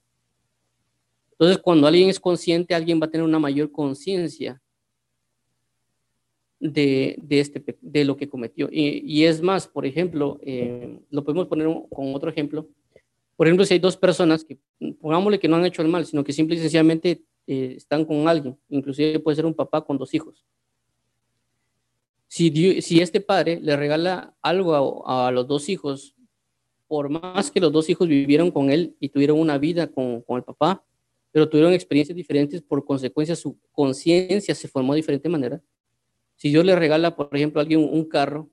Entonces 1.32 1.58
cuando 1.58 1.88
alguien 1.88 2.08
es 2.08 2.20
consciente, 2.20 2.74
alguien 2.74 3.00
va 3.00 3.06
a 3.06 3.10
tener 3.10 3.26
una 3.26 3.40
mayor 3.40 3.72
conciencia 3.72 4.62
de, 6.60 7.18
este, 7.30 7.64
de 7.80 8.04
lo 8.04 8.16
que 8.16 8.28
cometió. 8.28 8.68
Y, 8.70 9.24
es 9.24 9.42
más, 9.42 9.66
por 9.66 9.86
ejemplo, 9.86 10.38
eh, 10.42 11.00
lo 11.10 11.24
podemos 11.24 11.48
poner 11.48 11.66
con 11.88 12.14
otro 12.14 12.30
ejemplo. 12.30 12.68
Por 13.36 13.46
ejemplo, 13.46 13.64
si 13.64 13.74
hay 13.74 13.80
dos 13.80 13.96
personas 13.96 14.44
que, 14.44 14.58
pongámosle 15.00 15.40
que 15.40 15.48
no 15.48 15.56
han 15.56 15.64
hecho 15.64 15.82
el 15.82 15.88
mal, 15.88 16.04
sino 16.04 16.22
que 16.22 16.32
simple 16.32 16.56
y 16.56 16.58
sencillamente 16.58 17.22
eh, 17.46 17.74
están 17.76 18.04
con 18.04 18.28
alguien, 18.28 18.56
inclusive 18.68 19.18
puede 19.18 19.36
ser 19.36 19.46
un 19.46 19.54
papá 19.54 19.80
con 19.84 19.96
dos 19.96 20.12
hijos. 20.12 20.44
Si, 22.28 22.80
si 22.82 23.00
este 23.00 23.20
padre 23.20 23.58
le 23.60 23.76
regala 23.76 24.36
algo 24.42 25.08
a, 25.08 25.32
los 25.32 25.48
dos 25.48 25.68
hijos, 25.68 26.14
por 26.86 27.08
más 27.08 27.50
que 27.50 27.60
los 27.60 27.72
dos 27.72 27.88
hijos 27.88 28.06
vivieron 28.06 28.50
con 28.50 28.70
él 28.70 28.94
y 29.00 29.08
tuvieron 29.08 29.40
una 29.40 29.58
vida 29.58 29.88
con, 29.88 30.20
con 30.22 30.36
el 30.36 30.44
papá, 30.44 30.84
pero 31.32 31.48
tuvieron 31.48 31.72
experiencias 31.72 32.14
diferentes, 32.14 32.60
por 32.60 32.84
consecuencia 32.84 33.34
su 33.34 33.58
conciencia 33.72 34.54
se 34.54 34.68
formó 34.68 34.92
de 34.92 34.98
diferente 34.98 35.28
manera, 35.28 35.60
si 36.40 36.48
Dios 36.48 36.64
le 36.64 36.74
regala, 36.74 37.14
por 37.14 37.36
ejemplo, 37.36 37.60
a 37.60 37.62
alguien 37.62 37.80
un 37.80 38.02
carro, 38.08 38.48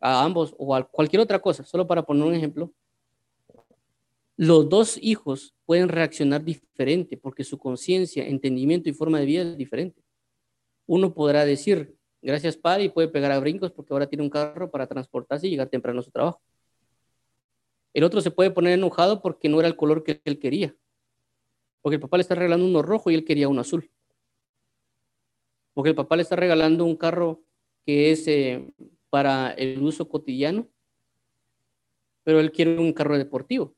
a 0.00 0.24
ambos 0.24 0.54
o 0.56 0.74
a 0.74 0.82
cualquier 0.82 1.20
otra 1.20 1.38
cosa, 1.38 1.62
solo 1.62 1.86
para 1.86 2.06
poner 2.06 2.24
un 2.24 2.32
ejemplo, 2.32 2.72
los 4.34 4.66
dos 4.66 4.98
hijos 5.02 5.54
pueden 5.66 5.90
reaccionar 5.90 6.42
diferente 6.42 7.18
porque 7.18 7.44
su 7.44 7.58
conciencia, 7.58 8.26
entendimiento 8.26 8.88
y 8.88 8.94
forma 8.94 9.20
de 9.20 9.26
vida 9.26 9.42
es 9.42 9.58
diferente. 9.58 10.02
Uno 10.86 11.12
podrá 11.12 11.44
decir, 11.44 11.98
gracias 12.22 12.56
padre, 12.56 12.84
y 12.84 12.88
puede 12.88 13.08
pegar 13.08 13.30
a 13.30 13.40
brincos 13.40 13.70
porque 13.72 13.92
ahora 13.92 14.06
tiene 14.06 14.24
un 14.24 14.30
carro 14.30 14.70
para 14.70 14.86
transportarse 14.86 15.48
y 15.48 15.50
llegar 15.50 15.68
temprano 15.68 16.00
a 16.00 16.02
su 16.02 16.10
trabajo. 16.10 16.40
El 17.92 18.04
otro 18.04 18.22
se 18.22 18.30
puede 18.30 18.52
poner 18.52 18.72
enojado 18.72 19.20
porque 19.20 19.50
no 19.50 19.58
era 19.58 19.68
el 19.68 19.76
color 19.76 20.02
que 20.02 20.22
él 20.24 20.38
quería. 20.38 20.74
Porque 21.82 21.96
el 21.96 22.00
papá 22.00 22.16
le 22.16 22.22
está 22.22 22.34
regalando 22.34 22.64
uno 22.64 22.80
rojo 22.80 23.10
y 23.10 23.16
él 23.16 23.26
quería 23.26 23.50
uno 23.50 23.60
azul 23.60 23.90
porque 25.74 25.90
el 25.90 25.96
papá 25.96 26.16
le 26.16 26.22
está 26.22 26.36
regalando 26.36 26.84
un 26.84 26.96
carro 26.96 27.42
que 27.86 28.10
es 28.10 28.26
eh, 28.28 28.72
para 29.08 29.50
el 29.52 29.82
uso 29.82 30.08
cotidiano, 30.08 30.68
pero 32.22 32.40
él 32.40 32.52
quiere 32.52 32.78
un 32.78 32.92
carro 32.92 33.18
deportivo. 33.18 33.74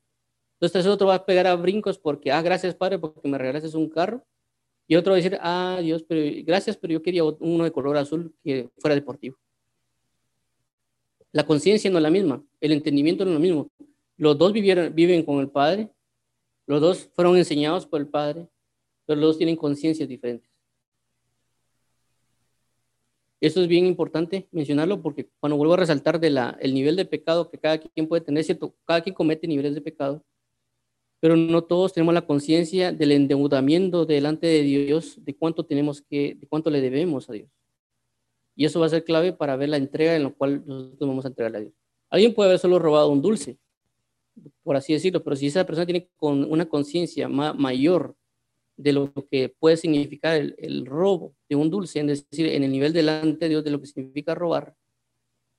Entonces 0.61 0.87
otro 0.87 1.09
va 1.09 1.17
a 1.17 1.27
pegar 1.27 1.47
a 1.47 1.57
brincos 1.57 1.99
porque, 1.99 2.31
ah, 2.31 2.43
gracias 2.43 2.75
padre, 2.75 2.99
porque 2.99 3.29
me 3.29 3.39
regalaste 3.39 3.77
un 3.77 3.89
carro. 3.89 4.25
Y 4.87 4.97
otro 4.97 5.13
va 5.13 5.17
a 5.17 5.21
decir, 5.23 5.39
ah, 5.41 5.79
Dios, 5.81 6.05
gracias, 6.45 6.77
pero 6.77 6.93
yo 6.93 7.03
quería 7.03 7.25
uno 7.25 7.65
de 7.65 7.73
color 7.73 7.97
azul 7.97 8.35
que 8.45 8.69
fuera 8.79 8.95
deportivo. 8.95 9.37
La 11.33 11.47
conciencia 11.47 11.91
no 11.91 11.97
es 11.97 12.03
la 12.03 12.11
misma, 12.11 12.45
el 12.61 12.73
entendimiento 12.73 13.25
no 13.25 13.31
es 13.31 13.35
lo 13.35 13.41
mismo. 13.41 13.71
Los 14.17 14.37
dos 14.37 14.53
vivieron, 14.53 14.95
viven 14.95 15.25
con 15.25 15.41
el 15.41 15.49
Padre, 15.49 15.89
los 16.67 16.81
dos 16.81 17.11
fueron 17.15 17.37
enseñados 17.37 17.87
por 17.87 18.01
el 18.01 18.07
Padre, 18.07 18.47
pero 19.07 19.19
los 19.19 19.31
dos 19.31 19.39
tienen 19.39 19.57
conciencias 19.57 20.09
diferentes. 20.09 20.52
Eso 23.43 23.61
es 23.61 23.67
bien 23.67 23.87
importante 23.87 24.47
mencionarlo 24.53 25.03
porque 25.03 25.29
cuando 25.41 25.57
vuelvo 25.57 25.75
a 25.75 25.79
resaltar 25.79 26.21
de 26.21 26.31
la, 26.31 26.57
el 26.61 26.73
nivel 26.73 26.95
de 26.95 27.05
pecado 27.05 27.51
que 27.51 27.59
cada 27.59 27.77
quien 27.79 28.07
puede 28.07 28.23
tener, 28.23 28.45
cierto, 28.45 28.73
cada 28.85 29.01
quien 29.01 29.17
comete 29.17 29.49
niveles 29.49 29.75
de 29.75 29.81
pecado, 29.81 30.23
pero 31.19 31.37
no 31.37 31.65
todos 31.65 31.93
tenemos 31.93 32.15
la 32.15 32.25
conciencia 32.25 32.93
del 32.93 33.11
endeudamiento 33.11 34.07
delante 34.07 34.47
de 34.47 34.63
Dios, 34.63 35.17
de 35.25 35.35
cuánto 35.35 35.67
tenemos 35.67 36.03
que, 36.03 36.37
de 36.39 36.47
cuánto 36.47 36.71
le 36.71 36.81
debemos 36.81 37.29
a 37.29 37.33
Dios. 37.33 37.49
Y 38.55 38.65
eso 38.65 38.79
va 38.79 38.87
a 38.87 38.91
ser 38.91 39.03
clave 39.03 39.33
para 39.33 39.57
ver 39.57 39.71
la 39.71 39.77
entrega 39.77 40.15
en 40.15 40.23
la 40.23 40.31
cual 40.31 40.63
nosotros 40.65 41.09
vamos 41.09 41.25
a 41.25 41.29
entregarle 41.29 41.59
a 41.59 41.61
Dios. 41.63 41.75
Alguien 42.11 42.35
puede 42.35 42.51
haber 42.51 42.61
solo 42.61 42.79
robado 42.79 43.09
un 43.09 43.23
dulce, 43.23 43.59
por 44.63 44.77
así 44.77 44.93
decirlo, 44.93 45.25
pero 45.25 45.35
si 45.35 45.49
esa 45.49 45.67
persona 45.67 45.85
tiene 45.85 46.09
con 46.15 46.49
una 46.49 46.69
conciencia 46.69 47.29
mayor 47.29 48.15
de 48.83 48.93
lo 48.93 49.13
que 49.31 49.49
puede 49.49 49.77
significar 49.77 50.35
el, 50.37 50.87
robo 50.87 51.35
de 51.49 51.57
un 51.57 51.71
dulce, 51.71 52.01
es 52.01 52.29
decir, 52.29 52.47
en 52.47 52.65
el 52.65 52.73
nivel 52.73 52.93
delante 52.93 53.45
de 53.45 53.51
Dios 53.51 53.65
de 53.65 53.71
lo 53.71 53.81
que 53.81 53.87
significa 53.87 54.35
robar, 54.35 54.75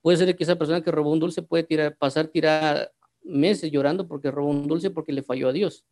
puede 0.02 0.18
ser 0.18 0.36
que 0.36 0.44
esa 0.44 0.56
persona 0.56 0.82
que 0.82 0.90
robó 0.90 1.10
un 1.12 1.20
dulce 1.20 1.42
puede 1.42 1.64
tirar, 1.64 1.96
pasar 1.96 2.28
tirar 2.28 2.92
meses 3.22 3.70
llorando 3.70 4.06
porque 4.06 4.30
robó 4.30 4.50
un 4.50 4.68
dulce 4.68 4.90
porque 4.90 5.12
le 5.12 5.22
falló 5.22 5.48
a 5.48 5.52
Dios. 5.52 5.84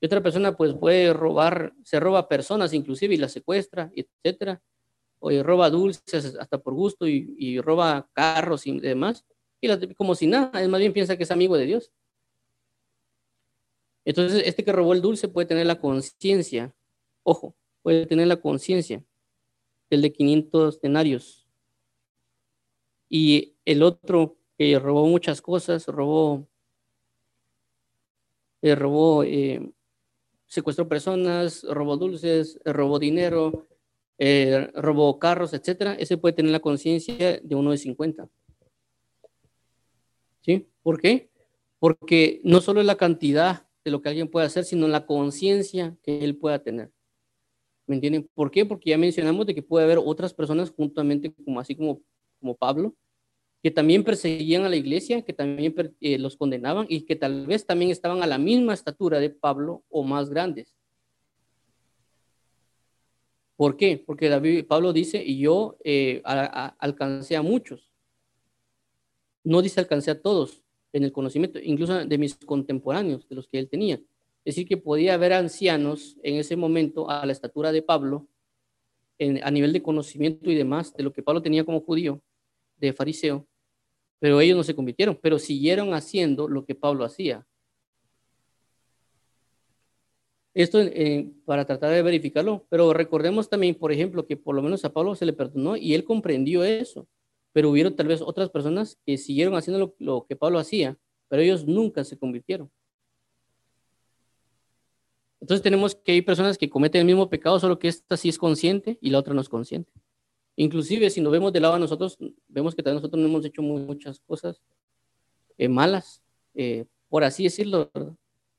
Y 0.00 0.06
otra 0.06 0.22
persona 0.22 0.56
pues 0.56 0.74
puede 0.74 1.14
robar, 1.14 1.72
se 1.82 1.98
roba 1.98 2.28
personas 2.28 2.74
inclusive 2.74 3.14
y 3.14 3.18
las 3.18 3.32
secuestra, 3.32 3.90
etcétera. 3.94 4.60
O 5.18 5.30
roba 5.42 5.70
dulces 5.70 6.36
hasta 6.38 6.58
por 6.58 6.74
gusto 6.74 7.06
y, 7.08 7.58
roba 7.60 8.06
carros 8.12 8.66
y 8.66 8.78
demás. 8.78 9.24
Y 9.62 9.94
como 9.94 10.14
si 10.14 10.26
nada, 10.26 10.60
es 10.60 10.68
más 10.68 10.80
bien 10.80 10.92
piensa 10.92 11.16
que 11.16 11.22
es 11.22 11.30
amigo 11.30 11.56
de 11.56 11.64
Dios. 11.64 11.90
Entonces, 14.04 14.42
este 14.46 14.64
que 14.64 14.72
robó 14.72 14.92
el 14.92 15.00
dulce 15.00 15.28
puede 15.28 15.46
tener 15.46 15.66
la 15.66 15.80
conciencia, 15.80 16.74
ojo, 17.22 17.54
puede 17.82 18.06
tener 18.06 18.26
la 18.26 18.36
conciencia, 18.36 19.02
el 19.90 20.02
de 20.02 20.12
500 20.12 20.80
denarios. 20.80 21.46
Y 23.08 23.54
el 23.64 23.82
otro 23.82 24.36
que 24.58 24.78
robó 24.78 25.06
muchas 25.06 25.40
cosas, 25.40 25.86
robó, 25.86 26.46
eh, 28.62 28.74
robó, 28.74 29.24
eh, 29.24 29.72
secuestró 30.46 30.88
personas, 30.88 31.64
robó 31.64 31.96
dulces, 31.96 32.60
robó 32.64 32.98
dinero, 32.98 33.66
eh, 34.18 34.70
robó 34.74 35.18
carros, 35.18 35.52
etcétera, 35.54 35.94
ese 35.94 36.16
puede 36.16 36.34
tener 36.34 36.52
la 36.52 36.60
conciencia 36.60 37.40
de 37.42 37.54
uno 37.54 37.72
de 37.72 37.78
50. 37.78 38.28
¿Sí? 40.42 40.68
¿Por 40.82 41.00
qué? 41.00 41.30
Porque 41.78 42.40
no 42.44 42.60
solo 42.60 42.80
es 42.80 42.86
la 42.86 42.96
cantidad 42.96 43.63
de 43.84 43.90
lo 43.90 44.00
que 44.00 44.08
alguien 44.08 44.28
puede 44.28 44.46
hacer, 44.46 44.64
sino 44.64 44.88
la 44.88 45.06
conciencia 45.06 45.96
que 46.02 46.24
él 46.24 46.36
pueda 46.36 46.60
tener. 46.60 46.90
¿Me 47.86 47.96
entienden? 47.96 48.28
¿Por 48.34 48.50
qué? 48.50 48.64
Porque 48.64 48.90
ya 48.90 48.98
mencionamos 48.98 49.44
de 49.46 49.54
que 49.54 49.62
puede 49.62 49.84
haber 49.84 49.98
otras 49.98 50.32
personas 50.32 50.70
juntamente, 50.70 51.34
como 51.44 51.60
así 51.60 51.76
como, 51.76 52.00
como 52.40 52.56
Pablo, 52.56 52.94
que 53.62 53.70
también 53.70 54.04
perseguían 54.04 54.64
a 54.64 54.68
la 54.70 54.76
iglesia, 54.76 55.22
que 55.22 55.34
también 55.34 55.74
eh, 56.00 56.18
los 56.18 56.36
condenaban 56.36 56.86
y 56.88 57.02
que 57.02 57.16
tal 57.16 57.46
vez 57.46 57.66
también 57.66 57.90
estaban 57.90 58.22
a 58.22 58.26
la 58.26 58.38
misma 58.38 58.72
estatura 58.72 59.20
de 59.20 59.30
Pablo 59.30 59.84
o 59.90 60.02
más 60.02 60.30
grandes. 60.30 60.74
¿Por 63.56 63.76
qué? 63.76 64.02
Porque 64.04 64.28
David, 64.28 64.66
Pablo 64.66 64.92
dice, 64.92 65.22
y 65.24 65.38
yo 65.38 65.76
eh, 65.84 66.22
alcancé 66.24 67.36
a 67.36 67.42
muchos. 67.42 67.90
No 69.44 69.62
dice 69.62 69.80
alcancé 69.80 70.10
a 70.10 70.20
todos, 70.20 70.63
en 70.94 71.02
el 71.02 71.12
conocimiento, 71.12 71.58
incluso 71.58 72.06
de 72.06 72.18
mis 72.18 72.36
contemporáneos, 72.36 73.28
de 73.28 73.34
los 73.34 73.48
que 73.48 73.58
él 73.58 73.68
tenía. 73.68 73.96
Es 74.44 74.54
decir, 74.54 74.66
que 74.66 74.76
podía 74.76 75.14
haber 75.14 75.32
ancianos 75.32 76.16
en 76.22 76.36
ese 76.36 76.54
momento 76.54 77.10
a 77.10 77.26
la 77.26 77.32
estatura 77.32 77.72
de 77.72 77.82
Pablo, 77.82 78.28
a 79.42 79.50
nivel 79.50 79.72
de 79.72 79.82
conocimiento 79.82 80.50
y 80.50 80.54
demás, 80.54 80.94
de 80.94 81.02
lo 81.02 81.12
que 81.12 81.22
Pablo 81.22 81.42
tenía 81.42 81.64
como 81.64 81.80
judío, 81.80 82.22
de 82.76 82.92
fariseo, 82.92 83.46
pero 84.20 84.40
ellos 84.40 84.56
no 84.56 84.62
se 84.62 84.74
convirtieron, 84.74 85.18
pero 85.20 85.38
siguieron 85.38 85.94
haciendo 85.94 86.46
lo 86.48 86.64
que 86.64 86.76
Pablo 86.76 87.04
hacía. 87.04 87.44
Esto 90.52 90.78
para 91.44 91.64
tratar 91.64 91.92
de 91.92 92.02
verificarlo, 92.02 92.66
pero 92.68 92.92
recordemos 92.92 93.48
también, 93.48 93.74
por 93.74 93.90
ejemplo, 93.90 94.26
que 94.26 94.36
por 94.36 94.54
lo 94.54 94.62
menos 94.62 94.84
a 94.84 94.92
Pablo 94.92 95.16
se 95.16 95.26
le 95.26 95.32
perdonó 95.32 95.76
y 95.76 95.94
él 95.94 96.04
comprendió 96.04 96.62
eso 96.62 97.08
pero 97.54 97.70
hubieron 97.70 97.94
tal 97.94 98.08
vez 98.08 98.20
otras 98.20 98.50
personas 98.50 98.98
que 99.06 99.16
siguieron 99.16 99.54
haciendo 99.54 99.94
lo, 100.00 100.26
que 100.26 100.34
Pablo 100.34 100.58
hacía, 100.58 100.98
pero 101.28 101.40
ellos 101.40 101.64
nunca 101.64 102.02
se 102.02 102.18
convirtieron. 102.18 102.68
Entonces 105.40 105.62
tenemos 105.62 105.94
que 105.94 106.12
hay 106.12 106.22
personas 106.22 106.58
que 106.58 106.68
cometen 106.68 107.02
el 107.02 107.06
mismo 107.06 107.30
pecado, 107.30 107.60
solo 107.60 107.78
que 107.78 107.86
esta 107.86 108.16
sí 108.16 108.28
es 108.28 108.38
consciente 108.38 108.98
y 109.00 109.10
la 109.10 109.20
otra 109.20 109.34
no 109.34 109.40
es 109.40 109.48
consciente. 109.48 109.92
Inclusive 110.56 111.08
si 111.10 111.20
nos 111.20 111.30
vemos 111.30 111.52
de 111.52 111.60
lado 111.60 111.74
a 111.74 111.78
nosotros, 111.78 112.18
vemos 112.48 112.74
que 112.74 112.82
también 112.82 112.96
nosotros 112.96 113.22
no 113.22 113.28
hemos 113.28 113.44
hecho 113.44 113.62
muchas 113.62 114.18
cosas 114.18 114.60
eh, 115.56 115.68
malas, 115.68 116.24
eh, 116.54 116.86
por 117.08 117.22
así 117.22 117.44
decirlo. 117.44 117.88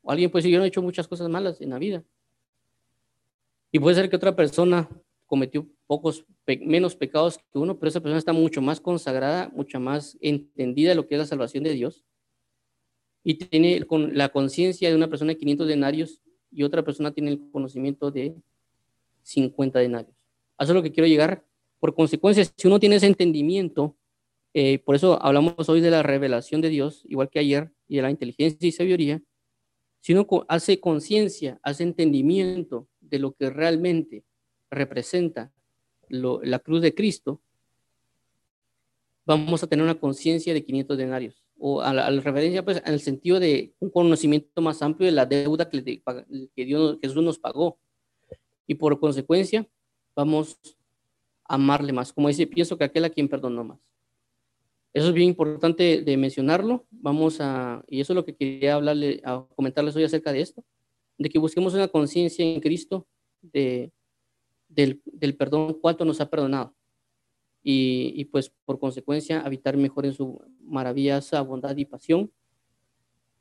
O 0.03 0.09
alguien 0.11 0.31
puede 0.31 0.43
decir, 0.43 0.53
yo 0.53 0.59
no 0.59 0.63
he 0.63 0.69
hecho 0.69 0.81
muchas 0.81 1.05
cosas 1.05 1.27
malas 1.27 1.59
en 1.59 1.71
la 1.71 1.79
vida. 1.79 2.01
Y 3.73 3.79
puede 3.79 3.97
ser 3.97 4.09
que 4.09 4.15
otra 4.15 4.37
persona 4.37 4.87
cometió 5.25 5.67
pocos, 5.87 6.25
menos 6.61 6.95
pecados 6.95 7.37
que 7.37 7.59
uno, 7.59 7.77
pero 7.77 7.89
esa 7.89 7.99
persona 7.99 8.19
está 8.19 8.33
mucho 8.33 8.61
más 8.61 8.79
consagrada, 8.79 9.49
mucho 9.53 9.79
más 9.79 10.17
entendida 10.21 10.89
de 10.89 10.95
lo 10.95 11.07
que 11.07 11.15
es 11.15 11.19
la 11.19 11.25
salvación 11.25 11.63
de 11.63 11.73
Dios. 11.73 12.03
Y 13.23 13.35
tiene 13.35 13.83
con 13.85 14.15
la 14.17 14.29
conciencia 14.29 14.89
de 14.89 14.95
una 14.95 15.09
persona 15.09 15.33
de 15.33 15.37
500 15.37 15.67
denarios 15.67 16.21
y 16.51 16.63
otra 16.63 16.83
persona 16.83 17.11
tiene 17.11 17.31
el 17.31 17.51
conocimiento 17.51 18.11
de 18.11 18.35
50 19.23 19.79
denarios. 19.79 20.15
Eso 20.59 20.71
es 20.71 20.75
lo 20.75 20.83
que 20.83 20.91
quiero 20.91 21.07
llegar. 21.07 21.43
Por 21.79 21.95
consecuencia, 21.95 22.45
si 22.45 22.67
uno 22.67 22.79
tiene 22.79 22.95
ese 22.95 23.07
entendimiento, 23.07 23.95
eh, 24.53 24.79
por 24.79 24.95
eso 24.95 25.21
hablamos 25.21 25.67
hoy 25.67 25.81
de 25.81 25.91
la 25.91 26.03
revelación 26.03 26.61
de 26.61 26.69
Dios, 26.69 27.03
igual 27.09 27.29
que 27.29 27.39
ayer, 27.39 27.71
y 27.87 27.97
de 27.97 28.01
la 28.03 28.11
inteligencia 28.11 28.67
y 28.67 28.71
sabiduría, 28.71 29.21
si 29.99 30.13
uno 30.13 30.27
hace 30.47 30.79
conciencia, 30.79 31.59
hace 31.63 31.83
entendimiento 31.83 32.87
de 33.01 33.19
lo 33.19 33.33
que 33.33 33.49
realmente 33.49 34.23
representa 34.69 35.51
la 36.09 36.59
cruz 36.59 36.81
de 36.81 36.93
Cristo, 36.93 37.41
vamos 39.25 39.63
a 39.63 39.67
tener 39.67 39.83
una 39.83 39.99
conciencia 39.99 40.53
de 40.53 40.63
500 40.63 40.97
denarios. 40.97 41.43
O 41.57 41.81
a 41.81 41.93
la, 41.93 42.09
referencia, 42.09 42.63
pues, 42.63 42.81
en 42.85 42.93
el 42.93 42.99
sentido 42.99 43.39
de 43.39 43.73
un 43.79 43.89
conocimiento 43.89 44.61
más 44.61 44.81
amplio 44.81 45.07
de 45.07 45.13
la 45.13 45.25
deuda 45.25 45.69
que, 45.69 46.01
que 46.55 46.65
Dios, 46.65 46.97
Jesús 47.01 47.23
nos 47.23 47.39
pagó. 47.39 47.79
Y 48.67 48.75
por 48.75 48.99
consecuencia, 48.99 49.67
vamos 50.15 50.59
a 51.45 51.55
amarle 51.55 51.93
más. 51.93 52.11
Como 52.11 52.27
dice, 52.27 52.47
pienso 52.47 52.77
que 52.77 52.83
aquel 52.83 53.05
a 53.05 53.09
quien 53.09 53.29
perdonó 53.29 53.63
más. 53.63 53.79
Eso 54.93 55.09
es 55.09 55.13
bien 55.13 55.29
importante 55.29 56.01
de 56.01 56.17
mencionarlo. 56.17 56.85
Vamos 56.89 57.41
a, 57.41 57.83
y 57.87 57.99
eso 57.99 58.13
es 58.13 58.15
lo 58.15 58.25
que 58.25 58.35
quería 58.35 58.75
hablarle, 58.75 59.21
a 59.23 59.45
comentarles 59.55 59.95
hoy 59.95 60.03
acerca 60.03 60.31
de 60.31 60.41
esto, 60.41 60.63
de 61.17 61.29
que 61.29 61.39
busquemos 61.39 61.73
una 61.73 61.87
conciencia 61.87 62.45
en 62.45 62.61
Cristo 62.61 63.07
de 63.41 63.91
del, 64.75 65.35
perdón, 65.37 65.77
cuánto 65.81 66.05
nos 66.05 66.21
ha 66.21 66.29
perdonado. 66.29 66.73
Y, 67.63 68.25
pues 68.25 68.51
por 68.63 68.79
consecuencia 68.79 69.41
habitar 69.41 69.75
mejor 69.75 70.05
en 70.05 70.13
su 70.13 70.39
maravillosa 70.61 71.41
bondad 71.41 71.75
y 71.75 71.85
pasión. 71.85 72.31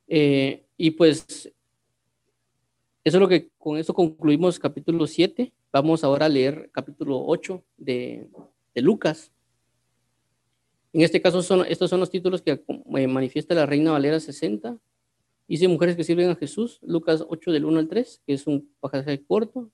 Eh, 0.07 0.65
y 0.77 0.91
pues 0.91 1.25
eso 3.03 3.17
es 3.17 3.21
lo 3.21 3.27
que 3.27 3.49
con 3.59 3.77
eso 3.77 3.93
concluimos 3.93 4.57
capítulo 4.57 5.05
7. 5.05 5.53
Vamos 5.71 6.03
ahora 6.03 6.25
a 6.25 6.29
leer 6.29 6.69
capítulo 6.71 7.23
8 7.23 7.63
de, 7.77 8.27
de 8.73 8.81
Lucas. 8.81 9.31
En 10.91 11.01
este 11.01 11.21
caso, 11.21 11.43
son, 11.43 11.65
estos 11.67 11.89
son 11.89 11.99
los 11.99 12.09
títulos 12.09 12.41
que 12.41 12.63
eh, 12.97 13.07
manifiesta 13.07 13.53
la 13.53 13.65
Reina 13.65 13.91
Valera 13.91 14.19
60. 14.19 14.77
Dice 15.47 15.67
Mujeres 15.67 15.95
que 15.95 16.03
sirven 16.03 16.29
a 16.29 16.35
Jesús, 16.35 16.79
Lucas 16.81 17.23
8 17.27 17.51
del 17.51 17.65
1 17.65 17.79
al 17.79 17.87
3, 17.89 18.23
que 18.25 18.33
es 18.33 18.47
un 18.47 18.71
pasaje 18.79 19.23
corto, 19.23 19.69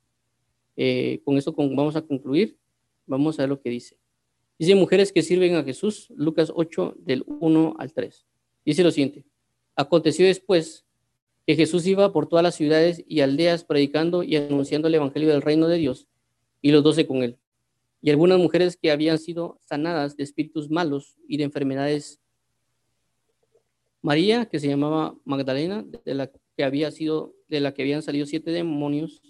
eh, 0.76 1.22
con 1.24 1.38
eso 1.38 1.54
vamos 1.54 1.96
a 1.96 2.02
concluir. 2.02 2.58
Vamos 3.06 3.40
a 3.40 3.44
ver 3.44 3.50
lo 3.50 3.62
que 3.62 3.70
dice. 3.70 3.98
Dice 4.58 4.76
mujeres 4.76 5.12
que 5.12 5.24
sirven 5.24 5.56
a 5.56 5.64
Jesús, 5.64 6.12
Lucas 6.16 6.52
8 6.54 6.96
del 7.00 7.24
1 7.26 7.76
al 7.80 7.94
3. 7.94 8.26
Dice 8.64 8.84
lo 8.84 8.92
siguiente. 8.92 9.26
Aconteció 9.76 10.26
después 10.26 10.86
que 11.48 11.56
Jesús 11.56 11.88
iba 11.88 12.14
por 12.14 12.28
todas 12.30 12.44
las 12.44 12.56
ciudades 12.56 13.04
y 13.08 13.22
aldeas 13.22 13.64
predicando 13.64 14.22
y 14.22 14.36
anunciando 14.36 14.88
el 14.88 14.96
evangelio 14.96 15.30
del 15.30 15.42
reino 15.42 15.68
de 15.68 15.78
Dios 15.78 16.08
y 16.62 16.72
los 16.72 16.84
doce 16.84 17.08
con 17.08 17.24
él. 17.24 17.38
Y 18.02 18.12
algunas 18.12 18.38
mujeres 18.38 18.78
que 18.78 18.92
habían 18.92 19.18
sido 19.18 19.60
sanadas 19.62 20.16
de 20.16 20.24
espíritus 20.24 20.70
malos 20.70 21.18
y 21.28 21.38
de 21.38 21.44
enfermedades. 21.44 22.20
María, 24.02 24.46
que 24.46 24.60
se 24.60 24.68
llamaba 24.68 25.16
Magdalena, 25.26 25.84
de 26.06 26.14
la 26.14 26.32
que 26.56 26.64
había 26.64 26.92
sido, 26.92 27.36
de 27.48 27.60
la 27.60 27.74
que 27.74 27.84
habían 27.84 28.02
salido 28.02 28.26
siete 28.26 28.52
demonios 28.52 29.22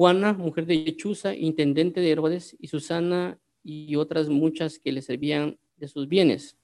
Juana, 0.00 0.32
mujer 0.32 0.64
de 0.64 0.96
Chuza, 0.96 1.34
intendente 1.34 2.00
de 2.00 2.10
Herodes, 2.10 2.56
y 2.58 2.68
Susana 2.68 3.38
y 3.62 3.96
otras 3.96 4.30
muchas 4.30 4.78
que 4.78 4.92
le 4.92 5.02
servían 5.02 5.58
de 5.76 5.88
sus 5.88 6.08
bienes. 6.08 6.56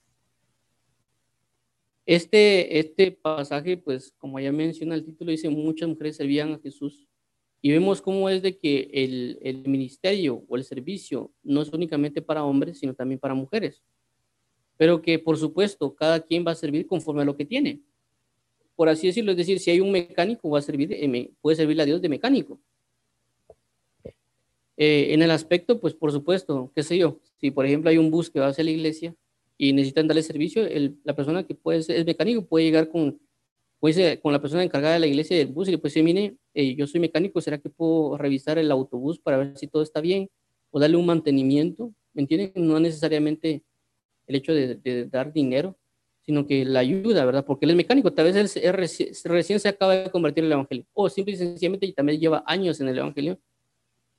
Este, 2.07 2.78
este 2.78 3.12
pasaje, 3.12 3.76
pues 3.76 4.14
como 4.16 4.41
ya 4.41 4.51
menciona 4.53 4.95
el 4.95 5.05
título, 5.05 5.32
dice 5.32 5.51
muchas 5.51 5.87
mujeres 5.87 6.16
servían 6.16 6.55
a 6.55 6.59
Jesús. 6.61 7.07
Y 7.61 7.72
vemos 7.72 8.01
cómo 8.01 8.30
es 8.30 8.41
de 8.41 8.57
que 8.57 8.89
el, 8.91 9.39
el 9.43 9.68
ministerio 9.68 10.43
o 10.49 10.57
el 10.57 10.64
servicio 10.64 11.30
no 11.43 11.61
es 11.61 11.70
únicamente 11.70 12.22
para 12.22 12.43
hombres, 12.43 12.78
sino 12.78 12.95
también 12.95 13.20
para 13.20 13.34
mujeres. 13.34 13.82
Pero 14.78 15.03
que, 15.03 15.18
por 15.18 15.37
supuesto, 15.37 15.95
cada 15.95 16.20
quien 16.20 16.43
va 16.43 16.53
a 16.53 16.55
servir 16.55 16.87
conforme 16.87 17.20
a 17.20 17.26
lo 17.26 17.37
que 17.37 17.45
tiene. 17.45 17.82
Por 18.74 18.89
así 18.89 19.09
decirlo, 19.09 19.32
es 19.32 19.37
decir, 19.37 19.59
si 19.59 19.70
hay 19.70 19.80
un 19.80 19.93
mecánico, 19.93 20.49
va 20.49 20.61
a 20.61 20.62
servir, 20.62 20.89
puede 21.43 21.57
servirle 21.57 21.82
a 21.82 21.87
Dios 21.87 22.01
de 22.01 22.09
mecánico 22.09 22.59
eh, 24.76 25.14
en 25.14 25.22
el 25.22 25.30
aspecto, 25.30 25.80
pues 25.80 25.94
por 25.94 26.12
supuesto, 26.12 26.70
qué 26.74 26.82
sé 26.82 26.98
yo, 26.98 27.20
si 27.38 27.50
por 27.50 27.66
ejemplo 27.66 27.90
hay 27.90 27.98
un 27.98 28.10
bus 28.10 28.30
que 28.30 28.40
va 28.40 28.48
hacia 28.48 28.64
la 28.64 28.70
iglesia 28.70 29.14
y 29.56 29.72
necesitan 29.72 30.06
darle 30.06 30.22
servicio, 30.22 30.66
la 31.04 31.16
persona 31.16 31.46
que 31.46 31.54
puede 31.54 31.82
ser, 31.82 31.96
es 31.96 32.04
mecánico 32.04 32.44
puede 32.44 32.66
llegar 32.66 32.88
con, 32.88 33.18
puede 33.80 34.20
con 34.20 34.32
la 34.32 34.40
persona 34.40 34.62
encargada 34.62 34.94
de 34.94 35.00
la 35.00 35.06
iglesia 35.06 35.36
del 35.36 35.48
bus 35.48 35.68
y 35.68 35.72
le 35.72 35.78
puede 35.78 35.90
decir, 35.90 36.04
mire, 36.04 36.36
eh, 36.54 36.74
yo 36.74 36.86
soy 36.86 37.00
mecánico, 37.00 37.40
¿será 37.40 37.58
que 37.58 37.70
puedo 37.70 38.18
revisar 38.18 38.58
el 38.58 38.70
autobús 38.70 39.18
para 39.18 39.38
ver 39.38 39.56
si 39.56 39.66
todo 39.66 39.82
está 39.82 40.00
bien? 40.00 40.28
O 40.70 40.80
darle 40.80 40.96
un 40.96 41.06
mantenimiento, 41.06 41.92
¿me 42.12 42.22
entienden? 42.22 42.52
No 42.56 42.78
necesariamente 42.80 43.62
el 44.26 44.36
hecho 44.36 44.52
de, 44.52 45.08
dar 45.10 45.32
dinero, 45.32 45.76
sino 46.22 46.46
que 46.46 46.64
la 46.64 46.80
ayuda, 46.80 47.24
¿verdad? 47.24 47.44
Porque 47.46 47.64
él 47.64 47.70
es 47.70 47.76
mecánico, 47.76 48.12
tal 48.12 48.24
vez 48.26 48.56
él, 48.56 48.72
recién 48.74 49.60
se 49.60 49.68
acaba 49.68 49.94
de 49.94 50.10
convertir 50.10 50.42
en 50.42 50.46
el 50.46 50.52
Evangelio, 50.52 50.84
o 50.92 51.08
simple 51.08 51.34
y 51.34 51.36
sencillamente 51.36 51.90
también 51.92 52.20
lleva 52.20 52.42
años 52.46 52.80
en 52.80 52.88
el 52.88 52.98
Evangelio, 52.98 53.38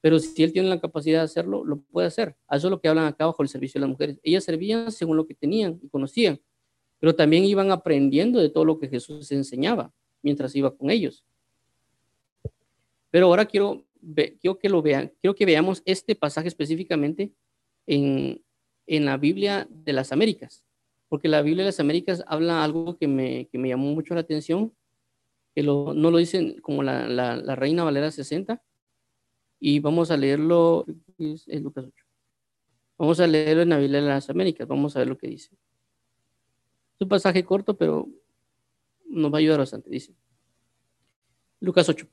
pero 0.02 0.20
si 0.20 0.44
él 0.44 0.54
tiene 0.54 0.70
la 0.70 0.80
capacidad 0.80 1.20
de 1.20 1.26
hacerlo, 1.26 1.64
lo 1.64 1.80
puede 1.80 2.08
hacer. 2.08 2.36
eso 2.52 2.68
es 2.68 2.72
lo 2.72 2.80
que 2.80 2.88
hablan 2.88 3.06
acá 3.06 3.26
bajo 3.26 3.44
el 3.44 3.50
servicio 3.50 3.80
de 3.80 3.88
las 3.88 3.90
mujeres. 3.90 4.20
Ellas 4.24 4.44
servían 4.44 4.92
según 4.92 5.18
lo 5.18 5.26
que 5.26 5.34
tenían 5.34 5.80
y 5.82 5.90
conocían, 5.90 6.40
pero 7.00 7.16
también 7.16 7.44
iban 7.46 7.72
aprendiendo 7.72 8.40
de 8.40 8.50
todo 8.50 8.66
lo 8.66 8.80
que 8.80 8.88
Jesús 8.88 9.32
enseñaba 9.32 9.94
mientras 10.22 10.56
iba 10.56 10.76
con 10.76 10.90
ellos. 10.90 11.26
Pero 13.10 13.28
ahora 13.28 13.46
quiero, 13.46 13.86
quiero 14.40 14.60
que 14.60 14.70
lo 14.70 14.82
vean, 14.82 15.12
quiero 15.22 15.36
que 15.36 15.46
veamos 15.46 15.82
este 15.86 16.16
pasaje 16.16 16.48
específicamente 16.48 17.34
en, 17.86 18.44
en 18.86 19.06
la 19.06 19.18
Biblia 19.18 19.68
de 19.70 19.94
las 19.94 20.12
Américas 20.12 20.68
porque 21.10 21.28
la 21.28 21.42
Biblia 21.42 21.64
de 21.64 21.70
las 21.70 21.80
Américas 21.80 22.24
habla 22.28 22.64
algo 22.64 22.98
que 22.98 23.08
me, 23.08 23.48
que 23.48 23.58
me 23.58 23.70
llamó 23.70 23.94
mucho 23.94 24.14
la 24.14 24.22
atención, 24.22 24.74
que 25.56 25.64
lo, 25.64 25.94
no 25.94 26.12
lo 26.12 26.18
dicen 26.18 26.60
como 26.62 26.84
la, 26.84 27.08
la, 27.08 27.56
Reina 27.56 27.84
Valera 27.84 28.12
60, 28.12 28.62
y 29.60 29.80
vamos 29.80 30.12
a 30.12 30.18
leerlo, 30.18 30.86
es, 31.18 31.48
Lucas 31.62 31.86
8. 31.86 32.06
Vamos 32.98 33.20
a 33.20 33.28
leerlo 33.28 33.64
en 33.64 33.70
la 33.70 33.78
Biblia 33.78 34.02
de 34.02 34.08
las 34.08 34.30
Américas, 34.30 34.68
vamos 34.68 34.96
a 34.96 35.00
ver 35.00 35.08
lo 35.10 35.18
que 35.18 35.28
dice. 35.28 35.52
Es 36.96 37.02
un 37.02 37.10
pasaje 37.10 37.44
corto, 37.44 37.78
pero 37.78 38.08
nos 39.08 39.32
va 39.32 39.38
a 39.38 39.40
ayudar 39.40 39.60
bastante, 39.60 39.90
dice. 39.90 40.16
Lucas 41.60 41.88
8. 41.90 42.08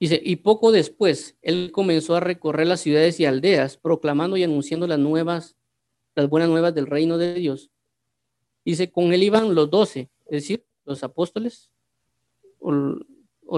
Dice, 0.00 0.20
y 0.22 0.36
poco 0.36 0.72
después, 0.72 1.36
él 1.42 1.70
comenzó 1.72 2.16
a 2.16 2.20
recorrer 2.20 2.66
las 2.66 2.80
ciudades 2.80 3.20
y 3.20 3.24
aldeas, 3.24 3.76
proclamando 3.76 4.36
y 4.36 4.42
anunciando 4.42 4.86
las 4.86 4.98
nuevas, 4.98 5.56
las 6.14 6.28
buenas 6.28 6.48
nuevas 6.48 6.74
del 6.74 6.86
reino 6.86 7.18
de 7.18 7.34
Dios 7.34 7.70
Dice, 8.64 8.90
con 8.90 9.12
él 9.12 9.22
iban 9.22 9.54
los 9.54 9.70
doce, 9.70 10.10
es 10.26 10.42
decir, 10.42 10.64
los 10.84 11.02
apóstoles 11.02 11.70
o, 12.58 12.72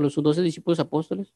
los 0.00 0.14
doce 0.14 0.42
discípulos 0.42 0.80
apóstoles. 0.80 1.34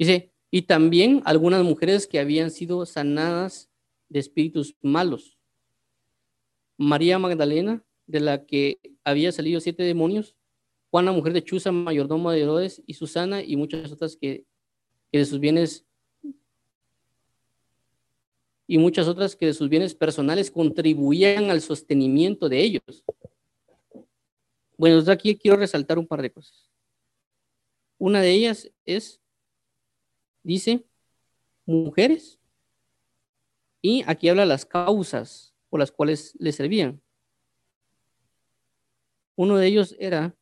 Dice, 0.00 0.32
y 0.50 0.62
también 0.62 1.20
algunas 1.26 1.62
mujeres 1.62 2.06
que 2.06 2.18
habían 2.18 2.50
sido 2.50 2.86
sanadas 2.86 3.68
de 4.08 4.18
espíritus 4.18 4.74
malos. 4.80 5.36
María 6.78 7.18
Magdalena, 7.18 7.84
de 8.06 8.20
la 8.20 8.46
que 8.46 8.80
había 9.04 9.30
salido 9.30 9.60
siete 9.60 9.82
demonios, 9.82 10.34
Juana, 10.90 11.12
mujer 11.12 11.34
de 11.34 11.44
Chuza, 11.44 11.70
mayordomo 11.70 12.30
de 12.30 12.40
Herodes, 12.40 12.82
y 12.86 12.94
Susana, 12.94 13.42
y 13.42 13.56
muchas 13.56 13.92
otras 13.92 14.16
que, 14.16 14.46
de 15.12 15.24
sus 15.26 15.38
bienes 15.38 15.84
y 18.66 18.78
muchas 18.78 19.06
otras 19.06 19.36
que 19.36 19.46
de 19.46 19.52
sus 19.52 19.68
bienes 19.68 19.94
personales 19.94 20.50
contribuían 20.50 21.50
al 21.50 21.60
sostenimiento 21.60 22.48
de 22.48 22.62
ellos. 22.62 23.04
Bueno, 24.78 25.02
aquí 25.12 25.36
quiero 25.36 25.58
resaltar 25.58 25.98
un 25.98 26.06
par 26.06 26.22
de 26.22 26.32
cosas. 26.32 26.70
Una 27.98 28.22
de 28.22 28.30
ellas 28.30 28.72
es, 28.86 29.20
dice, 30.42 30.84
mujeres, 31.66 32.38
y 33.82 34.02
aquí 34.06 34.28
habla 34.28 34.44
las 34.44 34.66
causas 34.66 35.54
por 35.68 35.80
las 35.80 35.90
cuales 35.90 36.34
le 36.38 36.52
servían. 36.52 37.00
Uno 39.36 39.56
de 39.56 39.66
ellos 39.66 39.96
era 39.98 40.36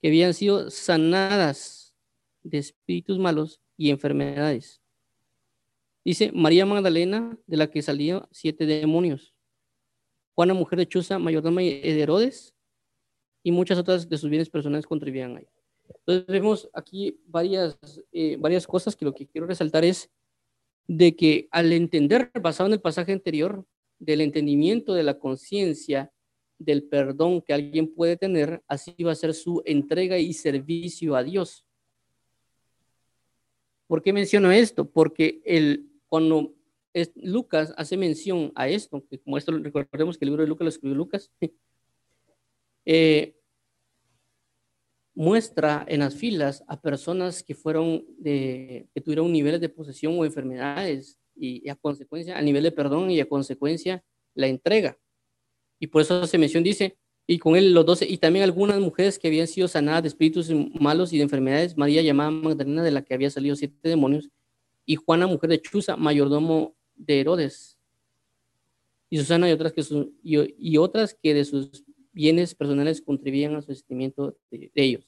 que 0.00 0.08
habían 0.08 0.34
sido 0.34 0.70
sanadas 0.70 1.94
de 2.42 2.58
espíritus 2.58 3.18
malos 3.18 3.60
y 3.76 3.90
enfermedades. 3.90 4.80
Dice 6.04 6.30
María 6.32 6.64
Magdalena, 6.64 7.36
de 7.46 7.56
la 7.56 7.70
que 7.70 7.82
salían 7.82 8.26
siete 8.30 8.64
demonios. 8.64 9.34
Juana, 10.34 10.54
mujer 10.54 10.78
de 10.78 10.86
Chuza, 10.86 11.18
mayordoma 11.18 11.62
de 11.62 12.00
Herodes, 12.00 12.54
y 13.42 13.50
muchas 13.50 13.78
otras 13.78 14.08
de 14.08 14.18
sus 14.18 14.30
bienes 14.30 14.48
personales 14.48 14.86
contribuían 14.86 15.36
ahí. 15.36 15.48
Entonces 15.88 16.26
vemos 16.26 16.68
aquí 16.72 17.20
varias, 17.26 17.78
eh, 18.12 18.36
varias 18.38 18.66
cosas 18.66 18.96
que 18.96 19.04
lo 19.04 19.14
que 19.14 19.26
quiero 19.26 19.46
resaltar 19.46 19.84
es 19.84 20.10
de 20.86 21.14
que 21.14 21.48
al 21.50 21.72
entender, 21.72 22.30
basado 22.40 22.68
en 22.68 22.74
el 22.74 22.80
pasaje 22.80 23.12
anterior, 23.12 23.64
del 23.98 24.20
entendimiento 24.20 24.94
de 24.94 25.02
la 25.02 25.18
conciencia, 25.18 26.12
del 26.58 26.84
perdón 26.84 27.42
que 27.42 27.52
alguien 27.52 27.92
puede 27.92 28.16
tener, 28.16 28.62
así 28.66 28.92
va 29.02 29.12
a 29.12 29.16
ser 29.16 29.34
su 29.34 29.62
entrega 29.64 30.18
y 30.18 30.32
servicio 30.32 31.14
a 31.14 31.22
Dios. 31.22 31.64
¿Por 33.86 34.02
qué 34.02 34.12
menciono 34.12 34.50
esto? 34.50 34.88
Porque 34.88 35.40
el 35.44 35.88
cuando 36.08 36.54
Lucas 37.16 37.74
hace 37.76 37.96
mención 37.96 38.52
a 38.54 38.68
esto, 38.68 39.04
que 39.08 39.18
como 39.18 39.38
esto 39.38 39.52
recordemos 39.52 40.18
que 40.18 40.24
el 40.24 40.30
libro 40.30 40.42
de 40.42 40.48
Lucas 40.48 40.64
lo 40.64 40.68
escribió 40.70 40.96
Lucas, 40.96 41.30
eh, 42.84 43.37
muestra 45.18 45.84
en 45.88 45.98
las 45.98 46.14
filas 46.14 46.62
a 46.68 46.80
personas 46.80 47.42
que 47.42 47.56
fueron 47.56 48.04
de, 48.18 48.86
que 48.94 49.00
tuvieron 49.00 49.32
niveles 49.32 49.60
de 49.60 49.68
posesión 49.68 50.16
o 50.16 50.24
enfermedades 50.24 51.18
y, 51.34 51.68
a 51.68 51.74
consecuencia, 51.74 52.38
a 52.38 52.40
nivel 52.40 52.62
de 52.62 52.70
perdón 52.70 53.10
y 53.10 53.18
a 53.18 53.28
consecuencia 53.28 54.04
la 54.36 54.46
entrega. 54.46 54.96
Y 55.80 55.88
por 55.88 56.02
eso 56.02 56.22
hace 56.22 56.38
mención, 56.38 56.62
dice, 56.62 56.96
y 57.26 57.40
con 57.40 57.56
él 57.56 57.74
los 57.74 57.84
doce, 57.84 58.06
y 58.08 58.18
también 58.18 58.44
algunas 58.44 58.78
mujeres 58.78 59.18
que 59.18 59.26
habían 59.26 59.48
sido 59.48 59.66
sanadas 59.66 60.04
de 60.04 60.08
espíritus 60.08 60.52
malos 60.80 61.12
y 61.12 61.16
de 61.16 61.24
enfermedades, 61.24 61.76
María 61.76 62.00
llamada 62.00 62.30
Magdalena, 62.30 62.84
de 62.84 62.92
la 62.92 63.02
que 63.02 63.12
había 63.12 63.28
salido 63.28 63.56
siete 63.56 63.88
demonios, 63.88 64.30
y 64.86 64.94
Juana, 64.94 65.26
mujer 65.26 65.50
de 65.50 65.60
Chuza, 65.60 65.96
mayordomo 65.96 66.76
de 66.94 67.18
Herodes, 67.18 67.76
y 69.10 69.18
Susana 69.18 69.48
y 69.48 69.52
otras 69.52 69.72
que, 69.72 69.82
y, 70.22 70.76
otras 70.76 71.12
que 71.20 71.34
de 71.34 71.44
sus 71.44 71.84
bienes 72.12 72.54
personales 72.54 73.00
contribuían 73.00 73.56
al 73.56 73.64
sostenimiento 73.64 74.36
de, 74.50 74.70
ellos. 74.74 75.07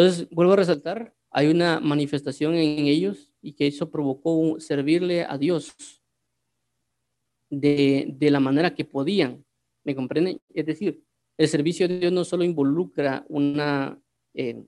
Entonces, 0.00 0.30
vuelvo 0.30 0.54
a 0.54 0.56
resaltar, 0.56 1.14
hay 1.30 1.48
una 1.48 1.78
manifestación 1.78 2.54
en 2.54 2.86
ellos 2.86 3.30
y 3.42 3.52
que 3.52 3.66
eso 3.66 3.90
provocó 3.90 4.58
servirle 4.58 5.24
a 5.24 5.36
Dios 5.36 5.74
de, 7.50 8.16
la 8.18 8.40
manera 8.40 8.74
que 8.74 8.86
podían, 8.86 9.44
¿me 9.84 9.94
comprenden? 9.94 10.40
Es 10.54 10.64
decir, 10.64 11.04
el 11.36 11.48
servicio 11.48 11.86
de 11.86 11.98
Dios 11.98 12.12
no 12.14 12.24
solo 12.24 12.44
involucra 12.44 13.26
una, 13.28 14.00
eh, 14.32 14.64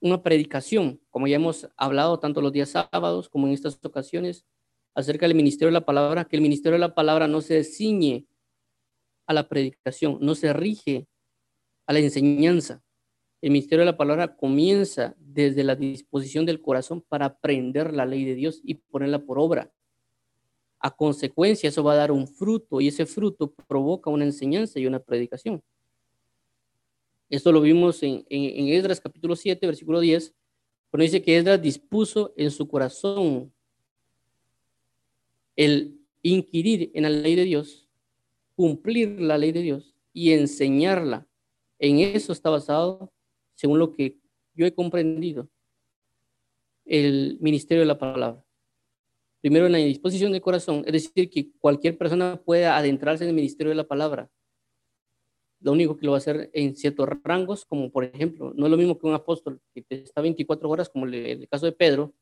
una 0.00 0.22
predicación, 0.22 0.98
como 1.10 1.26
ya 1.26 1.36
hemos 1.36 1.68
hablado 1.76 2.18
tanto 2.20 2.40
los 2.40 2.54
días 2.54 2.70
sábados 2.70 3.28
como 3.28 3.48
en 3.48 3.52
estas 3.52 3.78
ocasiones, 3.84 4.46
acerca 4.94 5.28
del 5.28 5.36
ministerio 5.36 5.68
de 5.68 5.78
la 5.78 5.84
palabra, 5.84 6.24
que 6.24 6.36
el 6.36 6.42
ministerio 6.42 6.76
de 6.76 6.86
la 6.86 6.94
palabra 6.94 7.28
no 7.28 7.42
se 7.42 7.64
ciñe 7.64 8.24
a 9.26 9.34
la 9.34 9.46
predicación, 9.46 10.16
no 10.22 10.34
se 10.34 10.54
rige 10.54 11.06
a 11.86 11.92
la 11.92 11.98
enseñanza. 11.98 12.82
El 13.42 13.52
ministerio 13.52 13.80
de 13.80 13.92
la 13.92 13.96
palabra 13.96 14.36
comienza 14.36 15.14
desde 15.18 15.64
la 15.64 15.74
disposición 15.74 16.44
del 16.44 16.60
corazón 16.60 17.00
para 17.00 17.26
aprender 17.26 17.94
la 17.94 18.04
ley 18.04 18.24
de 18.24 18.34
Dios 18.34 18.60
y 18.62 18.74
ponerla 18.74 19.20
por 19.20 19.38
obra. 19.38 19.72
A 20.78 20.94
consecuencia, 20.94 21.68
eso 21.68 21.82
va 21.82 21.94
a 21.94 21.96
dar 21.96 22.12
un 22.12 22.26
fruto 22.26 22.80
y 22.80 22.88
ese 22.88 23.06
fruto 23.06 23.52
provoca 23.66 24.10
una 24.10 24.24
enseñanza 24.24 24.78
y 24.78 24.86
una 24.86 24.98
predicación. 24.98 25.62
Esto 27.30 27.52
lo 27.52 27.60
vimos 27.60 28.02
en, 28.02 28.26
en, 28.28 28.68
Esdras 28.68 29.00
capítulo 29.00 29.36
7, 29.36 29.64
versículo 29.66 30.00
10, 30.00 30.34
cuando 30.90 31.04
dice 31.04 31.22
que 31.22 31.36
Esdras 31.36 31.62
dispuso 31.62 32.34
en 32.36 32.50
su 32.50 32.66
corazón 32.66 33.52
el 35.54 35.98
inquirir 36.22 36.90
en 36.92 37.04
la 37.04 37.10
ley 37.10 37.36
de 37.36 37.44
Dios, 37.44 37.88
cumplir 38.56 39.20
la 39.20 39.38
ley 39.38 39.52
de 39.52 39.62
Dios 39.62 39.94
y 40.12 40.32
enseñarla. 40.32 41.26
En 41.78 42.00
eso 42.00 42.32
está 42.32 42.50
basado, 42.50 43.12
según 43.60 43.78
lo 43.78 43.92
que 43.92 44.16
yo 44.54 44.64
he 44.64 44.72
comprendido, 44.72 45.50
el 46.86 47.36
ministerio 47.40 47.82
de 47.82 47.86
la 47.86 47.98
palabra. 47.98 48.42
Primero 49.42 49.66
en 49.66 49.72
la 49.72 49.78
disposición 49.78 50.32
del 50.32 50.40
corazón, 50.40 50.82
es 50.86 50.92
decir, 50.92 51.28
que 51.28 51.50
cualquier 51.58 51.98
persona 51.98 52.40
pueda 52.42 52.78
adentrarse 52.78 53.24
en 53.24 53.28
el 53.28 53.36
ministerio 53.36 53.68
de 53.68 53.76
la 53.76 53.86
palabra 53.86 54.30
lo 55.60 55.72
único 55.72 55.98
que 55.98 56.06
lo 56.06 56.12
va 56.12 56.16
a 56.16 56.24
hacer 56.24 56.48
en 56.54 56.74
ciertos 56.74 57.06
rangos, 57.22 57.66
como 57.66 57.90
por 57.90 58.04
ejemplo, 58.04 58.54
no 58.56 58.64
es 58.64 58.70
lo 58.70 58.78
mismo 58.78 58.98
que 58.98 59.06
un 59.06 59.12
apóstol 59.12 59.60
que 59.74 59.84
está 59.90 60.22
24 60.22 60.70
horas, 60.70 60.88
como 60.88 61.06
en 61.06 61.14
el 61.14 61.48
caso 61.48 61.66
de 61.66 61.72
Pedro, 61.72 62.14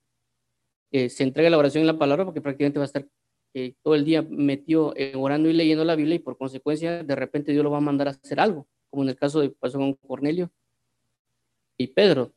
eh, 0.91 1.09
se 1.09 1.23
entrega 1.23 1.49
la 1.49 1.59
oración 1.59 1.83
en 1.83 1.87
la 1.87 1.99
palabra 1.99 2.25
porque 2.25 2.41
prácticamente 2.41 2.81
va 2.81 2.85
a 2.85 2.87
estar 2.87 3.07
eh, 3.55 3.75
todo 3.81 3.95
el 3.95 4.05
día 4.05 4.23
metido 4.23 4.93
orando 5.15 5.49
y 5.49 5.53
leyendo 5.53 5.85
la 5.85 5.95
Biblia 5.95 6.17
y 6.17 6.19
por 6.19 6.37
consecuencia 6.37 7.05
de 7.05 7.15
repente 7.15 7.53
Dios 7.53 7.63
lo 7.63 7.71
va 7.71 7.79
a 7.79 7.81
mandar 7.81 8.09
a 8.09 8.11
hacer 8.11 8.41
algo, 8.41 8.67
como 8.91 9.05
en 9.05 9.11
el 9.11 9.17
caso 9.17 9.39
de 9.39 9.51
pasó 9.51 9.79
con 9.79 9.95
Cornelio 9.95 10.51
y 11.79 11.87
Pedro. 11.87 12.35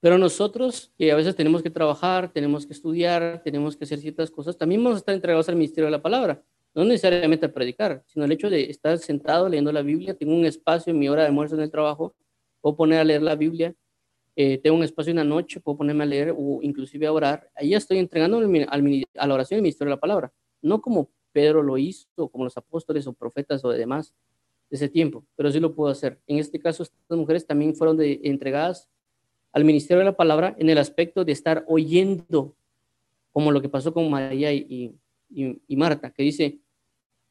Pero 0.00 0.18
nosotros, 0.18 0.92
que 0.98 1.12
a 1.12 1.16
veces 1.16 1.34
tenemos 1.36 1.62
que 1.62 1.70
trabajar, 1.70 2.32
tenemos 2.32 2.66
que 2.66 2.72
estudiar, 2.72 3.40
tenemos 3.44 3.76
que 3.76 3.84
hacer 3.84 4.00
ciertas 4.00 4.30
cosas, 4.30 4.58
también 4.58 4.82
vamos 4.82 4.96
a 4.96 4.98
estar 4.98 5.14
entregados 5.14 5.48
al 5.48 5.56
ministerio 5.56 5.86
de 5.86 5.92
la 5.92 6.02
palabra. 6.02 6.42
No 6.74 6.84
necesariamente 6.84 7.46
a 7.46 7.52
predicar, 7.52 8.02
sino 8.06 8.24
el 8.24 8.32
hecho 8.32 8.50
de 8.50 8.70
estar 8.70 8.98
sentado 8.98 9.48
leyendo 9.48 9.70
la 9.72 9.82
Biblia, 9.82 10.14
tengo 10.14 10.34
un 10.34 10.44
espacio 10.44 10.90
en 10.90 10.98
mi 10.98 11.08
hora 11.08 11.22
de 11.22 11.28
almuerzo 11.28 11.54
en 11.54 11.62
el 11.62 11.70
trabajo, 11.70 12.16
puedo 12.60 12.76
poner 12.76 12.98
a 12.98 13.04
leer 13.04 13.22
la 13.22 13.36
Biblia, 13.36 13.74
eh, 14.34 14.58
tengo 14.58 14.76
un 14.76 14.82
espacio 14.82 15.10
en 15.10 15.18
la 15.18 15.24
noche, 15.24 15.60
puedo 15.60 15.78
ponerme 15.78 16.04
a 16.04 16.06
leer 16.06 16.34
o 16.36 16.60
inclusive 16.62 17.06
a 17.06 17.12
orar, 17.12 17.48
ahí 17.54 17.74
estoy 17.74 17.98
entregando 17.98 18.38
a 18.38 19.26
la 19.26 19.34
oración 19.34 19.58
del 19.58 19.62
ministerio 19.62 19.90
de 19.90 19.96
la 19.96 20.00
palabra. 20.00 20.32
no 20.62 20.80
como 20.80 21.10
Pedro 21.32 21.62
lo 21.62 21.78
hizo, 21.78 22.08
como 22.28 22.44
los 22.44 22.56
apóstoles 22.56 23.06
o 23.06 23.12
profetas 23.12 23.64
o 23.64 23.70
demás. 23.70 24.08
de 24.08 24.31
ese 24.76 24.88
tiempo, 24.88 25.24
pero 25.36 25.50
sí 25.50 25.60
lo 25.60 25.74
pudo 25.74 25.88
hacer. 25.88 26.18
En 26.26 26.38
este 26.38 26.58
caso, 26.58 26.82
estas 26.82 27.18
mujeres 27.18 27.46
también 27.46 27.74
fueron 27.74 27.98
entregadas 28.00 28.88
al 29.52 29.64
ministerio 29.64 29.98
de 29.98 30.06
la 30.06 30.16
palabra 30.16 30.56
en 30.58 30.70
el 30.70 30.78
aspecto 30.78 31.24
de 31.24 31.32
estar 31.32 31.64
oyendo, 31.68 32.54
como 33.32 33.50
lo 33.50 33.60
que 33.60 33.68
pasó 33.68 33.92
con 33.92 34.10
María 34.10 34.52
y, 34.52 34.94
Marta, 35.68 36.10
que 36.10 36.22
dice, 36.22 36.58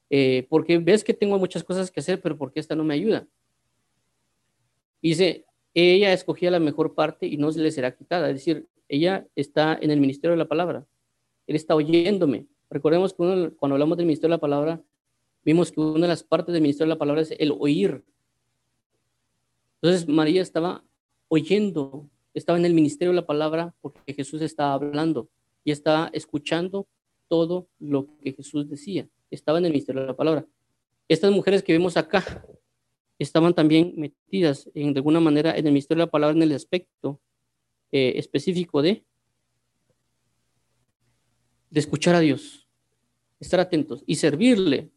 eh, 0.10 0.46
porque 0.50 0.78
ves 0.78 1.04
que 1.04 1.14
tengo 1.14 1.40
muchas 1.40 1.64
cosas 1.64 1.90
que 1.90 2.00
hacer, 2.00 2.22
pero 2.22 2.38
¿por 2.38 2.52
qué 2.52 2.60
esta 2.60 2.76
no 2.76 2.84
me 2.84 2.94
ayuda? 2.94 3.28
dice, 5.02 5.46
ella 5.74 6.14
escogía 6.14 6.52
la 6.52 6.60
mejor 6.60 6.94
parte 6.94 7.26
y 7.26 7.38
no 7.38 7.52
se 7.52 7.60
le 7.60 7.72
será 7.72 7.96
quitada. 7.96 8.30
Es 8.30 8.36
decir, 8.36 8.68
ella 8.88 9.26
está 9.36 9.78
en 9.82 9.90
el 9.90 10.00
ministerio 10.00 10.32
de 10.32 10.38
la 10.38 10.48
palabra. 10.48 10.86
Él 11.48 11.56
está 11.56 11.76
oyéndome. 11.76 12.46
Recordemos 12.70 13.14
que 13.14 13.52
cuando 13.58 13.76
hablamos 13.76 13.98
del 13.98 14.06
ministerio 14.06 14.30
de 14.30 14.38
la 14.38 14.42
palabra, 14.42 14.82
vimos 15.44 15.72
que 15.72 15.80
una 15.80 16.02
de 16.02 16.08
las 16.08 16.24
partes 16.24 16.54
del 16.54 16.62
ministerio 16.62 16.88
de 16.88 16.96
la 16.96 17.00
palabra 17.00 17.22
es 17.22 17.32
el 17.38 17.52
oír. 17.52 18.04
Entonces 19.82 20.08
María 20.08 20.42
estaba 20.42 20.84
oyendo, 21.28 22.10
estaba 22.34 22.58
en 22.60 22.66
el 22.66 22.74
ministerio 22.74 23.12
de 23.12 23.22
la 23.22 23.26
palabra 23.26 23.74
porque 23.82 24.14
Jesús 24.14 24.42
estaba 24.42 24.74
hablando 24.74 25.30
y 25.64 25.72
estaba 25.72 26.10
escuchando 26.14 26.88
todo 27.28 27.68
lo 27.80 28.08
que 28.20 28.34
Jesús 28.34 28.70
decía. 28.70 29.08
Estaba 29.30 29.58
en 29.58 29.66
el 29.66 29.72
ministerio 29.72 30.02
de 30.02 30.08
la 30.08 30.16
palabra. 30.16 30.46
Estas 31.08 31.32
mujeres 31.32 31.64
que 31.64 31.74
vemos 31.74 31.98
acá, 31.98 32.46
estaban 33.22 33.54
también 33.54 33.94
metidas 33.98 34.70
en, 34.74 34.94
de 34.94 35.00
alguna 35.00 35.20
manera 35.20 35.56
en 35.56 35.68
el 35.68 35.74
misterio 35.74 36.02
de 36.02 36.08
la 36.08 36.12
palabra 36.12 36.36
en 36.36 36.42
el 36.42 36.54
aspecto 36.54 37.22
eh, 37.92 38.14
específico 38.16 38.82
de, 38.82 39.04
de 41.70 41.80
escuchar 41.80 42.16
a 42.16 42.20
Dios, 42.20 42.68
estar 43.40 43.60
atentos 43.60 44.04
y 44.08 44.16
servirle 44.16 44.90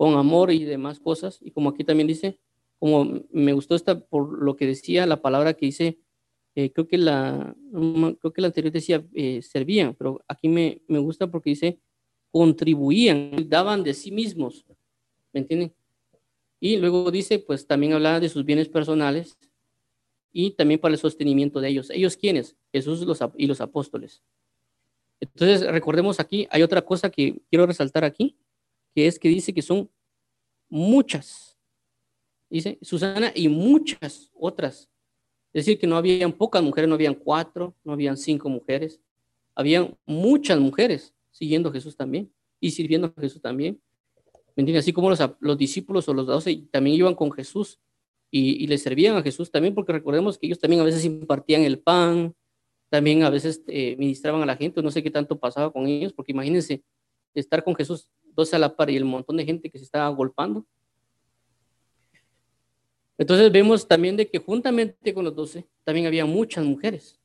con 0.00 0.14
amor 0.14 0.50
y 0.50 0.64
demás 0.64 0.98
cosas. 0.98 1.40
Y 1.42 1.50
como 1.50 1.68
aquí 1.68 1.84
también 1.84 2.06
dice, 2.06 2.38
como 2.78 3.20
me 3.30 3.52
gustó 3.52 3.74
esta 3.74 4.00
por 4.00 4.42
lo 4.42 4.56
que 4.56 4.66
decía 4.66 5.04
la 5.04 5.20
palabra 5.20 5.52
que 5.52 5.66
dice, 5.66 5.98
eh, 6.54 6.72
creo 6.72 6.88
que 6.88 6.96
la 6.96 7.54
creo 8.18 8.32
que 8.32 8.40
la 8.40 8.46
anterior 8.46 8.72
decía 8.72 9.04
eh, 9.12 9.42
servían, 9.42 9.94
pero 9.94 10.24
aquí 10.26 10.48
me, 10.48 10.80
me 10.88 10.98
gusta 11.00 11.30
porque 11.30 11.50
dice 11.50 11.80
contribuían, 12.30 13.46
daban 13.46 13.84
de 13.84 13.92
sí 13.92 14.10
mismos, 14.10 14.64
¿me 15.34 15.40
entienden? 15.40 15.74
Y 16.60 16.78
luego 16.78 17.10
dice, 17.10 17.38
pues 17.38 17.66
también 17.66 17.92
hablaba 17.92 18.20
de 18.20 18.30
sus 18.30 18.46
bienes 18.46 18.70
personales 18.70 19.36
y 20.32 20.52
también 20.52 20.80
para 20.80 20.94
el 20.94 20.98
sostenimiento 20.98 21.60
de 21.60 21.68
ellos. 21.68 21.90
¿Ellos 21.90 22.16
quiénes? 22.16 22.56
Jesús 22.72 23.06
y 23.36 23.46
los 23.46 23.60
apóstoles. 23.60 24.22
Entonces, 25.20 25.70
recordemos 25.70 26.20
aquí, 26.20 26.48
hay 26.50 26.62
otra 26.62 26.80
cosa 26.80 27.10
que 27.10 27.42
quiero 27.50 27.66
resaltar 27.66 28.04
aquí, 28.04 28.38
es 29.06 29.18
que 29.18 29.28
dice 29.28 29.52
que 29.52 29.62
son 29.62 29.90
muchas. 30.68 31.56
Dice 32.48 32.78
Susana 32.82 33.32
y 33.34 33.48
muchas 33.48 34.30
otras. 34.34 34.88
Es 35.52 35.66
decir, 35.66 35.78
que 35.78 35.86
no 35.86 35.96
habían 35.96 36.32
pocas 36.32 36.62
mujeres, 36.62 36.88
no 36.88 36.94
habían 36.94 37.14
cuatro, 37.14 37.74
no 37.84 37.92
habían 37.92 38.16
cinco 38.16 38.48
mujeres. 38.48 39.00
Habían 39.54 39.96
muchas 40.06 40.58
mujeres 40.58 41.14
siguiendo 41.30 41.68
a 41.68 41.72
Jesús 41.72 41.96
también 41.96 42.32
y 42.60 42.70
sirviendo 42.70 43.12
a 43.16 43.20
Jesús 43.20 43.40
también. 43.40 43.80
Así 44.76 44.92
como 44.92 45.08
los, 45.08 45.20
los 45.40 45.56
discípulos 45.56 46.08
o 46.08 46.14
los 46.14 46.26
doce 46.26 46.54
también 46.70 46.96
iban 46.96 47.14
con 47.14 47.32
Jesús 47.32 47.80
y, 48.30 48.62
y 48.62 48.66
le 48.66 48.78
servían 48.78 49.16
a 49.16 49.22
Jesús 49.22 49.50
también, 49.50 49.74
porque 49.74 49.92
recordemos 49.92 50.38
que 50.38 50.46
ellos 50.46 50.58
también 50.58 50.82
a 50.82 50.84
veces 50.84 51.04
impartían 51.04 51.62
el 51.62 51.78
pan, 51.78 52.34
también 52.90 53.22
a 53.22 53.30
veces 53.30 53.62
eh, 53.68 53.96
ministraban 53.96 54.42
a 54.42 54.46
la 54.46 54.56
gente, 54.56 54.82
no 54.82 54.90
sé 54.90 55.02
qué 55.02 55.10
tanto 55.10 55.38
pasaba 55.38 55.72
con 55.72 55.86
ellos, 55.86 56.12
porque 56.12 56.32
imagínense 56.32 56.82
estar 57.32 57.62
con 57.62 57.74
Jesús 57.76 58.10
doce 58.40 58.56
a 58.56 58.58
la 58.58 58.74
par 58.74 58.90
y 58.90 58.96
el 58.96 59.04
montón 59.04 59.36
de 59.36 59.44
gente 59.44 59.70
que 59.70 59.78
se 59.78 59.84
estaba 59.84 60.08
golpando. 60.08 60.66
Entonces 63.18 63.52
vemos 63.52 63.86
también 63.86 64.16
de 64.16 64.28
que 64.28 64.38
juntamente 64.38 65.12
con 65.12 65.24
los 65.24 65.34
doce 65.36 65.66
también 65.84 66.06
había 66.06 66.24
muchas 66.24 66.64
mujeres. 66.64 67.20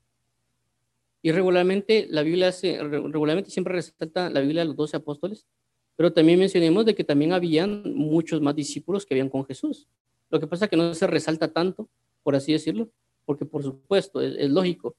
Y 1.22 1.32
regularmente 1.32 2.06
la 2.10 2.22
Biblia 2.22 2.50
hace, 2.50 2.78
regularmente 2.84 3.50
siempre 3.50 3.74
resalta 3.74 4.30
la 4.30 4.42
Biblia 4.42 4.62
de 4.62 4.68
los 4.68 4.76
doce 4.76 4.98
apóstoles, 4.98 5.48
pero 5.96 6.12
también 6.12 6.38
mencionemos 6.38 6.86
de 6.86 6.94
que 6.94 7.04
también 7.04 7.32
habían 7.32 7.96
muchos 7.96 8.42
más 8.42 8.56
discípulos 8.56 9.06
que 9.06 9.14
habían 9.14 9.30
con 9.30 9.46
Jesús. 9.46 9.88
Lo 10.30 10.40
que 10.40 10.48
pasa 10.48 10.66
es 10.66 10.70
que 10.70 10.78
no 10.78 10.94
se 10.94 11.08
resalta 11.08 11.48
tanto, 11.48 11.90
por 12.24 12.36
así 12.36 12.52
decirlo, 12.52 12.90
porque 13.26 13.46
por 13.46 13.64
supuesto, 13.64 14.22
es, 14.22 14.50
lógico. 14.50 14.96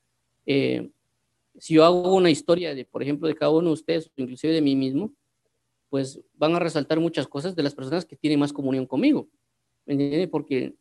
Eh, 0.46 0.90
si 1.58 1.74
yo 1.74 1.84
hago 1.84 2.14
una 2.14 2.30
historia 2.30 2.74
de, 2.74 2.84
por 2.84 3.02
ejemplo, 3.02 3.28
de 3.28 3.34
cada 3.34 3.50
uno 3.50 3.68
de 3.68 3.74
ustedes, 3.74 4.10
inclusive 4.16 4.52
de 4.52 4.62
mí 4.62 4.74
mismo, 4.74 5.12
pues 5.88 6.20
van 6.34 6.54
a 6.54 6.58
resaltar 6.58 7.00
muchas 7.00 7.26
cosas 7.26 7.54
de 7.54 7.62
las 7.62 7.74
personas 7.74 8.04
que 8.04 8.16
tienen 8.16 8.40
más 8.40 8.52
comunión 8.52 8.86
conmigo. 8.86 9.28
¿Me 9.84 9.94
entiendes? 9.94 10.28
Porque, 10.28 10.74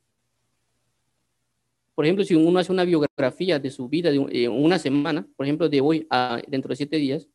por 1.94 2.06
ejemplo, 2.06 2.26
si 2.26 2.36
uno 2.36 2.60
hace 2.60 2.72
una 2.72 2.84
biografía 2.84 3.60
de 3.60 3.70
su 3.70 3.88
vida 3.88 4.12
de 4.12 4.18
eh, 4.32 4.50
una 4.50 4.80
semana, 4.80 5.28
por 5.36 5.46
ejemplo, 5.46 5.70
de 5.70 5.82
hoy 5.82 6.08
a 6.10 6.42
dentro 6.48 6.70
de 6.70 6.76
siete 6.76 6.98
días, 6.98 7.28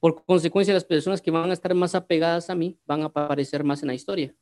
por 0.00 0.24
consecuencia, 0.24 0.74
las 0.74 0.84
personas 0.84 1.20
que 1.20 1.30
van 1.30 1.50
a 1.50 1.52
estar 1.52 1.74
más 1.74 1.94
apegadas 1.94 2.50
a 2.50 2.54
mí 2.54 2.76
van 2.86 3.02
a 3.02 3.06
aparecer 3.06 3.62
más 3.62 3.82
en 3.82 3.88
la 3.88 3.94
historia. 3.94 4.34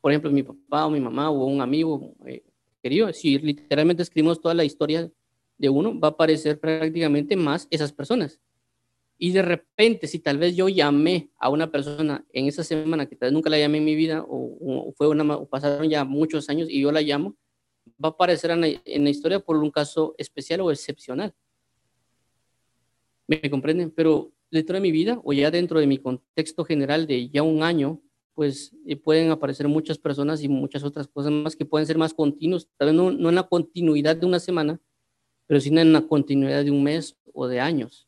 Por 0.00 0.10
ejemplo, 0.10 0.30
mi 0.30 0.42
papá 0.42 0.86
o 0.86 0.90
mi 0.90 1.00
mamá 1.00 1.30
o 1.30 1.44
un 1.44 1.60
amigo 1.60 2.14
eh, 2.26 2.42
querido, 2.82 3.12
si 3.12 3.38
literalmente 3.38 4.02
escribimos 4.02 4.40
toda 4.40 4.54
la 4.54 4.64
historia 4.64 5.10
de 5.56 5.68
uno, 5.68 5.98
va 5.98 6.08
a 6.08 6.10
aparecer 6.10 6.58
prácticamente 6.58 7.36
más 7.36 7.68
esas 7.70 7.92
personas. 7.92 8.40
Y 9.16 9.32
de 9.32 9.42
repente, 9.42 10.06
si 10.06 10.18
tal 10.18 10.38
vez 10.38 10.56
yo 10.56 10.68
llamé 10.68 11.30
a 11.38 11.48
una 11.48 11.70
persona 11.70 12.24
en 12.32 12.46
esa 12.46 12.64
semana 12.64 13.06
que 13.06 13.16
tal 13.16 13.28
vez 13.28 13.32
nunca 13.32 13.50
la 13.50 13.58
llamé 13.58 13.78
en 13.78 13.84
mi 13.84 13.94
vida 13.94 14.24
o, 14.26 14.92
fue 14.96 15.08
una, 15.08 15.44
pasaron 15.46 15.88
ya 15.88 16.04
muchos 16.04 16.48
años 16.48 16.68
y 16.68 16.80
yo 16.80 16.90
la 16.90 17.00
llamo, 17.00 17.36
va 18.02 18.08
a 18.08 18.12
aparecer 18.12 18.50
en 18.50 19.04
la 19.04 19.10
historia 19.10 19.40
por 19.40 19.56
un 19.56 19.70
caso 19.70 20.14
especial 20.18 20.60
o 20.62 20.70
excepcional. 20.70 21.34
¿Me 23.26 23.40
comprenden? 23.50 23.90
Pero 23.90 24.32
dentro 24.50 24.74
de 24.74 24.80
mi 24.80 24.92
vida 24.92 25.20
o 25.24 25.32
ya 25.32 25.50
dentro 25.50 25.80
de 25.80 25.86
mi 25.86 25.98
contexto 25.98 26.64
general 26.64 27.06
de 27.06 27.28
ya 27.28 27.42
un 27.42 27.62
año, 27.62 28.00
pues 28.34 28.74
eh, 28.86 28.96
pueden 28.96 29.30
aparecer 29.30 29.68
muchas 29.68 29.98
personas 29.98 30.42
y 30.42 30.48
muchas 30.48 30.82
otras 30.82 31.08
cosas 31.08 31.32
más 31.32 31.56
que 31.56 31.64
pueden 31.64 31.86
ser 31.86 31.98
más 31.98 32.12
continuos, 32.12 32.68
tal 32.76 32.88
vez 32.88 32.96
no, 32.96 33.10
no 33.10 33.28
en 33.28 33.34
la 33.34 33.44
continuidad 33.44 34.16
de 34.16 34.26
una 34.26 34.40
semana, 34.40 34.80
pero 35.46 35.60
sí 35.60 35.68
en 35.68 35.92
la 35.92 36.02
continuidad 36.02 36.64
de 36.64 36.70
un 36.70 36.82
mes 36.82 37.16
o 37.32 37.46
de 37.46 37.60
años. 37.60 38.03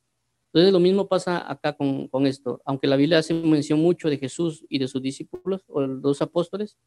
Entonces 0.57 0.73
lo 0.73 0.81
mismo 0.81 1.07
pasa 1.07 1.53
acá 1.53 1.75
con, 1.75 2.27
esto, 2.27 2.63
aunque 2.65 2.87
la 2.87 2.97
Biblia 2.97 3.19
hace 3.19 3.35
mención 3.35 3.79
mucho 3.79 4.09
de 4.09 4.17
Jesús 4.17 4.65
y 4.71 4.79
de 4.79 4.89
sus 4.89 5.03
discípulos 5.03 5.63
o 5.69 5.83
los 5.83 6.01
dos 6.01 6.23
apóstoles, 6.23 6.79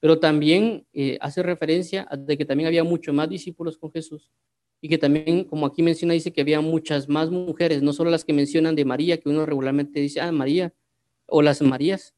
pero 0.00 0.18
también 0.18 0.86
eh, 0.94 1.18
hace 1.20 1.42
referencia 1.42 2.08
a 2.10 2.16
de 2.16 2.38
que 2.38 2.46
también 2.46 2.68
había 2.68 2.82
mucho 2.82 3.12
más 3.12 3.28
discípulos 3.28 3.76
con 3.76 3.92
Jesús 3.92 4.30
y 4.80 4.88
que 4.88 4.96
también, 4.96 5.44
como 5.44 5.66
aquí 5.66 5.82
menciona, 5.82 6.14
dice 6.14 6.32
que 6.32 6.40
había 6.40 6.62
muchas 6.62 7.10
más 7.10 7.28
mujeres, 7.28 7.82
no 7.82 7.92
solo 7.92 8.08
las 8.08 8.24
que 8.24 8.32
mencionan 8.32 8.74
de 8.74 8.86
María, 8.86 9.20
que 9.20 9.28
uno 9.28 9.44
regularmente 9.44 10.00
dice, 10.00 10.22
ah, 10.22 10.32
María, 10.32 10.72
o 11.26 11.42
las 11.42 11.60
Marías, 11.60 12.14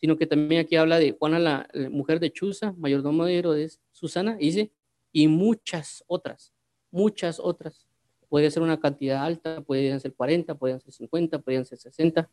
sino 0.00 0.16
que 0.16 0.26
también 0.26 0.62
aquí 0.62 0.76
habla 0.76 0.98
de 0.98 1.12
Juana, 1.12 1.38
la, 1.38 1.68
mujer 1.90 2.20
de 2.20 2.32
Chuza, 2.32 2.72
mayordomo 2.78 3.26
de 3.26 3.36
Herodes, 3.36 3.82
Susana, 3.92 4.36
dice, 4.36 4.72
y 5.12 5.28
muchas 5.28 6.04
otras, 6.06 6.54
muchas 6.90 7.38
otras. 7.38 7.87
Puede 8.28 8.50
ser 8.50 8.62
una 8.62 8.78
cantidad 8.78 9.24
alta, 9.24 9.60
pueden 9.62 10.00
ser 10.00 10.12
40, 10.14 10.54
pueden 10.56 10.80
ser 10.80 10.92
50, 10.92 11.38
pueden 11.40 11.64
ser 11.64 11.78
60. 11.78 12.28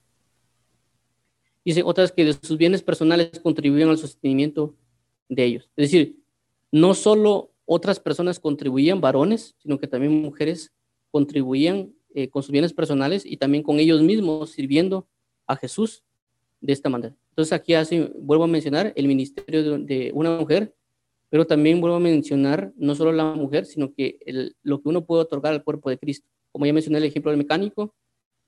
Dice 1.63 1.83
otras 1.83 2.11
que 2.11 2.25
de 2.25 2.33
sus 2.33 2.57
bienes 2.57 2.83
personales 2.83 3.39
contribuyen 3.39 3.89
al 3.89 3.97
sostenimiento 3.97 4.75
de 5.29 5.43
ellos. 5.43 5.69
Es 5.75 5.91
decir, 5.91 6.19
no 6.71 6.93
solo 6.93 7.51
otras 7.65 7.99
personas 7.99 8.39
contribuían, 8.39 9.01
varones, 9.01 9.55
sino 9.57 9.79
que 9.79 9.87
también 9.87 10.21
mujeres 10.21 10.71
contribuían 11.11 11.93
eh, 12.13 12.29
con 12.29 12.43
sus 12.43 12.51
bienes 12.51 12.73
personales 12.73 13.25
y 13.25 13.37
también 13.37 13.63
con 13.63 13.79
ellos 13.79 14.01
mismos 14.01 14.51
sirviendo 14.51 15.07
a 15.47 15.55
Jesús 15.55 16.03
de 16.61 16.73
esta 16.73 16.89
manera. 16.89 17.15
Entonces 17.29 17.53
aquí 17.53 17.73
así 17.73 18.09
vuelvo 18.17 18.45
a 18.45 18.47
mencionar 18.47 18.93
el 18.95 19.07
ministerio 19.07 19.77
de, 19.79 20.11
una 20.13 20.37
mujer, 20.37 20.73
pero 21.35 21.45
también 21.45 21.81
vuelvo 21.81 21.97
a 21.97 21.99
mencionar 21.99 22.71
no 22.77 22.95
solo 22.95 23.11
la 23.11 23.33
mujer, 23.33 23.65
sino 23.65 23.93
que 23.93 24.19
lo 24.63 24.81
que 24.81 24.87
uno 24.87 25.05
puede 25.05 25.23
otorgar 25.23 25.51
al 25.51 25.65
cuerpo 25.65 25.89
de 25.89 25.97
Cristo. 25.97 26.29
Como 26.49 26.65
ya 26.65 26.71
mencioné 26.71 26.99
el 26.99 27.03
ejemplo 27.03 27.29
del 27.29 27.37
mecánico, 27.37 27.93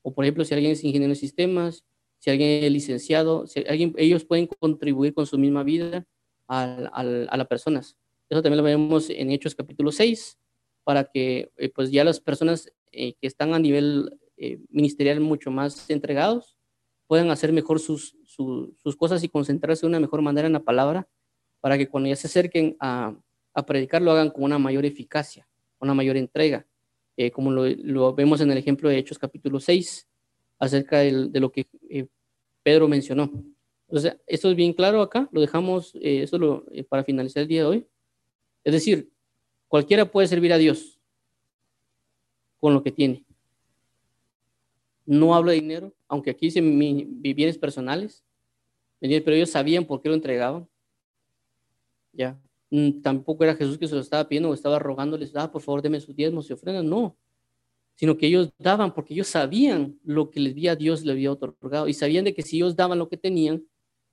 o 0.00 0.14
por 0.14 0.24
ejemplo 0.24 0.42
si 0.42 0.54
alguien 0.54 0.72
es 0.72 0.82
ingeniero 0.82 1.10
de 1.12 1.20
sistemas, 1.20 1.84
si 2.16 2.30
alguien 2.30 2.64
es 2.64 2.72
licenciado, 2.72 3.46
si 3.46 3.62
alguien, 3.68 3.92
ellos 3.98 4.24
pueden 4.24 4.46
contribuir 4.46 5.12
con 5.12 5.26
su 5.26 5.36
misma 5.36 5.64
vida 5.64 6.06
a, 6.46 7.04
las 7.04 7.46
personas. 7.46 7.94
Eso 8.30 8.42
también 8.42 8.56
lo 8.56 8.62
vemos 8.62 9.10
en 9.10 9.32
Hechos 9.32 9.54
capítulo 9.54 9.92
6, 9.92 10.38
para 10.82 11.04
que 11.04 11.52
eh, 11.58 11.68
pues 11.68 11.90
ya 11.90 12.04
las 12.04 12.20
personas 12.20 12.72
eh, 12.90 13.12
que 13.20 13.26
están 13.26 13.52
a 13.52 13.58
nivel 13.58 14.18
eh, 14.38 14.60
ministerial 14.70 15.20
mucho 15.20 15.50
más 15.50 15.90
entregados 15.90 16.56
puedan 17.06 17.30
hacer 17.30 17.52
mejor 17.52 17.80
sus, 17.80 18.16
sus 18.24 18.96
cosas 18.96 19.22
y 19.24 19.28
concentrarse 19.28 19.82
de 19.82 19.88
una 19.88 20.00
mejor 20.00 20.22
manera 20.22 20.46
en 20.46 20.54
la 20.54 20.64
palabra, 20.64 21.06
para 21.60 21.76
que 21.76 21.88
cuando 21.88 22.08
ya 22.08 22.16
se 22.16 22.26
acerquen 22.26 22.76
a, 22.80 23.14
a 23.54 23.66
predicar 23.66 24.02
lo 24.02 24.12
hagan 24.12 24.30
con 24.30 24.44
una 24.44 24.58
mayor 24.58 24.84
eficacia, 24.84 25.48
una 25.80 25.94
mayor 25.94 26.16
entrega, 26.16 26.66
como 27.32 27.50
lo, 27.50 28.14
vemos 28.14 28.40
en 28.40 28.50
el 28.50 28.58
ejemplo 28.58 28.88
de 28.88 28.98
Hechos 28.98 29.18
capítulo 29.18 29.58
6. 29.58 30.08
acerca 30.60 30.98
de, 31.00 31.40
lo 31.40 31.50
que 31.50 31.66
eh, 31.90 32.06
Pedro 32.62 32.86
mencionó. 32.86 33.30
Entonces, 33.88 34.16
esto 34.26 34.50
es 34.50 34.56
bien 34.56 34.72
claro 34.72 35.02
acá, 35.02 35.28
lo 35.32 35.40
dejamos, 35.40 35.94
eh, 35.96 36.22
eso 36.22 36.64
eh, 36.70 36.84
para 36.84 37.04
finalizar 37.04 37.42
el 37.42 37.48
día 37.48 37.62
de 37.62 37.66
hoy. 37.66 37.86
Es 38.62 38.72
decir, 38.72 39.10
cualquiera 39.66 40.10
puede 40.10 40.28
servir 40.28 40.52
a 40.52 40.58
Dios 40.58 41.00
con 42.60 42.74
lo 42.74 42.82
que 42.82 42.92
tiene. 42.92 43.24
No 45.04 45.34
hablo 45.34 45.50
de 45.50 45.60
dinero, 45.60 45.94
aunque 46.06 46.30
aquí 46.30 46.46
dice 46.46 46.60
mis 46.60 47.34
bienes 47.34 47.56
personales, 47.56 48.22
pero 49.00 49.32
ellos 49.32 49.50
sabían 49.50 49.86
por 49.86 50.02
qué 50.02 50.08
lo 50.08 50.14
entregaban. 50.14 50.68
Ya, 52.12 52.38
mm, 52.70 53.02
tampoco 53.02 53.44
era 53.44 53.54
Jesús 53.54 53.78
que 53.78 53.88
se 53.88 53.94
lo 53.94 54.00
estaba 54.00 54.28
pidiendo 54.28 54.50
o 54.50 54.54
estaba 54.54 54.78
rogándoles, 54.78 55.34
ah, 55.36 55.50
por 55.50 55.62
favor, 55.62 55.82
denme 55.82 56.00
sus 56.00 56.14
diezmos 56.16 56.48
y 56.50 56.52
ofrendas. 56.52 56.84
No, 56.84 57.16
sino 57.98 58.16
que 58.16 58.28
ellos 58.28 58.50
daban 58.58 58.94
porque 58.94 59.12
ellos 59.12 59.26
sabían 59.26 59.98
lo 60.04 60.30
que 60.30 60.38
les 60.38 60.52
había 60.52 60.76
Dios 60.76 61.04
le 61.04 61.12
había 61.12 61.32
otorgado 61.32 61.88
y 61.88 61.94
sabían 61.94 62.24
de 62.24 62.32
que 62.32 62.42
si 62.42 62.56
ellos 62.56 62.76
daban 62.76 62.96
lo 62.98 63.08
que 63.08 63.16
tenían, 63.16 63.64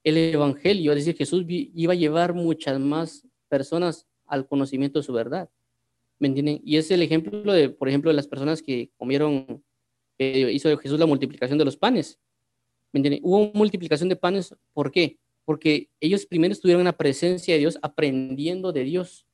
el 0.03 0.17
evangelio, 0.17 0.91
es 0.91 0.97
decir, 0.97 1.15
Jesús 1.15 1.45
iba 1.47 1.93
a 1.93 1.95
llevar 1.95 2.33
muchas 2.33 2.79
más 2.79 3.27
personas 3.47 4.07
al 4.25 4.47
conocimiento 4.47 4.99
de 4.99 5.03
su 5.03 5.13
verdad. 5.13 5.49
¿Me 6.17 6.27
entienden? 6.27 6.61
Y 6.63 6.77
es 6.77 6.89
el 6.89 7.03
ejemplo 7.03 7.53
de, 7.53 7.69
por 7.69 7.87
ejemplo, 7.87 8.09
de 8.09 8.15
las 8.15 8.27
personas 8.27 8.61
que 8.61 8.89
comieron, 8.97 9.63
que 10.17 10.51
hizo 10.51 10.75
Jesús 10.77 10.99
la 10.99 11.05
multiplicación 11.05 11.59
de 11.59 11.65
los 11.65 11.77
panes. 11.77 12.19
¿Me 12.91 12.99
entienden? 12.99 13.21
Hubo 13.23 13.51
multiplicación 13.53 14.09
de 14.09 14.15
panes, 14.15 14.55
¿por 14.73 14.91
qué? 14.91 15.19
Porque 15.45 15.89
ellos 15.99 16.25
primero 16.25 16.51
estuvieron 16.51 16.81
en 16.81 16.85
la 16.85 16.97
presencia 16.97 17.53
de 17.53 17.59
Dios, 17.59 17.77
aprendiendo 17.81 18.71
de 18.71 18.83
Dios. 18.83 19.25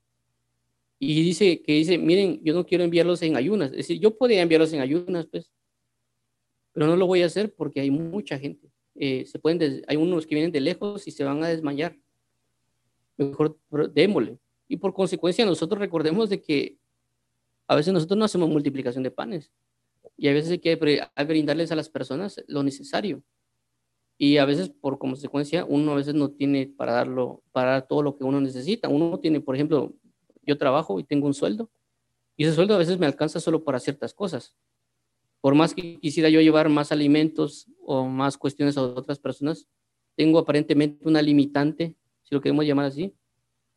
Y 0.99 1.23
dice 1.23 1.61
que 1.63 1.73
dice, 1.73 1.97
miren, 1.97 2.39
yo 2.43 2.53
no 2.53 2.65
quiero 2.65 2.83
enviarlos 2.83 3.21
en 3.23 3.35
ayunas. 3.35 3.71
Es 3.71 3.77
decir, 3.77 3.99
yo 3.99 4.17
podía 4.17 4.41
enviarlos 4.41 4.71
en 4.73 4.81
ayunas, 4.81 5.25
pues, 5.25 5.51
pero 6.73 6.85
no 6.85 6.95
lo 6.95 7.07
voy 7.07 7.23
a 7.23 7.25
hacer 7.25 7.53
porque 7.53 7.81
hay 7.81 7.89
mucha 7.89 8.37
gente. 8.37 8.71
Eh, 8.95 9.25
se 9.25 9.39
pueden, 9.39 9.83
hay 9.87 9.97
unos 9.97 10.27
que 10.27 10.35
vienen 10.35 10.51
de 10.51 10.61
lejos 10.61 11.07
y 11.07 11.11
se 11.11 11.23
van 11.23 11.43
a 11.43 11.47
desmayar. 11.47 11.97
Mejor 13.17 13.57
démosle. 13.93 14.37
Y 14.67 14.77
por 14.77 14.93
consecuencia, 14.93 15.45
nosotros 15.45 15.79
recordemos 15.79 16.29
de 16.29 16.41
que 16.41 16.77
a 17.67 17.75
veces 17.75 17.93
nosotros 17.93 18.17
no 18.17 18.25
hacemos 18.25 18.49
multiplicación 18.49 19.03
de 19.03 19.11
panes. 19.11 19.51
Y 20.17 20.27
a 20.27 20.33
veces 20.33 20.51
hay 20.51 20.59
que 20.59 20.75
brindarles 21.25 21.71
a 21.71 21.75
las 21.75 21.89
personas 21.89 22.43
lo 22.47 22.63
necesario. 22.63 23.23
Y 24.23 24.37
a 24.37 24.45
veces, 24.45 24.69
por 24.69 24.99
consecuencia, 24.99 25.65
uno 25.65 25.93
a 25.93 25.95
veces 25.95 26.13
no 26.13 26.29
tiene 26.29 26.67
para 26.67 26.91
darlo, 26.91 27.41
para 27.51 27.71
dar 27.71 27.87
todo 27.87 28.03
lo 28.03 28.15
que 28.15 28.23
uno 28.23 28.39
necesita. 28.39 28.87
Uno 28.87 29.19
tiene, 29.19 29.41
por 29.41 29.55
ejemplo, 29.55 29.95
yo 30.43 30.59
trabajo 30.59 30.99
y 30.99 31.03
tengo 31.03 31.25
un 31.25 31.33
sueldo, 31.33 31.71
y 32.37 32.43
ese 32.43 32.53
sueldo 32.53 32.75
a 32.75 32.77
veces 32.77 32.99
me 32.99 33.07
alcanza 33.07 33.39
solo 33.39 33.63
para 33.63 33.79
ciertas 33.79 34.13
cosas. 34.13 34.55
Por 35.41 35.55
más 35.55 35.73
que 35.73 35.99
quisiera 35.99 36.29
yo 36.29 36.39
llevar 36.39 36.69
más 36.69 36.91
alimentos 36.91 37.65
o 37.83 38.05
más 38.05 38.37
cuestiones 38.37 38.77
a 38.77 38.83
otras 38.83 39.17
personas, 39.17 39.67
tengo 40.15 40.37
aparentemente 40.37 41.07
una 41.07 41.23
limitante, 41.23 41.95
si 42.21 42.35
lo 42.35 42.41
queremos 42.41 42.63
llamar 42.63 42.85
así, 42.85 43.15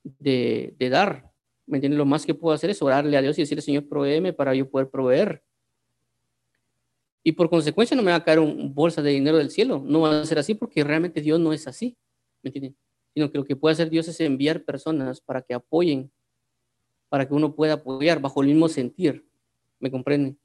de, 0.03 0.74
de 0.78 0.90
dar. 0.90 1.32
¿Me 1.64 1.78
entiendes? 1.78 1.97
Lo 1.97 2.05
más 2.05 2.26
que 2.26 2.34
puedo 2.34 2.55
hacer 2.55 2.68
es 2.68 2.82
orarle 2.82 3.16
a 3.16 3.22
Dios 3.22 3.38
y 3.38 3.42
decirle, 3.42 3.62
Señor, 3.62 3.88
proveeme 3.88 4.34
para 4.34 4.55
yo 4.55 4.68
poder 4.68 4.90
proveer. 4.90 5.42
Y 7.24 7.32
por 7.32 7.50
consecuencia 7.50 7.96
no 7.96 8.02
me 8.02 8.12
va 8.12 8.18
a 8.18 8.24
caer 8.24 8.38
un 8.38 8.72
bolsa 8.74 9.02
de 9.02 9.10
dinero 9.10 9.38
del 9.38 9.50
cielo. 9.50 9.82
No 9.84 10.02
va 10.02 10.20
a 10.20 10.26
ser 10.26 10.38
así 10.38 10.54
porque 10.54 10.84
realmente 10.84 11.20
Dios 11.20 11.40
no 11.40 11.52
es 11.52 11.66
así. 11.66 11.96
¿Me 12.42 12.48
entiendes? 12.48 12.74
Sino 13.14 13.32
que 13.32 13.38
lo 13.38 13.44
que 13.44 13.56
puede 13.56 13.72
hacer 13.72 13.90
Dios 13.90 14.06
es 14.08 14.20
enviar 14.20 14.64
personas 14.64 15.20
para 15.20 15.42
que 15.42 15.54
apoyen 15.54 16.12
para 17.14 17.28
que 17.28 17.34
uno 17.34 17.54
pueda 17.54 17.74
apoyar 17.74 18.20
bajo 18.20 18.42
el 18.42 18.48
mismo 18.48 18.68
sentir. 18.68 19.24
¿Me 19.78 19.88
comprenden? 19.88 20.36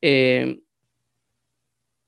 Eh, 0.00 0.62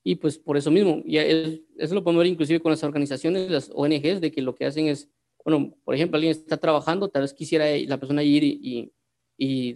y 0.03 0.15
pues 0.15 0.39
por 0.39 0.57
eso 0.57 0.71
mismo, 0.71 1.03
y 1.05 1.17
eso 1.17 1.93
lo 1.93 2.03
podemos 2.03 2.23
ver 2.23 2.31
inclusive 2.31 2.59
con 2.59 2.71
las 2.71 2.83
organizaciones, 2.83 3.51
las 3.51 3.69
ONGs, 3.75 4.21
de 4.21 4.31
que 4.31 4.41
lo 4.41 4.55
que 4.55 4.65
hacen 4.65 4.87
es, 4.87 5.07
bueno, 5.45 5.71
por 5.83 5.93
ejemplo, 5.93 6.15
alguien 6.17 6.31
está 6.31 6.57
trabajando, 6.57 7.09
tal 7.09 7.21
vez 7.21 7.31
quisiera 7.31 7.65
la 7.87 7.99
persona 7.99 8.23
ir 8.23 8.43
y, 8.43 8.91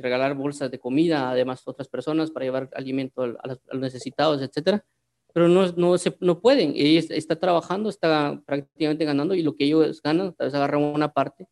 regalar 0.01 0.35
bolsas 0.35 0.69
de 0.71 0.79
comida, 0.79 1.31
además 1.31 1.63
a 1.65 1.71
otras 1.71 1.87
personas 1.87 2.31
para 2.31 2.45
llevar 2.45 2.69
alimento 2.73 3.23
a, 3.23 3.47
los, 3.47 3.59
necesitados, 3.73 4.41
etcétera, 4.41 4.85
pero 5.33 5.47
no, 5.47 5.71
no, 5.73 5.97
se, 5.97 6.15
no 6.19 6.39
pueden. 6.39 6.73
Ella 6.75 7.01
está 7.09 7.35
trabajando, 7.37 7.89
está 7.89 8.41
prácticamente 8.45 9.05
ganando 9.05 9.33
y 9.35 9.43
lo 9.43 9.55
que 9.55 9.65
ellos 9.65 10.01
ganan, 10.01 10.33
tal 10.33 10.47
vez 10.47 10.53
agarran 10.53 10.81
una 10.83 11.11
parte 11.11 11.47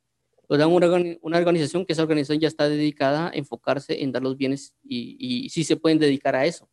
pues 0.47 0.59
dan 0.59 0.72
una, 0.72 0.88
una, 1.22 1.38
organización 1.38 1.86
que 1.86 1.93
esa 1.93 2.03
organización 2.03 2.39
ya 2.39 2.47
está 2.47 2.68
dedicada 2.68 3.30
a 3.30 3.32
enfocarse 3.34 4.03
en 4.03 4.11
dar 4.11 4.22
los 4.22 4.38
bienes 4.38 4.76
y, 4.84 5.16
y 5.18 5.49
sí 5.49 5.64
se 5.64 5.78
pueden 5.78 5.99
dedicar 5.99 6.36
a 6.36 6.45
eso. 6.45 6.70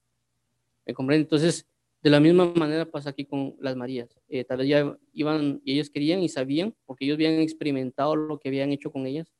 ¿Me 0.84 0.93
comprenden? 0.93 1.22
Entonces, 1.22 1.66
de 2.03 2.11
la 2.11 2.20
misma 2.20 2.53
manera 2.55 2.91
pasa 2.91 3.11
aquí 3.11 3.26
con 3.26 3.57
las 3.61 3.76
Marías. 3.76 4.18
Eh, 4.28 4.45
tal 4.45 4.59
vez 4.59 4.68
ya 4.68 4.97
iban 5.12 5.61
y 5.64 5.74
ellos 5.74 5.91
querían 5.91 6.22
y 6.22 6.28
sabían, 6.28 6.74
porque 6.86 7.05
ellos 7.05 7.16
habían 7.16 7.34
experimentado 7.34 8.16
lo 8.16 8.38
que 8.38 8.49
habían 8.49 8.72
hecho 8.72 8.91
con 8.91 9.07
ellas, 9.07 9.32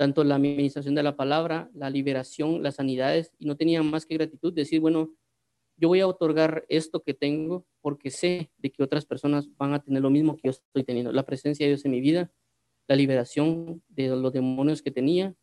tanto 0.00 0.24
la 0.24 0.36
administración 0.36 0.94
de 0.94 1.02
la 1.02 1.14
palabra, 1.14 1.70
la 1.74 1.90
liberación, 1.90 2.62
las 2.62 2.76
sanidades, 2.76 3.34
y 3.38 3.44
no 3.44 3.58
tenían 3.58 3.84
más 3.90 4.06
que 4.06 4.14
gratitud, 4.14 4.50
decir, 4.50 4.80
bueno, 4.80 5.12
yo 5.76 5.88
voy 5.88 6.00
a 6.00 6.06
otorgar 6.06 6.64
esto 6.70 7.02
que 7.02 7.12
tengo 7.12 7.66
porque 7.82 8.10
sé 8.10 8.50
de 8.56 8.72
que 8.72 8.82
otras 8.82 9.04
personas 9.04 9.54
van 9.58 9.74
a 9.74 9.82
tener 9.82 10.00
lo 10.00 10.08
mismo 10.08 10.36
que 10.36 10.44
yo 10.44 10.52
estoy 10.52 10.84
teniendo, 10.84 11.12
la 11.12 11.26
presencia 11.26 11.66
de 11.66 11.72
Dios 11.72 11.84
en 11.84 11.90
mi 11.90 12.00
vida, 12.00 12.32
la 12.88 12.96
liberación 12.96 13.82
de 13.90 14.08
los 14.08 14.32
demonios 14.32 14.80
que 14.80 14.90
tenía, 14.90 15.34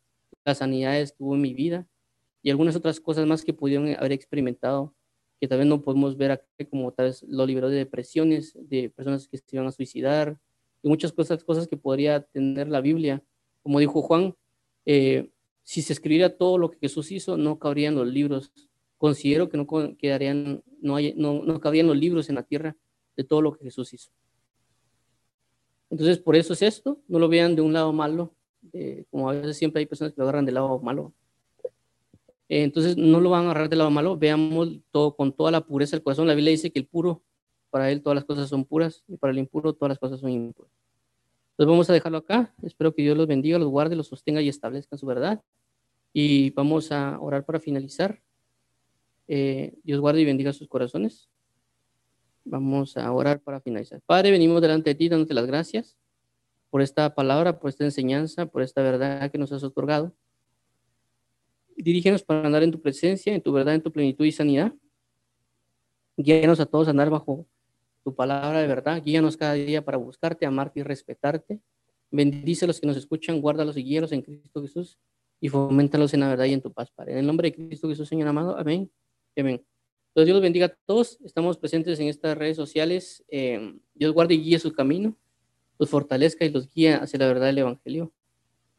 las 0.44 0.58
sanidades 0.58 1.12
que 1.12 1.22
hubo 1.22 1.36
en 1.36 1.42
mi 1.42 1.54
vida 1.54 1.86
y 2.42 2.50
algunas 2.50 2.74
otras 2.74 2.98
cosas 2.98 3.28
más 3.28 3.44
que 3.44 3.54
pudieron 3.54 3.86
haber 3.94 4.10
experimentado, 4.10 4.92
que 5.40 5.46
tal 5.46 5.58
vez 5.58 5.68
no 5.68 5.82
podemos 5.82 6.16
ver 6.16 6.32
aquí, 6.32 6.64
como 6.68 6.90
tal 6.90 7.06
vez 7.06 7.22
lo 7.28 7.46
liberó 7.46 7.68
de 7.68 7.76
depresiones, 7.76 8.58
de 8.60 8.90
personas 8.90 9.28
que 9.28 9.38
se 9.38 9.44
iban 9.52 9.68
a 9.68 9.70
suicidar, 9.70 10.36
y 10.82 10.88
muchas 10.88 11.12
cosas, 11.12 11.44
cosas 11.44 11.68
que 11.68 11.76
podría 11.76 12.22
tener 12.22 12.66
la 12.66 12.80
Biblia. 12.80 13.22
Como 13.62 13.78
dijo 13.78 14.02
Juan, 14.02 14.34
eh, 14.90 15.30
si 15.64 15.82
se 15.82 15.92
escribiera 15.92 16.34
todo 16.34 16.56
lo 16.56 16.70
que 16.70 16.78
Jesús 16.78 17.12
hizo, 17.12 17.36
no 17.36 17.58
cabrían 17.58 17.94
los 17.94 18.08
libros. 18.08 18.50
Considero 18.96 19.50
que 19.50 19.58
no 19.58 19.66
quedarían, 19.98 20.62
no, 20.80 20.96
no, 20.98 21.60
cabrían 21.60 21.88
los 21.88 21.96
libros 21.98 22.30
en 22.30 22.36
la 22.36 22.42
tierra 22.42 22.74
de 23.14 23.22
todo 23.22 23.42
lo 23.42 23.52
que 23.52 23.64
Jesús 23.64 23.92
hizo. 23.92 24.10
Entonces, 25.90 26.16
por 26.16 26.36
eso 26.36 26.54
es 26.54 26.62
esto, 26.62 26.98
no 27.06 27.18
lo 27.18 27.28
vean 27.28 27.54
de 27.54 27.60
un 27.60 27.74
lado 27.74 27.92
malo, 27.92 28.32
como 29.10 29.28
a 29.28 29.34
veces 29.34 29.58
siempre 29.58 29.80
hay 29.80 29.86
personas 29.86 30.14
que 30.14 30.20
lo 30.22 30.24
agarran 30.24 30.46
del 30.46 30.54
lado 30.54 30.78
malo. 30.78 31.12
Eh, 32.48 32.62
entonces, 32.62 32.96
no 32.96 33.20
lo 33.20 33.28
van 33.28 33.42
a 33.42 33.50
agarrar 33.50 33.68
del 33.68 33.80
lado 33.80 33.90
malo, 33.90 34.16
veamos 34.16 34.80
todo 34.90 35.16
con 35.16 35.34
toda 35.34 35.50
la 35.50 35.60
pureza 35.60 35.96
del 35.96 36.02
corazón. 36.02 36.26
La 36.26 36.34
Biblia 36.34 36.52
dice 36.52 36.70
que 36.70 36.78
el 36.78 36.86
puro, 36.86 37.22
para 37.68 37.90
él 37.90 38.00
todas 38.00 38.16
las 38.16 38.24
cosas 38.24 38.48
son 38.48 38.64
puras, 38.64 39.04
y 39.06 39.18
para 39.18 39.32
el 39.34 39.38
impuro 39.38 39.74
todas 39.74 39.90
las 39.90 39.98
cosas 39.98 40.18
son 40.18 40.30
impuras. 40.30 40.72
Entonces, 41.58 41.72
vamos 41.72 41.90
a 41.90 41.92
dejarlo 41.92 42.18
acá. 42.18 42.54
Espero 42.62 42.94
que 42.94 43.02
Dios 43.02 43.16
los 43.16 43.26
bendiga, 43.26 43.58
los 43.58 43.68
guarde, 43.68 43.96
los 43.96 44.06
sostenga 44.06 44.40
y 44.40 44.48
establezca 44.48 44.96
su 44.96 45.06
verdad. 45.06 45.42
Y 46.12 46.50
vamos 46.50 46.92
a 46.92 47.18
orar 47.18 47.44
para 47.44 47.58
finalizar. 47.58 48.22
Eh, 49.26 49.74
Dios 49.82 50.00
guarde 50.00 50.20
y 50.20 50.24
bendiga 50.24 50.52
sus 50.52 50.68
corazones. 50.68 51.28
Vamos 52.44 52.96
a 52.96 53.10
orar 53.10 53.40
para 53.40 53.60
finalizar. 53.60 54.00
Padre, 54.06 54.30
venimos 54.30 54.62
delante 54.62 54.90
de 54.90 54.94
ti 54.94 55.08
dándote 55.08 55.34
las 55.34 55.48
gracias 55.48 55.96
por 56.70 56.80
esta 56.80 57.12
palabra, 57.16 57.58
por 57.58 57.70
esta 57.70 57.82
enseñanza, 57.82 58.46
por 58.46 58.62
esta 58.62 58.80
verdad 58.80 59.28
que 59.28 59.38
nos 59.38 59.50
has 59.50 59.64
otorgado. 59.64 60.14
Dirígenos 61.76 62.22
para 62.22 62.46
andar 62.46 62.62
en 62.62 62.70
tu 62.70 62.80
presencia, 62.80 63.34
en 63.34 63.42
tu 63.42 63.50
verdad, 63.50 63.74
en 63.74 63.82
tu 63.82 63.90
plenitud 63.90 64.24
y 64.24 64.30
sanidad. 64.30 64.72
Guíanos 66.16 66.60
a 66.60 66.66
todos 66.66 66.86
a 66.86 66.92
andar 66.92 67.10
bajo 67.10 67.48
tu 68.08 68.14
palabra 68.14 68.60
de 68.60 68.66
verdad. 68.66 69.02
Guíanos 69.04 69.36
cada 69.36 69.52
día 69.52 69.84
para 69.84 69.98
buscarte, 69.98 70.46
amarte 70.46 70.80
y 70.80 70.82
respetarte. 70.82 71.60
Bendice 72.10 72.64
a 72.64 72.68
los 72.68 72.80
que 72.80 72.86
nos 72.86 72.96
escuchan, 72.96 73.40
guárdalos 73.42 73.76
y 73.76 73.84
guíalos 73.84 74.12
en 74.12 74.22
Cristo 74.22 74.62
Jesús 74.62 74.98
y 75.40 75.50
fomentalos 75.50 76.14
en 76.14 76.20
la 76.20 76.28
verdad 76.28 76.46
y 76.46 76.54
en 76.54 76.62
tu 76.62 76.72
paz, 76.72 76.90
Padre. 76.90 77.12
En 77.12 77.18
el 77.18 77.26
nombre 77.26 77.50
de 77.50 77.54
Cristo 77.54 77.86
Jesús, 77.86 78.08
Señor 78.08 78.28
amado. 78.28 78.56
Amén. 78.58 78.90
Amén. 79.36 79.62
Dios 80.14 80.30
los 80.30 80.40
bendiga 80.40 80.66
a 80.66 80.76
todos. 80.86 81.18
Estamos 81.22 81.58
presentes 81.58 82.00
en 82.00 82.08
estas 82.08 82.36
redes 82.36 82.56
sociales. 82.56 83.22
Eh, 83.28 83.74
Dios 83.94 84.12
guarde 84.12 84.34
y 84.34 84.42
guíe 84.42 84.58
su 84.58 84.72
camino, 84.72 85.14
los 85.78 85.90
fortalezca 85.90 86.46
y 86.46 86.48
los 86.48 86.72
guía 86.72 86.96
hacia 86.96 87.18
la 87.18 87.26
verdad 87.26 87.46
del 87.46 87.58
Evangelio. 87.58 88.10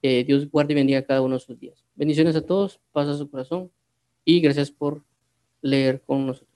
Eh, 0.02 0.24
Dios 0.24 0.50
guarde 0.50 0.74
y 0.74 0.76
bendiga 0.76 1.04
cada 1.04 1.22
uno 1.22 1.36
de 1.36 1.40
sus 1.40 1.60
días. 1.60 1.86
Bendiciones 1.96 2.36
a 2.36 2.42
todos, 2.42 2.82
paz 2.92 3.08
a 3.08 3.16
su 3.16 3.30
corazón 3.30 3.72
y 4.26 4.42
gracias 4.42 4.72
por 4.72 5.04
leer 5.62 6.02
con 6.02 6.26
nosotros. 6.26 6.49